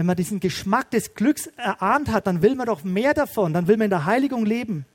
wenn 0.00 0.06
man 0.06 0.16
diesen 0.16 0.40
Geschmack 0.40 0.90
des 0.92 1.12
Glücks 1.12 1.48
erahnt 1.58 2.10
hat, 2.10 2.26
dann 2.26 2.40
will 2.40 2.54
man 2.54 2.64
doch 2.64 2.84
mehr 2.84 3.12
davon. 3.12 3.52
Dann 3.52 3.68
will 3.68 3.76
man 3.76 3.84
in 3.84 3.90
der 3.90 4.06
Heiligung 4.06 4.46
leben. 4.46 4.86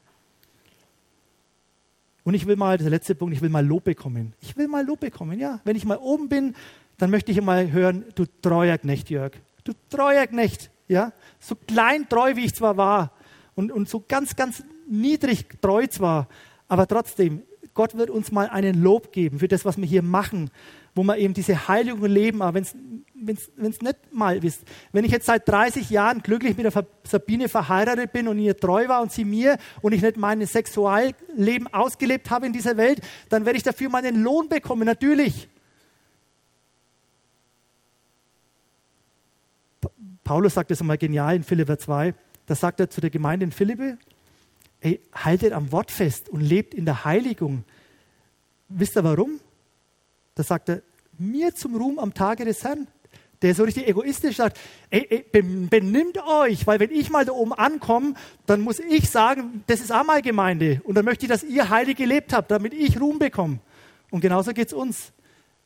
Und 2.23 2.33
ich 2.33 2.47
will 2.47 2.55
mal, 2.55 2.79
der 2.79 2.89
letzte 2.89 3.13
Punkt, 3.13 3.35
ich 3.35 3.43
will 3.43 3.49
mal 3.49 3.63
Lob 3.63 3.83
bekommen. 3.83 4.33
Ich 4.41 4.57
will 4.57 4.67
mal 4.67 4.83
Lob 4.83 5.01
bekommen, 5.01 5.39
ja. 5.39 5.59
Wenn 5.63 5.75
ich 5.75 5.85
mal 5.85 5.99
oben 5.99 6.27
bin, 6.27 6.55
dann 6.97 7.11
möchte 7.11 7.31
ich 7.31 7.39
mal 7.39 7.71
hören, 7.71 8.03
du 8.15 8.25
treuer 8.41 8.79
Knecht, 8.79 9.11
Jörg. 9.11 9.33
Du 9.63 9.73
treuer 9.91 10.25
Knecht, 10.25 10.71
ja. 10.87 11.13
So 11.39 11.53
klein 11.53 12.09
treu, 12.09 12.35
wie 12.35 12.45
ich 12.45 12.55
zwar 12.55 12.75
war 12.75 13.11
und, 13.53 13.71
und 13.71 13.87
so 13.87 14.03
ganz, 14.07 14.35
ganz 14.35 14.63
niedrig 14.89 15.45
treu 15.61 15.85
zwar, 15.85 16.27
aber 16.67 16.87
trotzdem, 16.87 17.43
Gott 17.75 17.97
wird 17.97 18.09
uns 18.09 18.31
mal 18.31 18.47
einen 18.47 18.81
Lob 18.81 19.11
geben 19.11 19.39
für 19.39 19.49
das, 19.49 19.65
was 19.65 19.77
wir 19.77 19.85
hier 19.85 20.01
machen, 20.01 20.49
wo 20.95 21.03
wir 21.03 21.17
eben 21.17 21.33
diese 21.33 21.67
Heiligung 21.67 22.05
leben, 22.05 22.41
aber 22.41 22.55
wenn 22.55 22.63
es 22.63 22.75
es 23.57 23.81
nicht 23.81 23.97
mal 24.13 24.43
ist. 24.43 24.63
Wenn 24.93 25.03
ich 25.03 25.11
jetzt 25.11 25.25
seit 25.25 25.47
30 25.47 25.89
Jahren 25.89 26.21
glücklich 26.21 26.55
mit 26.55 26.65
der 26.65 26.85
Sabine 27.03 27.49
verheiratet 27.49 28.13
bin 28.13 28.29
und 28.29 28.39
ihr 28.39 28.55
treu 28.55 28.87
war 28.87 29.01
und 29.01 29.11
sie 29.11 29.25
mir 29.25 29.57
und 29.81 29.91
ich 29.91 30.01
nicht 30.01 30.15
mein 30.15 30.45
Sexualleben 30.45 31.71
ausgelebt 31.73 32.29
habe 32.29 32.45
in 32.45 32.53
dieser 32.53 32.77
Welt, 32.77 33.01
dann 33.29 33.45
werde 33.45 33.57
ich 33.57 33.63
dafür 33.63 33.89
meinen 33.89 34.23
Lohn 34.23 34.47
bekommen, 34.47 34.85
natürlich. 34.85 35.49
Paulus 40.23 40.53
sagt 40.53 40.71
das 40.71 40.79
einmal 40.79 40.97
genial 40.97 41.35
in 41.35 41.43
Philipper 41.43 41.77
2. 41.77 42.13
Da 42.45 42.55
sagt 42.55 42.79
er 42.79 42.89
zu 42.89 43.01
der 43.01 43.09
Gemeinde 43.09 43.43
in 43.43 43.51
Philippe, 43.51 43.97
ey, 44.85 45.01
haltet 45.13 45.53
am 45.53 45.71
Wort 45.71 45.91
fest 45.91 46.29
und 46.29 46.41
lebt 46.41 46.73
in 46.73 46.85
der 46.85 47.05
Heiligung. 47.05 47.63
Wisst 48.69 48.95
ihr 48.95 49.03
warum? 49.03 49.39
Da 50.35 50.43
sagt 50.43 50.69
er, 50.69 50.81
mir 51.17 51.55
zum 51.55 51.75
Ruhm 51.75 51.99
am 51.99 52.13
Tage 52.13 52.45
des 52.45 52.63
Herrn 52.63 52.87
der 53.41 53.53
so 53.53 53.63
richtig 53.63 53.87
egoistisch 53.87 54.37
sagt, 54.37 54.59
ey, 54.89 55.05
ey, 55.07 55.25
benimmt 55.69 56.17
euch, 56.25 56.65
weil 56.65 56.79
wenn 56.79 56.89
ich 56.89 57.09
mal 57.09 57.25
da 57.25 57.33
oben 57.33 57.53
ankomme, 57.53 58.15
dann 58.45 58.61
muss 58.61 58.79
ich 58.79 59.09
sagen, 59.09 59.63
das 59.67 59.81
ist 59.81 59.91
auch 59.91 60.03
mal 60.03 60.21
Gemeinde 60.21 60.81
und 60.83 60.95
dann 60.95 61.05
möchte 61.05 61.25
ich, 61.25 61.29
dass 61.29 61.43
ihr 61.43 61.69
heilig 61.69 61.97
gelebt 61.97 62.33
habt, 62.33 62.49
damit 62.49 62.73
ich 62.73 62.99
Ruhm 62.99 63.19
bekomme. 63.19 63.59
Und 64.09 64.21
genauso 64.21 64.51
geht 64.53 64.69
es 64.69 64.73
uns. 64.73 65.11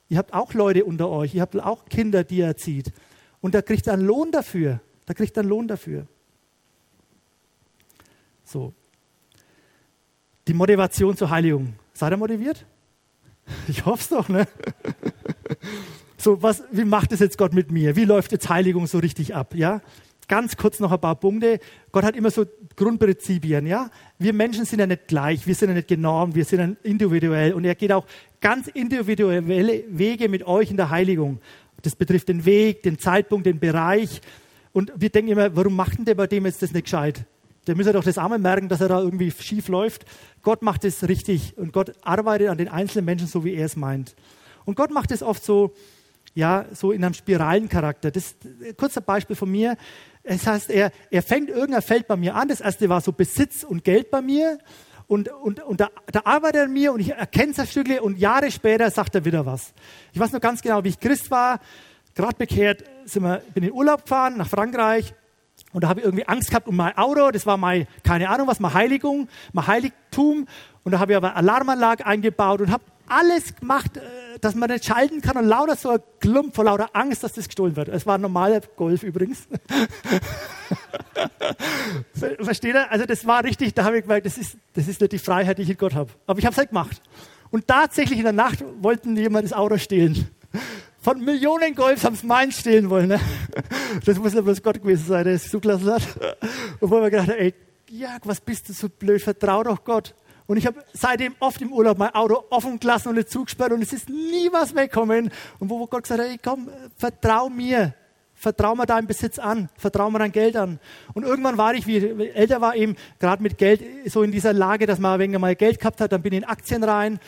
Ihr 0.10 0.18
habt 0.18 0.34
auch 0.34 0.54
Leute 0.54 0.84
unter 0.84 1.10
euch, 1.10 1.36
ihr 1.36 1.42
habt 1.42 1.56
auch 1.56 1.86
Kinder, 1.86 2.24
die 2.24 2.38
ihr 2.38 2.48
erzieht. 2.48 2.92
Und 3.40 3.54
da 3.54 3.62
kriegt 3.62 3.88
ihr 3.88 3.94
einen 3.94 4.06
Lohn 4.06 4.32
dafür. 4.32 4.82
Da 5.06 5.14
kriegt 5.14 5.38
ihr 5.38 5.42
einen 5.42 5.50
Lohn 5.50 5.68
dafür. 5.68 6.08
So. 8.44 8.74
Die 10.50 10.56
Motivation 10.56 11.16
zur 11.16 11.30
Heiligung. 11.30 11.74
Seid 11.94 12.12
ihr 12.12 12.18
motiviert? 12.18 12.66
Ich 13.68 13.86
hoffe 13.86 14.02
es 14.02 14.10
doch, 14.10 14.30
ne? 14.30 14.48
so 16.18 16.42
was, 16.42 16.64
wie 16.72 16.86
macht 16.86 17.12
es 17.12 17.20
jetzt 17.20 17.38
Gott 17.38 17.54
mit 17.54 17.72
mir? 17.72 17.96
Wie 17.96 18.06
läuft 18.06 18.32
jetzt 18.32 18.50
Heiligung 18.50 18.88
so 18.88 18.98
richtig 18.98 19.36
ab? 19.36 19.54
Ja? 19.54 19.82
Ganz 20.28 20.58
kurz 20.58 20.80
noch 20.80 20.92
ein 20.92 21.00
paar 21.00 21.18
Punkte. 21.18 21.60
Gott 21.92 22.04
hat 22.04 22.16
immer 22.16 22.32
so 22.32 22.46
Grundprinzipien, 22.76 23.68
ja? 23.68 23.92
Wir 24.18 24.34
Menschen 24.34 24.66
sind 24.66 24.80
ja 24.80 24.88
nicht 24.88 25.08
gleich, 25.08 25.46
wir 25.46 25.54
sind 25.54 25.70
ja 25.70 25.76
nicht 25.76 25.88
genormt, 25.88 26.34
wir 26.34 26.46
sind 26.46 26.60
ja 26.60 26.76
individuell 26.82 27.54
und 27.54 27.64
er 27.64 27.76
geht 27.76 27.92
auch 27.92 28.08
ganz 28.42 28.68
individuelle 28.70 29.84
Wege 29.88 30.30
mit 30.30 30.48
euch 30.48 30.72
in 30.72 30.78
der 30.78 30.90
Heiligung. 30.90 31.42
Das 31.84 31.96
betrifft 31.96 32.28
den 32.28 32.44
Weg, 32.46 32.82
den 32.82 32.98
Zeitpunkt, 32.98 33.46
den 33.46 33.60
Bereich. 33.60 34.20
Und 34.72 34.92
wir 34.96 35.12
denken 35.12 35.32
immer, 35.32 35.56
warum 35.56 35.76
macht 35.76 36.00
denn 36.00 36.06
der 36.06 36.16
bei 36.16 36.26
dem 36.26 36.48
jetzt 36.48 36.64
das 36.64 36.74
nicht 36.74 36.86
gescheit? 36.86 37.26
Der 37.70 37.76
müsste 37.76 37.94
doch 37.94 38.04
das 38.04 38.18
einmal 38.18 38.40
merken, 38.40 38.68
dass 38.68 38.82
er 38.82 38.88
da 38.88 39.00
irgendwie 39.00 39.30
schief 39.30 39.68
läuft. 39.68 40.04
Gott 40.42 40.64
macht 40.64 40.84
es 40.86 41.08
richtig 41.08 41.56
und 41.56 41.72
Gott 41.72 41.94
arbeitet 42.02 42.50
an 42.50 42.58
den 42.58 42.68
einzelnen 42.68 43.06
Menschen 43.06 43.28
so, 43.28 43.46
wie 43.46 43.54
er 43.54 43.68
es 43.68 43.76
meint. 43.76 44.16
Und 44.66 44.74
Gott 44.74 44.90
macht 44.90 45.12
es 45.12 45.22
oft 45.22 45.44
so, 45.44 45.76
ja, 46.34 46.66
so 46.74 46.92
in 46.92 47.04
einem 47.04 47.14
Spiralencharakter. 47.14 48.10
Das 48.10 48.26
ist 48.26 48.38
ein 48.44 48.76
kurzer 48.76 49.02
Beispiel 49.02 49.36
von 49.36 49.52
mir. 49.52 49.78
Das 50.24 50.48
heißt, 50.48 50.72
er, 50.72 50.92
er 51.12 51.22
fängt 51.22 51.50
irgendein 51.50 51.84
Feld 51.84 52.08
bei 52.08 52.16
mir 52.16 52.34
an. 52.34 52.48
Das 52.48 52.60
erste 52.60 52.90
war 52.90 53.02
so 53.02 53.12
Besitz 53.12 53.64
und 53.64 53.84
Geld 53.84 54.10
bei 54.10 54.24
mir. 54.24 54.58
Und, 55.06 55.30
und, 55.32 55.62
und 55.62 55.80
da, 55.80 55.90
da 56.12 56.22
arbeitet 56.24 56.56
er 56.56 56.64
an 56.64 56.74
mir 56.74 56.92
und 56.92 57.02
ich 57.02 57.12
erkenne 57.12 57.54
das 57.54 57.70
Stückle 57.70 58.02
und 58.02 58.18
Jahre 58.18 58.50
später 58.50 58.90
sagt 58.90 59.14
er 59.14 59.26
wieder 59.26 59.46
was. 59.46 59.74
Ich 60.12 60.20
weiß 60.20 60.32
noch 60.32 60.42
ganz 60.42 60.64
genau, 60.64 60.84
wie 60.84 60.90
ich 60.90 61.00
Christ 61.00 61.30
war, 61.30 61.60
gerade 62.16 62.36
bekehrt, 62.36 62.84
sind 63.06 63.22
wir, 63.22 63.44
bin 63.54 63.64
in 63.64 63.74
Urlaub 63.74 64.06
gefahren 64.06 64.38
nach 64.38 64.50
Frankreich 64.50 65.14
und 65.72 65.84
da 65.84 65.90
habe 65.90 66.00
ich 66.00 66.06
irgendwie 66.06 66.28
Angst 66.28 66.50
gehabt 66.50 66.68
um 66.68 66.76
mein 66.76 66.98
Auto. 66.98 67.30
Das 67.32 67.46
war 67.46 67.58
mein, 67.58 67.88
keine 68.04 68.30
Ahnung 68.30 68.48
was, 68.48 68.60
meine 68.60 68.74
Heiligung, 68.74 69.28
mein 69.54 69.68
Heiligtum. 69.68 70.48
Und 70.84 70.92
da 70.92 71.00
habe 71.00 71.12
ich 71.12 71.18
aber 71.18 71.36
Alarmanlage 71.36 72.06
eingebaut 72.06 72.62
und 72.62 72.72
habe 72.72 72.84
alles 73.08 73.56
gemacht, 73.56 73.98
äh, 73.98 74.02
dass 74.40 74.56
man 74.56 74.70
nicht 74.70 74.86
schalten 74.86 75.22
kann 75.22 75.38
und 75.38 75.46
lauter 75.46 75.76
so 75.76 75.90
ein 75.90 76.00
Klump 76.20 76.56
vor 76.56 76.66
lauter 76.66 76.90
Angst, 76.94 77.24
dass 77.24 77.34
das 77.34 77.46
gestohlen 77.46 77.76
wird. 77.76 77.90
Es 77.90 78.06
war 78.06 78.16
ein 78.16 78.22
normaler 78.22 78.62
Golf 78.76 79.04
übrigens. 79.04 79.48
Versteht 82.40 82.76
ihr? 82.76 82.92
Also 82.92 83.06
das 83.06 83.26
war 83.26 83.44
richtig, 83.44 83.74
da 83.74 83.84
habe 83.84 83.98
ich 83.98 84.04
gemerkt, 84.04 84.26
das 84.26 84.38
ist, 84.38 84.58
das 84.74 84.88
ist 84.88 85.02
nicht 85.02 85.12
die 85.12 85.20
Freiheit, 85.20 85.58
die 85.58 85.64
ich 85.64 85.70
in 85.72 85.78
Gott 85.78 85.94
habe. 85.96 86.10
Aber 86.26 86.40
ich 86.40 86.46
habe 86.46 86.54
es 86.54 86.58
halt 86.58 86.70
gemacht. 86.70 87.02
Und 87.52 87.68
tatsächlich 87.68 88.20
in 88.20 88.26
der 88.26 88.34
Nacht 88.34 88.64
wollten 88.80 89.18
jemand 89.18 89.46
das 89.46 89.54
Auto 89.54 89.78
stehlen. 89.78 90.30
Von 91.02 91.24
Millionen 91.24 91.76
Golfs 91.76 92.04
haben 92.04 92.14
es 92.14 92.24
meins 92.24 92.60
stehlen 92.60 92.90
wollen. 92.90 93.08
Ne? 93.08 93.20
Das 94.06 94.18
muss 94.18 94.34
ja 94.34 94.42
bloß 94.42 94.62
Gott 94.62 94.82
gewesen 94.82 95.06
sein, 95.08 95.24
der 95.24 95.36
es 95.36 95.50
zugelassen 95.50 95.92
hat. 95.92 96.02
Wo 96.82 97.02
wir 97.02 97.10
gedacht 97.10 97.30
ey, 97.30 97.54
Jörg, 97.90 98.20
was 98.24 98.42
bist 98.42 98.70
du 98.70 98.74
so 98.74 98.90
blöd, 98.90 99.22
vertrau 99.22 99.64
doch 99.64 99.84
Gott. 99.84 100.14
Und 100.46 100.58
ich 100.58 100.66
habe 100.66 100.84
seitdem 100.94 101.36
oft 101.40 101.62
im 101.62 101.72
Urlaub 101.72 101.98
mein 101.98 102.14
Auto 102.14 102.44
offen 102.50 102.80
gelassen 102.80 103.10
und 103.10 103.16
den 103.16 103.28
Zug 103.28 103.46
gesperrt 103.46 103.72
und 103.72 103.82
es 103.82 103.94
ist 103.94 104.10
nie 104.10 104.50
was 104.52 104.76
weggekommen. 104.76 105.32
Und 105.60 105.70
wo 105.70 105.86
Gott 105.88 106.04
gesagt 106.04 106.22
hat, 106.22 106.28
ey, 106.28 106.38
komm, 106.44 106.70
vertrau 106.98 107.50
mir. 107.50 107.94
Vertrau 108.36 108.76
mir 108.76 108.86
deinen 108.86 109.06
Besitz 109.06 109.38
an, 109.38 109.70
vertrau 109.78 110.10
mir 110.10 110.20
dein 110.20 110.32
Geld 110.32 110.56
an. 110.56 110.80
Und 111.14 111.24
irgendwann 111.24 111.58
war 111.58 111.74
ich, 111.74 111.88
wie 111.88 111.98
älter 112.30 112.62
war, 112.62 112.76
eben 112.76 112.96
gerade 113.20 113.44
mit 113.44 113.58
Geld 113.58 113.84
so 114.06 114.24
in 114.24 114.32
dieser 114.32 114.54
Lage, 114.54 114.86
dass 114.86 114.98
man 114.98 115.20
wenig 115.20 115.38
mal 115.40 115.56
Geld 115.56 115.80
gehabt 115.80 116.02
hat, 116.02 116.12
dann 116.12 116.22
bin 116.22 116.34
ich 116.34 116.40
in 116.40 116.46
Aktien 116.46 116.84
rein 116.84 117.20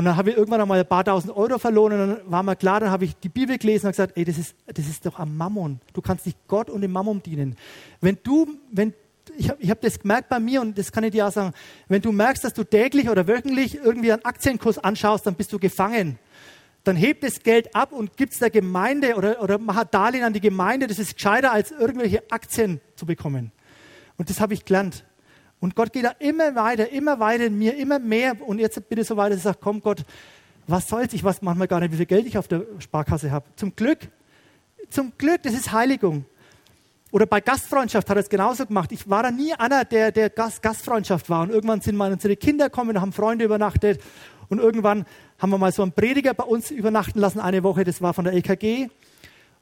und 0.00 0.06
dann 0.06 0.16
habe 0.16 0.30
ich 0.30 0.36
irgendwann 0.38 0.62
einmal 0.62 0.80
ein 0.80 0.86
paar 0.86 1.04
tausend 1.04 1.36
Euro 1.36 1.58
verloren 1.58 1.92
und 1.92 2.08
dann 2.08 2.20
war 2.24 2.42
mir 2.42 2.56
klar, 2.56 2.80
dann 2.80 2.90
habe 2.90 3.04
ich 3.04 3.14
die 3.16 3.28
Bibel 3.28 3.58
gelesen 3.58 3.84
und 3.84 3.92
gesagt, 3.92 4.16
ey, 4.16 4.24
das 4.24 4.38
ist, 4.38 4.54
das 4.64 4.88
ist 4.88 5.04
doch 5.04 5.18
am 5.18 5.36
Mammon. 5.36 5.78
Du 5.92 6.00
kannst 6.00 6.24
nicht 6.24 6.38
Gott 6.48 6.70
und 6.70 6.80
dem 6.80 6.90
Mammon 6.90 7.22
dienen. 7.22 7.54
Wenn 8.00 8.16
du, 8.22 8.48
wenn, 8.72 8.94
ich 9.36 9.50
habe 9.50 9.60
ich 9.60 9.68
hab 9.68 9.82
das 9.82 9.98
gemerkt 9.98 10.30
bei 10.30 10.40
mir 10.40 10.62
und 10.62 10.78
das 10.78 10.90
kann 10.90 11.04
ich 11.04 11.10
dir 11.10 11.26
auch 11.26 11.32
sagen, 11.32 11.52
wenn 11.88 12.00
du 12.00 12.12
merkst, 12.12 12.42
dass 12.42 12.54
du 12.54 12.64
täglich 12.64 13.10
oder 13.10 13.28
wöchentlich 13.28 13.74
irgendwie 13.74 14.10
einen 14.10 14.24
Aktienkurs 14.24 14.78
anschaust, 14.78 15.26
dann 15.26 15.34
bist 15.34 15.52
du 15.52 15.58
gefangen 15.58 16.18
dann 16.84 16.96
hebt 16.96 17.22
das 17.22 17.42
Geld 17.42 17.74
ab 17.74 17.92
und 17.92 18.16
gibt 18.16 18.32
es 18.32 18.38
der 18.38 18.48
Gemeinde 18.48 19.16
oder, 19.16 19.42
oder 19.42 19.58
macht 19.58 19.92
Darlehen 19.92 20.24
an 20.24 20.32
die 20.32 20.40
Gemeinde. 20.40 20.86
Das 20.86 20.98
ist 20.98 21.14
gescheiter, 21.14 21.52
als 21.52 21.72
irgendwelche 21.72 22.22
Aktien 22.30 22.80
zu 22.96 23.04
bekommen. 23.04 23.52
Und 24.16 24.30
das 24.30 24.40
habe 24.40 24.54
ich 24.54 24.64
gelernt. 24.64 25.04
Und 25.60 25.76
Gott 25.76 25.92
geht 25.92 26.04
da 26.04 26.12
immer 26.18 26.54
weiter, 26.54 26.90
immer 26.90 27.20
weiter 27.20 27.46
in 27.46 27.58
mir, 27.58 27.76
immer 27.76 27.98
mehr. 27.98 28.36
Und 28.46 28.58
jetzt 28.58 28.88
bin 28.88 28.98
ich 28.98 29.06
so 29.06 29.16
weit, 29.16 29.32
dass 29.32 29.38
ich 29.38 29.44
sage, 29.44 29.58
komm 29.60 29.82
Gott, 29.82 30.04
was 30.66 30.88
soll's? 30.88 31.12
Ich 31.12 31.22
weiß 31.22 31.42
manchmal 31.42 31.68
gar 31.68 31.80
nicht, 31.80 31.92
wie 31.92 31.96
viel 31.96 32.06
Geld 32.06 32.26
ich 32.26 32.38
auf 32.38 32.48
der 32.48 32.62
Sparkasse 32.78 33.30
habe. 33.30 33.44
Zum 33.56 33.76
Glück, 33.76 33.98
zum 34.88 35.12
Glück, 35.18 35.42
das 35.42 35.52
ist 35.52 35.72
Heiligung. 35.72 36.24
Oder 37.12 37.26
bei 37.26 37.40
Gastfreundschaft 37.40 38.08
hat 38.08 38.16
er 38.16 38.20
es 38.20 38.28
genauso 38.28 38.64
gemacht. 38.66 38.92
Ich 38.92 39.10
war 39.10 39.22
da 39.22 39.30
nie 39.30 39.52
einer, 39.54 39.84
der, 39.84 40.12
der 40.12 40.30
Gast, 40.30 40.62
Gastfreundschaft 40.62 41.28
war. 41.28 41.42
Und 41.42 41.50
irgendwann 41.50 41.80
sind 41.80 41.96
mal 41.96 42.12
unsere 42.12 42.36
Kinder 42.36 42.66
gekommen 42.66 42.90
und 42.90 43.00
haben 43.00 43.12
Freunde 43.12 43.44
übernachtet. 43.44 44.00
Und 44.48 44.60
irgendwann 44.60 45.04
haben 45.38 45.50
wir 45.50 45.58
mal 45.58 45.72
so 45.72 45.82
einen 45.82 45.92
Prediger 45.92 46.34
bei 46.34 46.44
uns 46.44 46.70
übernachten 46.70 47.18
lassen, 47.18 47.40
eine 47.40 47.62
Woche, 47.62 47.84
das 47.84 48.00
war 48.00 48.14
von 48.14 48.24
der 48.24 48.34
LKG. 48.34 48.88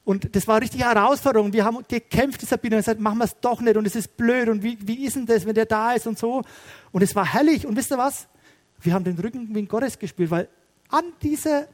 Und 0.09 0.35
das 0.35 0.47
war 0.47 0.59
richtig 0.59 0.81
Herausforderung. 0.81 1.53
Wir 1.53 1.65
haben 1.65 1.85
gekämpft, 1.87 2.41
Sabine, 2.41 2.77
und 2.77 2.79
gesagt, 2.79 2.99
machen 2.99 3.19
wir 3.19 3.25
es 3.25 3.39
doch 3.41 3.61
nicht 3.61 3.77
und 3.77 3.85
es 3.85 3.95
ist 3.95 4.17
blöd 4.17 4.49
und 4.49 4.63
wie, 4.63 4.75
wie 4.81 5.05
ist 5.05 5.15
denn 5.15 5.27
das, 5.27 5.45
wenn 5.45 5.53
der 5.53 5.67
da 5.67 5.91
ist 5.91 6.07
und 6.07 6.17
so. 6.17 6.41
Und 6.91 7.03
es 7.03 7.15
war 7.15 7.31
herrlich. 7.31 7.67
Und 7.67 7.75
wisst 7.75 7.91
ihr 7.91 7.99
was? 7.99 8.27
Wir 8.81 8.95
haben 8.95 9.03
den 9.03 9.19
Rücken 9.19 9.53
wie 9.53 9.63
Gottes 9.67 9.99
gespielt, 9.99 10.31
weil 10.31 10.49
an 10.89 11.03
dieser, 11.21 11.67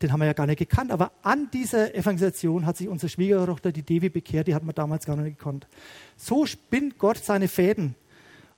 den 0.00 0.10
haben 0.10 0.20
wir 0.20 0.26
ja 0.26 0.32
gar 0.32 0.46
nicht 0.46 0.56
gekannt, 0.56 0.90
aber 0.90 1.12
an 1.20 1.50
dieser 1.52 1.94
Evangelisation 1.94 2.64
hat 2.64 2.78
sich 2.78 2.88
unsere 2.88 3.10
Schwiegertochter, 3.10 3.72
die 3.72 3.82
Devi, 3.82 4.08
bekehrt, 4.08 4.48
die 4.48 4.54
hat 4.54 4.64
man 4.64 4.74
damals 4.74 5.04
gar 5.04 5.16
nicht 5.16 5.36
gekannt. 5.36 5.66
So 6.16 6.46
spinnt 6.46 6.96
Gott 6.96 7.18
seine 7.18 7.46
Fäden. 7.46 7.94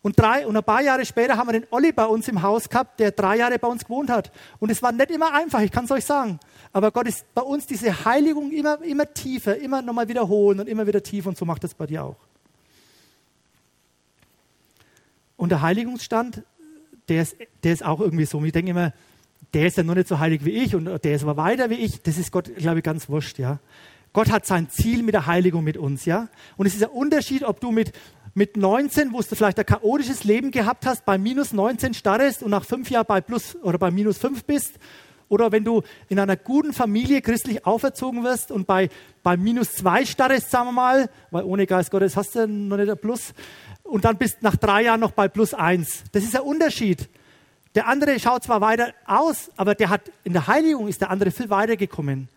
Und, 0.04 0.18
drei, 0.18 0.46
und 0.46 0.54
ein 0.54 0.62
paar 0.62 0.82
Jahre 0.82 1.06
später 1.06 1.38
haben 1.38 1.48
wir 1.48 1.54
den 1.54 1.66
Olli 1.70 1.90
bei 1.90 2.04
uns 2.04 2.28
im 2.28 2.42
Haus 2.42 2.68
gehabt, 2.68 3.00
der 3.00 3.12
drei 3.12 3.38
Jahre 3.38 3.58
bei 3.58 3.68
uns 3.68 3.86
gewohnt 3.86 4.10
hat. 4.10 4.30
Und 4.60 4.68
es 4.68 4.82
war 4.82 4.92
nicht 4.92 5.10
immer 5.10 5.32
einfach, 5.32 5.62
ich 5.62 5.72
kann 5.72 5.86
es 5.86 5.90
euch 5.90 6.04
sagen. 6.04 6.38
Aber 6.74 6.90
Gott 6.90 7.08
ist 7.08 7.24
bei 7.32 7.40
uns 7.40 7.66
diese 7.66 8.04
Heiligung 8.04 8.52
immer, 8.52 8.82
immer 8.82 9.14
tiefer, 9.14 9.56
immer 9.56 9.80
nochmal 9.80 10.06
wiederholen 10.06 10.60
und 10.60 10.68
immer 10.68 10.86
wieder 10.86 11.02
tiefer. 11.02 11.30
Und 11.30 11.38
so 11.38 11.46
macht 11.46 11.64
das 11.64 11.72
bei 11.72 11.86
dir 11.86 12.04
auch. 12.04 12.16
Und 15.38 15.48
der 15.48 15.62
Heiligungsstand, 15.62 16.42
der 17.08 17.22
ist, 17.22 17.36
der 17.62 17.72
ist 17.72 17.82
auch 17.82 18.00
irgendwie 18.00 18.26
so. 18.26 18.44
Ich 18.44 18.52
denke 18.52 18.72
immer, 18.72 18.92
der 19.54 19.68
ist 19.68 19.78
ja 19.78 19.84
noch 19.84 19.94
nicht 19.94 20.08
so 20.08 20.18
heilig 20.18 20.44
wie 20.44 20.50
ich 20.50 20.74
und 20.74 20.84
der 20.84 21.14
ist 21.14 21.22
aber 21.22 21.38
weiter 21.38 21.70
wie 21.70 21.76
ich. 21.76 22.02
Das 22.02 22.18
ist 22.18 22.30
Gott, 22.30 22.54
glaube 22.56 22.80
ich, 22.80 22.84
ganz 22.84 23.08
wurscht, 23.08 23.38
ja. 23.38 23.58
Gott 24.12 24.30
hat 24.30 24.44
sein 24.44 24.68
Ziel 24.68 25.02
mit 25.02 25.14
der 25.14 25.26
Heiligung 25.26 25.64
mit 25.64 25.78
uns, 25.78 26.04
ja. 26.04 26.28
Und 26.58 26.66
es 26.66 26.74
ist 26.74 26.84
ein 26.84 26.90
Unterschied, 26.90 27.42
ob 27.42 27.60
du 27.60 27.72
mit 27.72 27.92
mit 28.34 28.56
19, 28.56 29.12
wo 29.12 29.20
du 29.20 29.34
vielleicht 29.34 29.58
ein 29.58 29.66
chaotisches 29.66 30.24
Leben 30.24 30.50
gehabt 30.50 30.86
hast, 30.86 31.04
bei 31.04 31.18
minus 31.18 31.52
19 31.52 31.94
starrest 31.94 32.42
und 32.42 32.50
nach 32.50 32.64
fünf 32.64 32.90
Jahren 32.90 33.06
bei 33.06 33.20
plus 33.20 33.56
oder 33.62 33.78
bei 33.78 33.90
minus 33.90 34.18
fünf 34.18 34.44
bist. 34.44 34.74
Oder 35.28 35.52
wenn 35.52 35.64
du 35.64 35.82
in 36.08 36.18
einer 36.18 36.36
guten 36.36 36.72
Familie 36.72 37.22
christlich 37.22 37.64
auferzogen 37.64 38.24
wirst 38.24 38.50
und 38.50 38.66
bei, 38.66 38.90
bei 39.22 39.36
minus 39.36 39.72
zwei 39.72 40.04
starrest, 40.04 40.50
sagen 40.50 40.68
wir 40.68 40.72
mal, 40.72 41.08
weil 41.30 41.44
ohne 41.44 41.66
Geist 41.66 41.90
Gottes 41.90 42.16
hast 42.16 42.34
du 42.34 42.46
noch 42.46 42.76
nicht 42.76 42.90
ein 42.90 42.98
Plus, 42.98 43.32
und 43.84 44.04
dann 44.04 44.16
bist 44.16 44.42
nach 44.42 44.56
drei 44.56 44.82
Jahren 44.82 45.00
noch 45.00 45.12
bei 45.12 45.28
plus 45.28 45.54
eins. 45.54 46.04
Das 46.12 46.24
ist 46.24 46.34
ein 46.34 46.42
Unterschied. 46.42 47.08
Der 47.74 47.86
andere 47.86 48.18
schaut 48.18 48.44
zwar 48.44 48.60
weiter 48.60 48.94
aus, 49.06 49.50
aber 49.56 49.74
der 49.74 49.90
hat, 49.90 50.10
in 50.24 50.32
der 50.32 50.46
Heiligung 50.46 50.88
ist 50.88 51.00
der 51.00 51.10
andere 51.10 51.30
viel 51.30 51.50
weiter 51.50 51.76
gekommen 51.76 52.28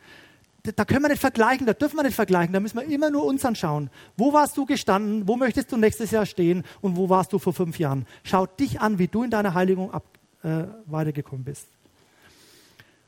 da 0.75 0.85
können 0.85 1.01
wir 1.03 1.09
nicht 1.09 1.21
vergleichen, 1.21 1.65
da 1.65 1.73
dürfen 1.73 1.97
wir 1.97 2.03
nicht 2.03 2.15
vergleichen, 2.15 2.53
da 2.53 2.59
müssen 2.59 2.77
wir 2.77 2.85
immer 2.85 3.09
nur 3.09 3.25
uns 3.25 3.45
anschauen. 3.45 3.89
Wo 4.15 4.33
warst 4.33 4.57
du 4.57 4.65
gestanden? 4.65 5.27
Wo 5.27 5.35
möchtest 5.35 5.71
du 5.71 5.77
nächstes 5.77 6.11
Jahr 6.11 6.25
stehen? 6.25 6.63
Und 6.81 6.95
wo 6.95 7.09
warst 7.09 7.33
du 7.33 7.39
vor 7.39 7.53
fünf 7.53 7.79
Jahren? 7.79 8.05
Schau 8.23 8.45
dich 8.45 8.81
an, 8.81 8.99
wie 8.99 9.07
du 9.07 9.23
in 9.23 9.29
deiner 9.29 9.53
Heiligung 9.53 9.91
ab, 9.91 10.03
äh, 10.43 10.63
weitergekommen 10.85 11.43
bist. 11.43 11.67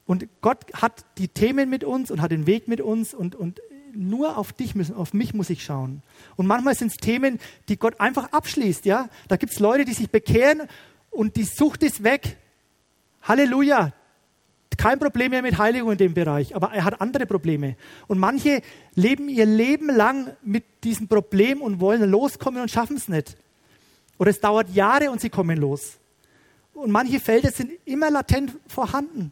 Und 0.06 0.28
Gott 0.42 0.66
hat 0.74 1.06
die 1.18 1.28
Themen 1.28 1.70
mit 1.70 1.84
uns 1.84 2.10
und 2.10 2.22
hat 2.22 2.32
den 2.32 2.48
Weg 2.48 2.68
mit 2.68 2.82
uns 2.82 3.14
und, 3.14 3.36
und 3.36 3.62
nur 3.94 4.38
auf 4.38 4.54
dich 4.54 4.76
müssen, 4.76 4.96
auf 4.96 5.14
mich 5.14 5.34
muss 5.34 5.50
ich 5.50 5.64
schauen. 5.64 6.02
Und 6.36 6.48
manchmal 6.48 6.76
sind 6.76 6.92
es 6.92 6.98
Themen, 6.98 7.40
die 7.68 7.78
Gott 7.78 8.00
einfach 8.00 8.32
abschließt. 8.32 8.86
Ja, 8.86 9.10
da 9.28 9.36
gibt 9.36 9.54
es 9.54 9.60
Leute, 9.60 9.86
die 9.86 9.94
sich 9.94 10.10
bekehren 10.10 10.64
und 11.12 11.36
die 11.36 11.44
Sucht 11.44 11.84
ist 11.84 12.04
weg. 12.04 12.38
Halleluja, 13.22 13.94
kein 14.78 15.00
Problem 15.00 15.32
mehr 15.32 15.42
mit 15.42 15.58
Heiligung 15.58 15.92
in 15.92 15.98
dem 15.98 16.14
Bereich, 16.14 16.56
aber 16.56 16.72
er 16.72 16.86
hat 16.86 17.02
andere 17.02 17.26
Probleme. 17.26 17.76
Und 18.08 18.20
manche 18.20 18.62
leben 18.96 19.28
ihr 19.30 19.46
Leben 19.46 19.88
lang 19.88 20.36
mit 20.44 20.64
diesem 20.84 21.08
Problem 21.08 21.62
und 21.62 21.80
wollen 21.80 22.10
loskommen 22.10 22.62
und 22.62 22.72
schaffen 22.72 22.98
es 22.98 23.08
nicht. 23.08 23.36
Oder 24.18 24.32
es 24.32 24.40
dauert 24.40 24.70
Jahre 24.70 25.12
und 25.12 25.22
sie 25.22 25.30
kommen 25.30 25.58
los. 25.58 25.98
Und 26.74 26.92
manche 26.92 27.20
Felder 27.20 27.52
sind 27.52 27.72
immer 27.86 28.10
latent 28.10 28.54
vorhanden. 28.68 29.32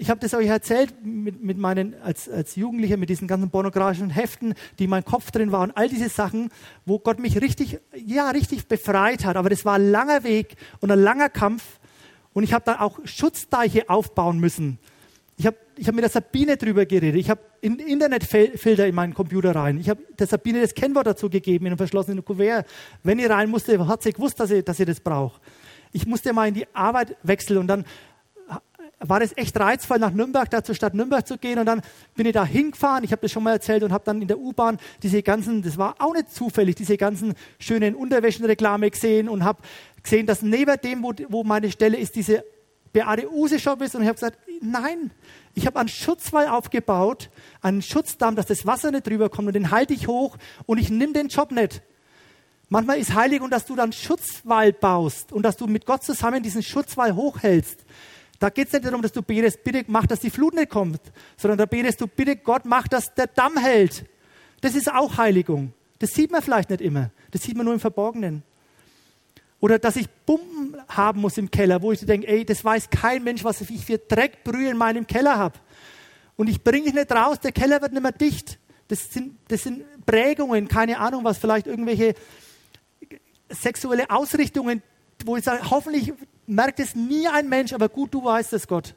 Ich 0.00 0.10
habe 0.10 0.20
das 0.20 0.32
euch 0.32 0.46
erzählt 0.46 0.94
mit, 1.04 1.42
mit 1.42 1.58
meinen, 1.58 2.00
als, 2.02 2.28
als 2.28 2.54
Jugendlicher 2.54 2.96
mit 2.96 3.08
diesen 3.10 3.26
ganzen 3.26 3.50
pornografischen 3.50 4.10
Heften, 4.10 4.54
die 4.78 4.84
in 4.84 4.90
meinem 4.90 5.04
Kopf 5.04 5.30
drin 5.32 5.50
waren, 5.50 5.72
all 5.74 5.88
diese 5.88 6.08
Sachen, 6.08 6.50
wo 6.86 7.00
Gott 7.00 7.18
mich 7.18 7.40
richtig, 7.40 7.80
ja, 7.96 8.30
richtig 8.30 8.68
befreit 8.68 9.24
hat. 9.24 9.36
Aber 9.36 9.50
das 9.50 9.64
war 9.64 9.74
ein 9.74 9.90
langer 9.90 10.22
Weg 10.22 10.56
und 10.80 10.92
ein 10.92 11.00
langer 11.00 11.28
Kampf. 11.28 11.77
Und 12.38 12.44
ich 12.44 12.52
habe 12.52 12.64
dann 12.64 12.76
auch 12.76 13.00
Schutzdeiche 13.02 13.90
aufbauen 13.90 14.38
müssen. 14.38 14.78
Ich 15.38 15.44
habe 15.44 15.56
ich 15.74 15.88
hab 15.88 15.94
mit 15.96 16.04
der 16.04 16.08
Sabine 16.08 16.56
drüber 16.56 16.86
geredet. 16.86 17.18
Ich 17.18 17.30
habe 17.30 17.40
Internetfilter 17.60 18.86
in 18.86 18.94
meinen 18.94 19.12
Computer 19.12 19.56
rein. 19.56 19.80
Ich 19.80 19.88
habe 19.88 20.00
der 20.16 20.28
Sabine 20.28 20.60
das 20.60 20.72
Kennwort 20.72 21.08
dazu 21.08 21.28
gegeben 21.28 21.66
in 21.66 21.72
einem 21.72 21.78
verschlossenen 21.78 22.24
Kuvert. 22.24 22.64
Wenn 23.02 23.18
ich 23.18 23.28
rein 23.28 23.50
musste, 23.50 23.84
hat 23.88 24.04
sie 24.04 24.12
gewusst, 24.12 24.38
dass 24.38 24.50
sie, 24.50 24.62
dass 24.62 24.76
das 24.76 25.00
braucht. 25.00 25.42
Ich 25.90 26.06
musste 26.06 26.32
mal 26.32 26.46
in 26.46 26.54
die 26.54 26.72
Arbeit 26.72 27.16
wechseln 27.24 27.58
und 27.58 27.66
dann 27.66 27.84
war 29.00 29.20
es 29.20 29.36
echt 29.36 29.58
reizvoll, 29.58 29.98
nach 29.98 30.12
Nürnberg, 30.12 30.50
da 30.50 30.62
zur 30.62 30.74
Stadt 30.74 30.94
Nürnberg 30.94 31.26
zu 31.26 31.38
gehen. 31.38 31.58
Und 31.58 31.66
dann 31.66 31.82
bin 32.14 32.26
ich 32.26 32.32
da 32.32 32.44
hingefahren, 32.44 33.04
ich 33.04 33.12
habe 33.12 33.22
das 33.22 33.30
schon 33.30 33.42
mal 33.42 33.52
erzählt, 33.52 33.82
und 33.82 33.92
habe 33.92 34.04
dann 34.04 34.20
in 34.20 34.28
der 34.28 34.38
U-Bahn 34.38 34.78
diese 35.02 35.22
ganzen, 35.22 35.62
das 35.62 35.78
war 35.78 35.94
auch 35.98 36.14
nicht 36.14 36.32
zufällig, 36.32 36.76
diese 36.76 36.96
ganzen 36.96 37.34
schönen 37.58 37.94
Unterwäschenreklame 37.94 38.90
gesehen 38.90 39.28
und 39.28 39.44
habe 39.44 39.62
gesehen, 40.02 40.26
dass 40.26 40.42
neben 40.42 40.76
dem, 40.80 41.02
wo, 41.02 41.12
wo 41.28 41.44
meine 41.44 41.70
Stelle 41.70 41.96
ist, 41.96 42.14
diese 42.16 42.44
Beate 42.92 43.30
Use 43.30 43.58
Shop 43.58 43.82
ist. 43.82 43.94
Und 43.94 44.02
ich 44.02 44.08
habe 44.08 44.14
gesagt, 44.14 44.38
nein, 44.60 45.10
ich 45.54 45.66
habe 45.66 45.78
einen 45.78 45.88
Schutzwall 45.88 46.48
aufgebaut, 46.48 47.30
einen 47.60 47.82
Schutzdamm, 47.82 48.36
dass 48.36 48.46
das 48.46 48.66
Wasser 48.66 48.90
nicht 48.90 49.06
drüber 49.06 49.28
kommt 49.28 49.48
und 49.48 49.54
den 49.54 49.70
halte 49.70 49.94
ich 49.94 50.08
hoch 50.08 50.36
und 50.66 50.78
ich 50.78 50.90
nehme 50.90 51.12
den 51.12 51.28
Job 51.28 51.50
nicht. 51.50 51.82
Manchmal 52.70 52.98
ist 52.98 53.14
Heiligung, 53.14 53.50
dass 53.50 53.64
du 53.64 53.76
dann 53.76 53.92
Schutzwall 53.92 54.72
baust 54.72 55.32
und 55.32 55.42
dass 55.42 55.56
du 55.56 55.66
mit 55.66 55.86
Gott 55.86 56.04
zusammen 56.04 56.42
diesen 56.42 56.62
Schutzwall 56.62 57.14
hochhältst. 57.14 57.84
Da 58.38 58.50
geht 58.50 58.68
es 58.68 58.72
nicht 58.72 58.84
darum, 58.84 59.02
dass 59.02 59.12
du 59.12 59.22
betest, 59.22 59.64
bitte 59.64 59.84
mach, 59.88 60.06
dass 60.06 60.20
die 60.20 60.30
Flut 60.30 60.54
nicht 60.54 60.68
kommt, 60.68 61.00
sondern 61.36 61.58
da 61.58 61.66
betest 61.66 62.00
du, 62.00 62.06
bitte 62.06 62.36
Gott, 62.36 62.66
mach, 62.66 62.86
dass 62.86 63.14
der 63.14 63.26
Damm 63.26 63.56
hält. 63.56 64.04
Das 64.60 64.74
ist 64.74 64.92
auch 64.92 65.16
Heiligung. 65.16 65.72
Das 65.98 66.10
sieht 66.10 66.30
man 66.30 66.42
vielleicht 66.42 66.70
nicht 66.70 66.80
immer. 66.80 67.10
Das 67.30 67.42
sieht 67.42 67.56
man 67.56 67.64
nur 67.64 67.74
im 67.74 67.80
Verborgenen. 67.80 68.42
Oder 69.60 69.78
dass 69.78 69.96
ich 69.96 70.08
Pumpen 70.24 70.76
haben 70.88 71.20
muss 71.20 71.36
im 71.36 71.50
Keller, 71.50 71.82
wo 71.82 71.90
ich 71.90 72.04
denke, 72.04 72.28
ey, 72.28 72.44
das 72.44 72.64
weiß 72.64 72.90
kein 72.90 73.24
Mensch, 73.24 73.42
was 73.42 73.60
ich 73.60 73.84
für 73.84 73.98
Dreckbrühe 73.98 74.70
in 74.70 74.76
meinem 74.76 75.06
Keller 75.06 75.36
habe. 75.36 75.58
Und 76.36 76.48
ich 76.48 76.62
bringe 76.62 76.88
es 76.88 76.94
nicht 76.94 77.10
raus, 77.10 77.40
der 77.40 77.50
Keller 77.50 77.82
wird 77.82 77.92
nicht 77.92 78.02
mehr 78.02 78.12
dicht. 78.12 78.58
Das 78.86 79.12
sind, 79.12 79.36
das 79.48 79.64
sind 79.64 79.84
Prägungen, 80.06 80.68
keine 80.68 80.98
Ahnung 80.98 81.24
was, 81.24 81.38
vielleicht 81.38 81.66
irgendwelche 81.66 82.14
sexuelle 83.50 84.08
Ausrichtungen, 84.10 84.82
wo 85.24 85.36
ich 85.36 85.44
sage, 85.44 85.68
hoffentlich 85.68 86.12
merkt 86.46 86.78
es 86.80 86.94
nie 86.94 87.26
ein 87.26 87.48
Mensch, 87.48 87.72
aber 87.72 87.88
gut, 87.88 88.14
du 88.14 88.24
weißt 88.24 88.52
es, 88.52 88.68
Gott. 88.68 88.94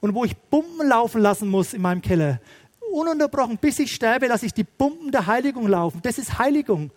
Und 0.00 0.14
wo 0.14 0.24
ich 0.24 0.36
Pumpen 0.48 0.86
laufen 0.86 1.20
lassen 1.20 1.48
muss 1.48 1.74
in 1.74 1.82
meinem 1.82 2.00
Keller, 2.00 2.40
ununterbrochen, 2.92 3.58
bis 3.58 3.78
ich 3.80 3.92
sterbe, 3.92 4.28
lasse 4.28 4.46
ich 4.46 4.54
die 4.54 4.64
Pumpen 4.64 5.10
der 5.10 5.26
Heiligung 5.26 5.66
laufen. 5.66 6.00
Das 6.02 6.18
ist 6.18 6.38
Heiligung. 6.38 6.90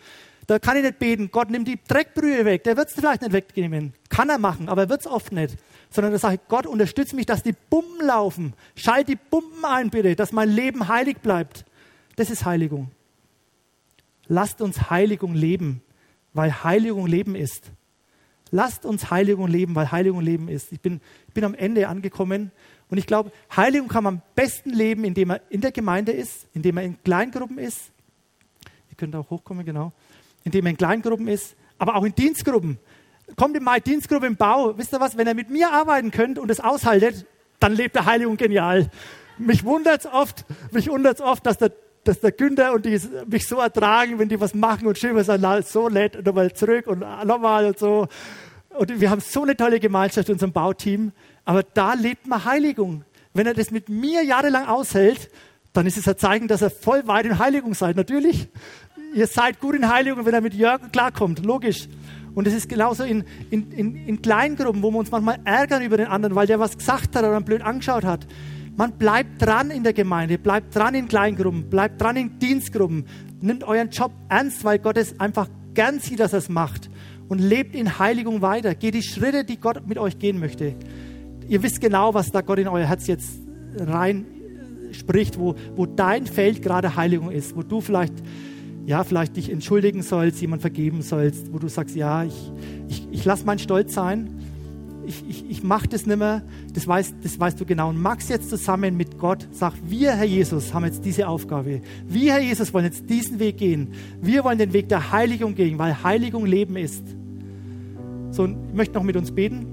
Da 0.48 0.60
kann 0.60 0.78
ich 0.78 0.84
nicht 0.84 1.00
beten, 1.00 1.30
Gott 1.32 1.50
nimm 1.50 1.66
die 1.66 1.80
Dreckbrühe 1.88 2.46
weg. 2.46 2.64
Der 2.64 2.76
wird 2.76 2.90
es 2.90 2.96
vielleicht 2.96 3.22
nicht 3.22 3.32
wegnehmen. 3.32 3.94
Kann 4.10 4.30
er 4.30 4.38
machen, 4.40 4.70
aber 4.70 4.84
er 4.84 4.90
wird 4.90 5.02
es 5.02 5.08
oft 5.08 5.32
nicht. 5.32 5.58
Sondern 5.90 6.12
da 6.12 6.20
sage 6.20 6.36
ich, 6.36 6.48
Gott, 6.48 6.66
unterstütze 6.66 7.16
mich, 7.16 7.26
dass 7.26 7.44
die 7.44 7.54
Pumpen 7.54 8.06
laufen. 8.06 8.54
Schalt 8.76 9.08
die 9.08 9.16
Pumpen 9.16 9.64
ein, 9.66 9.90
bitte, 9.90 10.16
dass 10.16 10.32
mein 10.32 10.50
Leben 10.50 10.88
heilig 10.88 11.18
bleibt. 11.20 11.66
Das 12.16 12.30
ist 12.30 12.46
Heiligung. 12.46 12.92
lasst 14.28 14.62
uns 14.62 14.90
Heiligung 14.90 15.34
leben, 15.34 15.82
weil 16.34 16.64
Heiligung 16.64 17.08
Leben 17.08 17.36
ist. 17.36 17.72
Lasst 18.50 18.86
uns 18.86 19.10
Heiligung 19.12 19.48
leben, 19.48 19.76
weil 19.76 19.92
Heiligung 19.92 20.22
Leben 20.22 20.50
ist. 20.50 20.72
Ich 20.72 20.82
bin, 20.82 21.00
ich 21.28 21.34
bin 21.34 21.44
am 21.46 21.54
Ende 21.54 21.88
angekommen 21.88 22.52
und 22.90 22.98
ich 22.98 23.08
glaube, 23.08 23.32
Heiligung 23.56 23.88
kann 23.88 24.04
man 24.04 24.16
am 24.16 24.22
besten 24.36 24.72
leben, 24.72 25.06
indem 25.06 25.32
er 25.32 25.42
in 25.50 25.62
der 25.62 25.72
Gemeinde 25.72 26.12
ist, 26.12 26.48
indem 26.54 26.78
er 26.78 26.84
in 26.84 27.02
Kleingruppen 27.04 27.58
ist. 27.58 27.92
Ihr 28.90 28.98
könnt 28.98 29.16
auch 29.16 29.30
hochkommen, 29.30 29.66
genau. 29.66 29.94
Indem 30.44 30.66
er 30.66 30.72
in 30.72 30.78
Kleingruppen 30.78 31.28
ist, 31.28 31.56
aber 31.78 31.96
auch 31.96 32.04
in 32.04 32.16
Dienstgruppen. 32.16 32.80
Kommt 33.36 33.56
in 33.56 33.64
meine 33.64 33.82
Dienstgruppe 33.82 34.26
im 34.26 34.36
Bau. 34.36 34.78
Wisst 34.78 34.94
ihr 34.94 35.00
was? 35.00 35.18
Wenn 35.18 35.28
er 35.28 35.34
mit 35.34 35.50
mir 35.50 35.72
arbeiten 35.72 36.12
könnt 36.12 36.40
und 36.40 36.52
es 36.52 36.60
aushaltet, 36.60 37.26
dann 37.60 37.74
lebt 37.74 37.96
der 37.96 38.06
Heiligung 38.06 38.38
genial. 38.38 38.90
Mich 39.38 39.64
wundert 39.64 40.02
es 40.02 40.12
oft, 40.12 40.46
mich 40.72 40.90
wundert 40.90 41.22
oft, 41.22 41.46
dass 41.46 41.58
der 41.58 41.72
dass 42.04 42.20
der 42.20 42.32
Günther 42.32 42.74
und 42.74 42.86
die 42.86 43.00
mich 43.28 43.48
so 43.48 43.58
ertragen, 43.58 44.18
wenn 44.20 44.30
die 44.30 44.40
was 44.40 44.54
machen 44.54 44.88
und 44.88 44.98
schön 44.98 45.16
was 45.16 45.28
sagen, 45.28 45.64
so 45.64 45.90
nett 45.90 46.16
und 46.16 46.26
nochmal 46.26 46.52
zurück 46.54 46.88
und 46.88 47.00
nochmal 47.26 47.66
und 47.66 47.78
so. 47.78 48.08
Und 48.70 49.02
wir 49.02 49.10
haben 49.10 49.22
so 49.22 49.44
eine 49.44 49.56
tolle 49.56 49.80
Gemeinschaft 49.80 50.30
in 50.30 50.34
unserem 50.34 50.54
Bauteam, 50.54 51.12
aber 51.46 51.64
da 51.64 51.94
lebt 51.94 52.28
man 52.28 52.46
Heiligung. 52.46 53.04
Wenn 53.34 53.48
er 53.48 53.54
das 53.54 53.72
mit 53.72 53.90
mir 53.90 54.24
jahrelang 54.24 54.68
aushält, 54.68 55.30
dann 55.74 55.86
ist 55.86 55.98
es 55.98 56.08
ein 56.08 56.18
Zeichen, 56.18 56.48
dass 56.48 56.62
er 56.62 56.70
voll 56.70 57.08
weit 57.08 57.26
in 57.26 57.40
Heiligung 57.40 57.74
seid. 57.74 57.96
Natürlich, 57.96 58.50
ihr 59.14 59.28
seid 59.28 59.60
gut 59.60 59.76
in 59.76 59.90
Heiligung, 59.90 60.26
wenn 60.26 60.34
er 60.34 60.42
mit 60.42 60.54
Jörg 60.54 60.92
klarkommt, 60.92 61.46
logisch. 61.46 61.88
Und 62.34 62.48
es 62.48 62.54
ist 62.54 62.70
genauso 62.70 63.04
in, 63.04 63.26
in, 63.50 63.72
in, 63.72 63.96
in 63.96 64.22
Kleingruppen, 64.22 64.82
wo 64.82 64.92
wir 64.92 65.00
uns 65.00 65.12
manchmal 65.12 65.40
ärgern 65.44 65.84
über 65.84 65.98
den 65.98 66.08
anderen, 66.08 66.36
weil 66.36 66.48
der 66.48 66.60
was 66.60 66.78
gesagt 66.78 67.16
hat 67.16 67.24
oder 67.24 67.40
blöd 67.42 67.62
angeschaut 67.62 68.06
hat. 68.06 68.26
Man 68.78 68.94
bleibt 68.94 69.42
dran 69.42 69.70
in 69.70 69.84
der 69.84 69.94
Gemeinde, 69.94 70.38
bleibt 70.38 70.74
dran 70.76 70.96
in 70.96 71.08
Kleingruppen, 71.10 71.70
bleibt 71.70 72.02
dran 72.02 72.16
in 72.16 72.40
Dienstgruppen. 72.40 73.06
Nimmt 73.42 73.64
euren 73.66 73.90
Job 73.90 74.14
ernst, 74.30 74.64
weil 74.64 74.80
Gott 74.80 74.98
es 74.98 75.20
einfach 75.20 75.50
gern 75.74 76.00
sieht, 76.00 76.20
dass 76.22 76.32
er 76.32 76.40
es 76.40 76.48
macht. 76.48 76.90
Und 77.28 77.40
lebt 77.40 77.76
in 77.76 78.00
Heiligung 78.00 78.42
weiter. 78.42 78.76
Geht 78.76 78.94
die 78.94 79.04
Schritte, 79.04 79.44
die 79.44 79.60
Gott 79.60 79.86
mit 79.88 79.98
euch 79.98 80.20
gehen 80.20 80.40
möchte. 80.40 80.76
Ihr 81.48 81.64
wisst 81.64 81.82
genau, 81.82 82.14
was 82.14 82.32
da 82.32 82.42
Gott 82.42 82.60
in 82.60 82.68
euer 82.68 82.86
Herz 82.86 83.08
jetzt 83.08 83.42
rein 83.78 84.26
äh, 84.90 84.94
spricht, 84.94 85.38
wo, 85.38 85.56
wo 85.76 85.86
dein 85.86 86.26
Feld 86.26 86.62
gerade 86.62 86.96
Heiligung 86.96 87.30
ist, 87.30 87.56
wo 87.56 87.64
du 87.64 87.82
vielleicht, 87.82 88.14
ja, 88.92 89.04
vielleicht 89.04 89.38
dich 89.38 89.50
entschuldigen 89.50 90.04
sollst, 90.04 90.42
jemand 90.42 90.62
vergeben 90.62 91.02
sollst, 91.02 91.54
wo 91.54 91.60
du 91.60 91.68
sagst, 91.68 91.96
ja, 91.96 92.24
ich, 92.24 92.52
ich, 92.90 93.08
ich 93.12 93.26
lasse 93.26 93.46
meinen 93.46 93.60
Stolz 93.60 93.94
sein 93.94 94.42
ich, 95.06 95.24
ich, 95.28 95.50
ich 95.50 95.64
mache 95.64 95.88
das 95.88 96.06
nicht 96.06 96.18
mehr, 96.18 96.44
das 96.74 96.88
weißt, 96.88 97.16
das 97.24 97.40
weißt 97.40 97.60
du 97.60 97.66
genau. 97.66 97.90
Und 97.90 98.02
mach's 98.02 98.30
jetzt 98.30 98.50
zusammen 98.50 98.98
mit 98.98 99.18
Gott. 99.18 99.48
Sag, 99.52 99.74
wir, 99.86 100.14
Herr 100.14 100.26
Jesus, 100.26 100.74
haben 100.74 100.86
jetzt 100.86 101.06
diese 101.06 101.28
Aufgabe. 101.28 101.82
Wir, 102.08 102.34
Herr 102.34 102.42
Jesus, 102.42 102.74
wollen 102.74 102.86
jetzt 102.86 103.10
diesen 103.10 103.40
Weg 103.40 103.58
gehen. 103.58 103.94
Wir 104.22 104.44
wollen 104.44 104.58
den 104.58 104.74
Weg 104.74 104.90
der 104.90 105.12
Heiligung 105.12 105.56
gehen, 105.56 105.78
weil 105.80 106.04
Heiligung 106.04 106.46
Leben 106.46 106.78
ist. 106.78 107.04
So, 108.32 108.46
ich 108.46 108.74
möchte 108.74 108.96
noch 108.96 109.04
mit 109.04 109.18
uns 109.18 109.32
beten. 109.32 109.66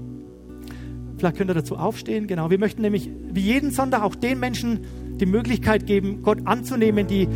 Vielleicht 1.17 1.37
könnt 1.37 1.51
ihr 1.51 1.55
dazu 1.55 1.77
aufstehen. 1.77 2.27
Genau. 2.27 2.49
Wir 2.49 2.59
möchten 2.59 2.81
nämlich 2.81 3.09
wie 3.31 3.41
jeden 3.41 3.71
Sonntag 3.71 4.03
auch 4.03 4.15
den 4.15 4.39
Menschen 4.39 4.81
die 5.19 5.25
Möglichkeit 5.25 5.85
geben, 5.85 6.21
Gott 6.23 6.39
anzunehmen, 6.45 7.07
die, 7.07 7.27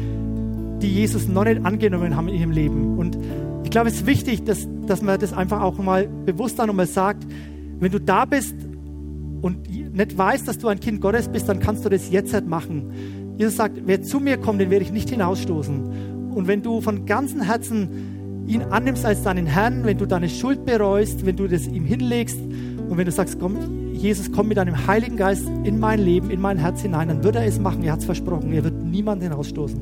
die 0.81 0.93
Jesus 0.93 1.27
noch 1.27 1.45
nicht 1.45 1.65
angenommen 1.65 2.15
haben 2.15 2.27
in 2.27 2.35
ihrem 2.35 2.51
Leben. 2.51 2.97
Und 2.97 3.17
ich 3.63 3.69
glaube, 3.69 3.89
es 3.89 3.95
ist 3.95 4.05
wichtig, 4.05 4.43
dass, 4.43 4.67
dass 4.85 5.01
man 5.01 5.19
das 5.19 5.33
einfach 5.33 5.61
auch 5.61 5.77
mal 5.77 6.07
bewusst 6.25 6.59
dann 6.59 6.67
nochmal 6.67 6.87
sagt, 6.87 7.25
wenn 7.79 7.91
du 7.91 7.99
da 7.99 8.25
bist 8.25 8.55
und 9.41 9.69
nicht 9.69 10.17
weißt, 10.17 10.47
dass 10.47 10.57
du 10.57 10.67
ein 10.67 10.79
Kind 10.79 11.01
Gottes 11.01 11.27
bist, 11.27 11.49
dann 11.49 11.59
kannst 11.59 11.85
du 11.85 11.89
das 11.89 12.09
jetzt 12.11 12.33
halt 12.33 12.47
machen. 12.47 12.91
Jesus 13.37 13.55
sagt, 13.55 13.81
wer 13.85 14.01
zu 14.01 14.19
mir 14.19 14.37
kommt, 14.37 14.61
den 14.61 14.69
werde 14.69 14.85
ich 14.85 14.91
nicht 14.91 15.09
hinausstoßen. 15.09 16.31
Und 16.33 16.47
wenn 16.47 16.61
du 16.61 16.81
von 16.81 17.05
ganzem 17.05 17.41
Herzen 17.41 18.45
ihn 18.47 18.61
annimmst 18.63 19.05
als 19.05 19.23
deinen 19.23 19.45
Herrn, 19.45 19.85
wenn 19.85 19.97
du 19.97 20.05
deine 20.05 20.29
Schuld 20.29 20.65
bereust, 20.65 21.25
wenn 21.25 21.35
du 21.35 21.47
das 21.47 21.67
ihm 21.67 21.85
hinlegst 21.85 22.37
und 22.37 22.97
wenn 22.97 23.05
du 23.05 23.11
sagst, 23.11 23.39
komm, 23.39 23.57
Jesus, 23.93 24.31
komm 24.31 24.49
mit 24.49 24.57
deinem 24.57 24.87
Heiligen 24.87 25.15
Geist 25.15 25.47
in 25.63 25.79
mein 25.79 25.99
Leben, 25.99 26.29
in 26.29 26.41
mein 26.41 26.57
Herz 26.57 26.81
hinein, 26.81 27.07
dann 27.07 27.23
wird 27.23 27.35
er 27.35 27.45
es 27.45 27.59
machen. 27.59 27.83
Er 27.83 27.93
hat 27.93 27.99
es 27.99 28.05
versprochen. 28.05 28.51
Er 28.51 28.63
wird 28.63 28.83
niemanden 28.83 29.23
hinausstoßen. 29.23 29.79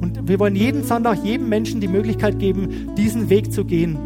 Und 0.00 0.28
wir 0.28 0.38
wollen 0.38 0.54
jeden 0.54 0.84
Sonntag 0.84 1.24
jedem 1.24 1.48
Menschen 1.48 1.80
die 1.80 1.88
Möglichkeit 1.88 2.38
geben, 2.38 2.90
diesen 2.96 3.30
Weg 3.30 3.52
zu 3.52 3.64
gehen. 3.64 3.96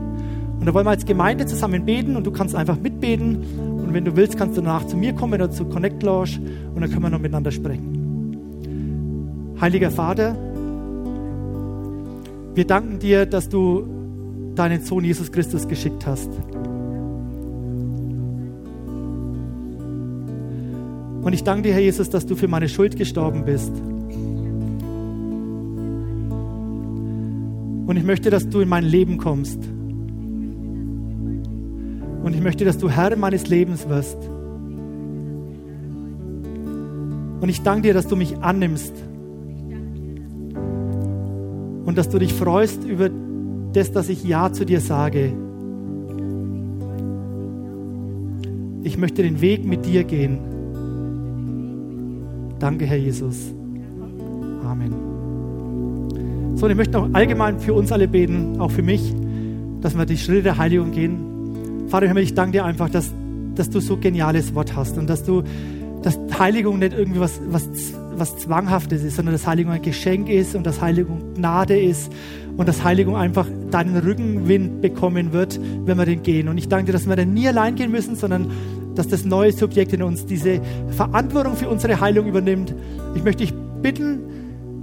Und 0.58 0.66
da 0.66 0.74
wollen 0.74 0.86
wir 0.86 0.90
als 0.90 1.04
Gemeinde 1.04 1.46
zusammen 1.46 1.84
beten 1.84 2.16
und 2.16 2.26
du 2.26 2.30
kannst 2.30 2.54
einfach 2.54 2.78
mitbeten. 2.78 3.38
Und 3.58 3.92
wenn 3.92 4.04
du 4.04 4.16
willst, 4.16 4.38
kannst 4.38 4.56
du 4.56 4.60
danach 4.60 4.86
zu 4.86 4.96
mir 4.96 5.12
kommen 5.12 5.34
oder 5.34 5.50
zu 5.50 5.64
Connect 5.64 6.02
Lounge 6.02 6.40
und 6.74 6.80
dann 6.80 6.90
können 6.90 7.02
wir 7.02 7.10
noch 7.10 7.18
miteinander 7.18 7.50
sprechen. 7.50 9.56
Heiliger 9.60 9.90
Vater, 9.90 10.36
wir 12.54 12.66
danken 12.66 12.98
dir, 12.98 13.26
dass 13.26 13.48
du 13.48 13.84
deinen 14.54 14.82
Sohn 14.82 15.04
Jesus 15.04 15.32
Christus 15.32 15.66
geschickt 15.66 16.06
hast. 16.06 16.30
Und 21.22 21.32
ich 21.32 21.44
danke 21.44 21.62
dir, 21.62 21.74
Herr 21.74 21.80
Jesus, 21.80 22.10
dass 22.10 22.26
du 22.26 22.34
für 22.34 22.48
meine 22.48 22.68
Schuld 22.68 22.96
gestorben 22.96 23.44
bist. 23.44 23.72
Und 27.86 27.96
ich 27.96 28.04
möchte, 28.04 28.30
dass 28.30 28.48
du 28.48 28.60
in 28.60 28.68
mein 28.68 28.84
Leben 28.84 29.18
kommst. 29.18 29.58
Und 32.22 32.34
ich 32.34 32.40
möchte, 32.40 32.64
dass 32.64 32.78
du 32.78 32.88
Herr 32.88 33.16
meines 33.16 33.48
Lebens 33.48 33.88
wirst. 33.88 34.18
Und 37.40 37.48
ich 37.48 37.62
danke 37.62 37.88
dir, 37.88 37.94
dass 37.94 38.06
du 38.06 38.14
mich 38.14 38.38
annimmst. 38.38 38.94
Und 41.84 41.98
dass 41.98 42.08
du 42.08 42.20
dich 42.20 42.32
freust 42.32 42.84
über 42.84 43.10
das, 43.72 43.90
dass 43.90 44.08
ich 44.08 44.22
Ja 44.22 44.52
zu 44.52 44.64
dir 44.64 44.80
sage. 44.80 45.32
Ich 48.84 48.96
möchte 48.96 49.22
den 49.22 49.40
Weg 49.40 49.64
mit 49.64 49.86
dir 49.86 50.04
gehen. 50.04 50.38
Danke, 52.58 52.86
Herr 52.86 52.98
Jesus. 52.98 53.52
Amen. 54.64 55.11
So, 56.62 56.66
und 56.66 56.70
ich 56.70 56.76
möchte 56.76 56.96
noch 56.96 57.12
allgemein 57.12 57.58
für 57.58 57.74
uns 57.74 57.90
alle 57.90 58.06
beten, 58.06 58.60
auch 58.60 58.70
für 58.70 58.84
mich, 58.84 59.12
dass 59.80 59.98
wir 59.98 60.06
die 60.06 60.16
Schritte 60.16 60.44
der 60.44 60.58
Heiligung 60.58 60.92
gehen. 60.92 61.88
Vater 61.88 62.06
Himmel, 62.06 62.22
ich 62.22 62.34
danke 62.34 62.52
dir 62.52 62.64
einfach, 62.64 62.88
dass, 62.88 63.10
dass 63.56 63.68
du 63.68 63.80
so 63.80 63.96
geniales 63.96 64.54
Wort 64.54 64.76
hast 64.76 64.96
und 64.96 65.10
dass 65.10 65.24
du, 65.24 65.42
dass 66.04 66.16
Heiligung 66.38 66.78
nicht 66.78 66.92
irgendwie 66.96 67.18
was, 67.18 67.40
was, 67.48 67.68
was 68.14 68.38
Zwanghaftes 68.38 69.02
ist, 69.02 69.16
sondern 69.16 69.34
dass 69.34 69.44
Heiligung 69.44 69.72
ein 69.72 69.82
Geschenk 69.82 70.28
ist 70.28 70.54
und 70.54 70.64
dass 70.64 70.80
Heiligung 70.80 71.34
Gnade 71.34 71.76
ist 71.82 72.12
und 72.56 72.68
dass 72.68 72.84
Heiligung 72.84 73.16
einfach 73.16 73.48
deinen 73.72 73.96
Rückenwind 73.96 74.82
bekommen 74.82 75.32
wird, 75.32 75.58
wenn 75.84 75.98
wir 75.98 76.06
den 76.06 76.22
gehen. 76.22 76.48
Und 76.48 76.58
ich 76.58 76.68
danke 76.68 76.86
dir, 76.86 76.92
dass 76.92 77.08
wir 77.08 77.16
dann 77.16 77.34
nie 77.34 77.48
allein 77.48 77.74
gehen 77.74 77.90
müssen, 77.90 78.14
sondern 78.14 78.52
dass 78.94 79.08
das 79.08 79.24
neue 79.24 79.50
Subjekt 79.50 79.94
in 79.94 80.02
uns 80.04 80.26
diese 80.26 80.60
Verantwortung 80.90 81.56
für 81.56 81.68
unsere 81.68 82.00
Heilung 82.00 82.28
übernimmt. 82.28 82.72
Ich 83.16 83.24
möchte 83.24 83.42
dich 83.42 83.52
bitten, 83.82 84.20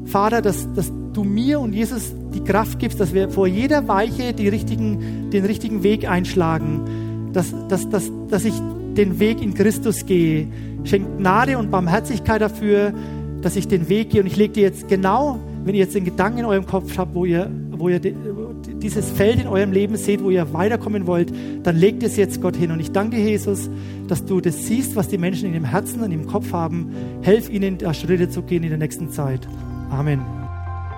Vater, 0.04 0.42
dass, 0.42 0.68
dass 0.74 0.92
du 1.20 1.26
mir 1.26 1.60
und 1.60 1.74
Jesus 1.74 2.14
die 2.34 2.44
Kraft 2.44 2.80
gibst, 2.80 3.00
dass 3.00 3.14
wir 3.14 3.30
vor 3.30 3.46
jeder 3.46 3.88
Weiche 3.88 4.34
richtigen, 4.38 5.30
den 5.32 5.46
richtigen 5.46 5.84
Weg 5.84 6.10
einschlagen, 6.10 7.30
dass, 7.34 7.54
dass, 7.68 7.90
dass, 7.90 8.10
dass 8.30 8.46
ich 8.46 8.54
den 8.96 9.20
Weg 9.20 9.42
in 9.42 9.54
Christus 9.54 10.06
gehe. 10.06 10.48
Schenkt 10.86 11.18
Gnade 11.18 11.58
und 11.58 11.72
Barmherzigkeit 11.72 12.42
dafür, 12.42 12.94
dass 13.42 13.58
ich 13.58 13.68
den 13.68 13.90
Weg 13.90 14.12
gehe. 14.12 14.22
Und 14.22 14.28
ich 14.28 14.38
lege 14.38 14.54
dir 14.54 14.64
jetzt 14.64 14.88
genau, 14.88 15.40
wenn 15.66 15.76
ihr 15.76 15.82
jetzt 15.82 15.94
den 15.94 16.06
Gedanken 16.06 16.40
in 16.40 16.46
eurem 16.46 16.66
Kopf 16.66 16.98
habt, 16.98 17.14
wo 17.14 17.26
ihr, 17.26 17.52
wo 17.72 17.90
ihr 17.90 18.00
dieses 18.00 19.10
Feld 19.10 19.42
in 19.42 19.48
eurem 19.48 19.74
Leben 19.74 19.98
seht, 19.98 20.24
wo 20.24 20.30
ihr 20.30 20.54
weiterkommen 20.54 21.06
wollt, 21.06 21.34
dann 21.64 21.76
legt 21.76 22.02
es 22.04 22.16
jetzt 22.16 22.42
Gott 22.42 22.56
hin. 22.56 22.72
Und 22.72 22.80
ich 22.80 22.92
danke 22.92 23.18
Jesus, 23.18 23.70
dass 24.08 24.24
du 24.24 24.40
das 24.40 24.66
siehst, 24.66 24.96
was 24.96 25.10
die 25.10 25.18
Menschen 25.18 25.48
in 25.48 25.54
dem 25.54 25.66
Herzen 25.66 26.02
und 26.02 26.12
im 26.12 26.28
Kopf 26.28 26.54
haben. 26.54 26.94
Helf 27.22 27.50
ihnen, 27.50 27.78
da 27.78 27.94
Schritte 27.94 28.30
zu 28.30 28.42
gehen 28.42 28.64
in 28.64 28.70
der 28.70 28.80
nächsten 28.80 29.10
Zeit. 29.10 29.48
Amen. 29.90 30.39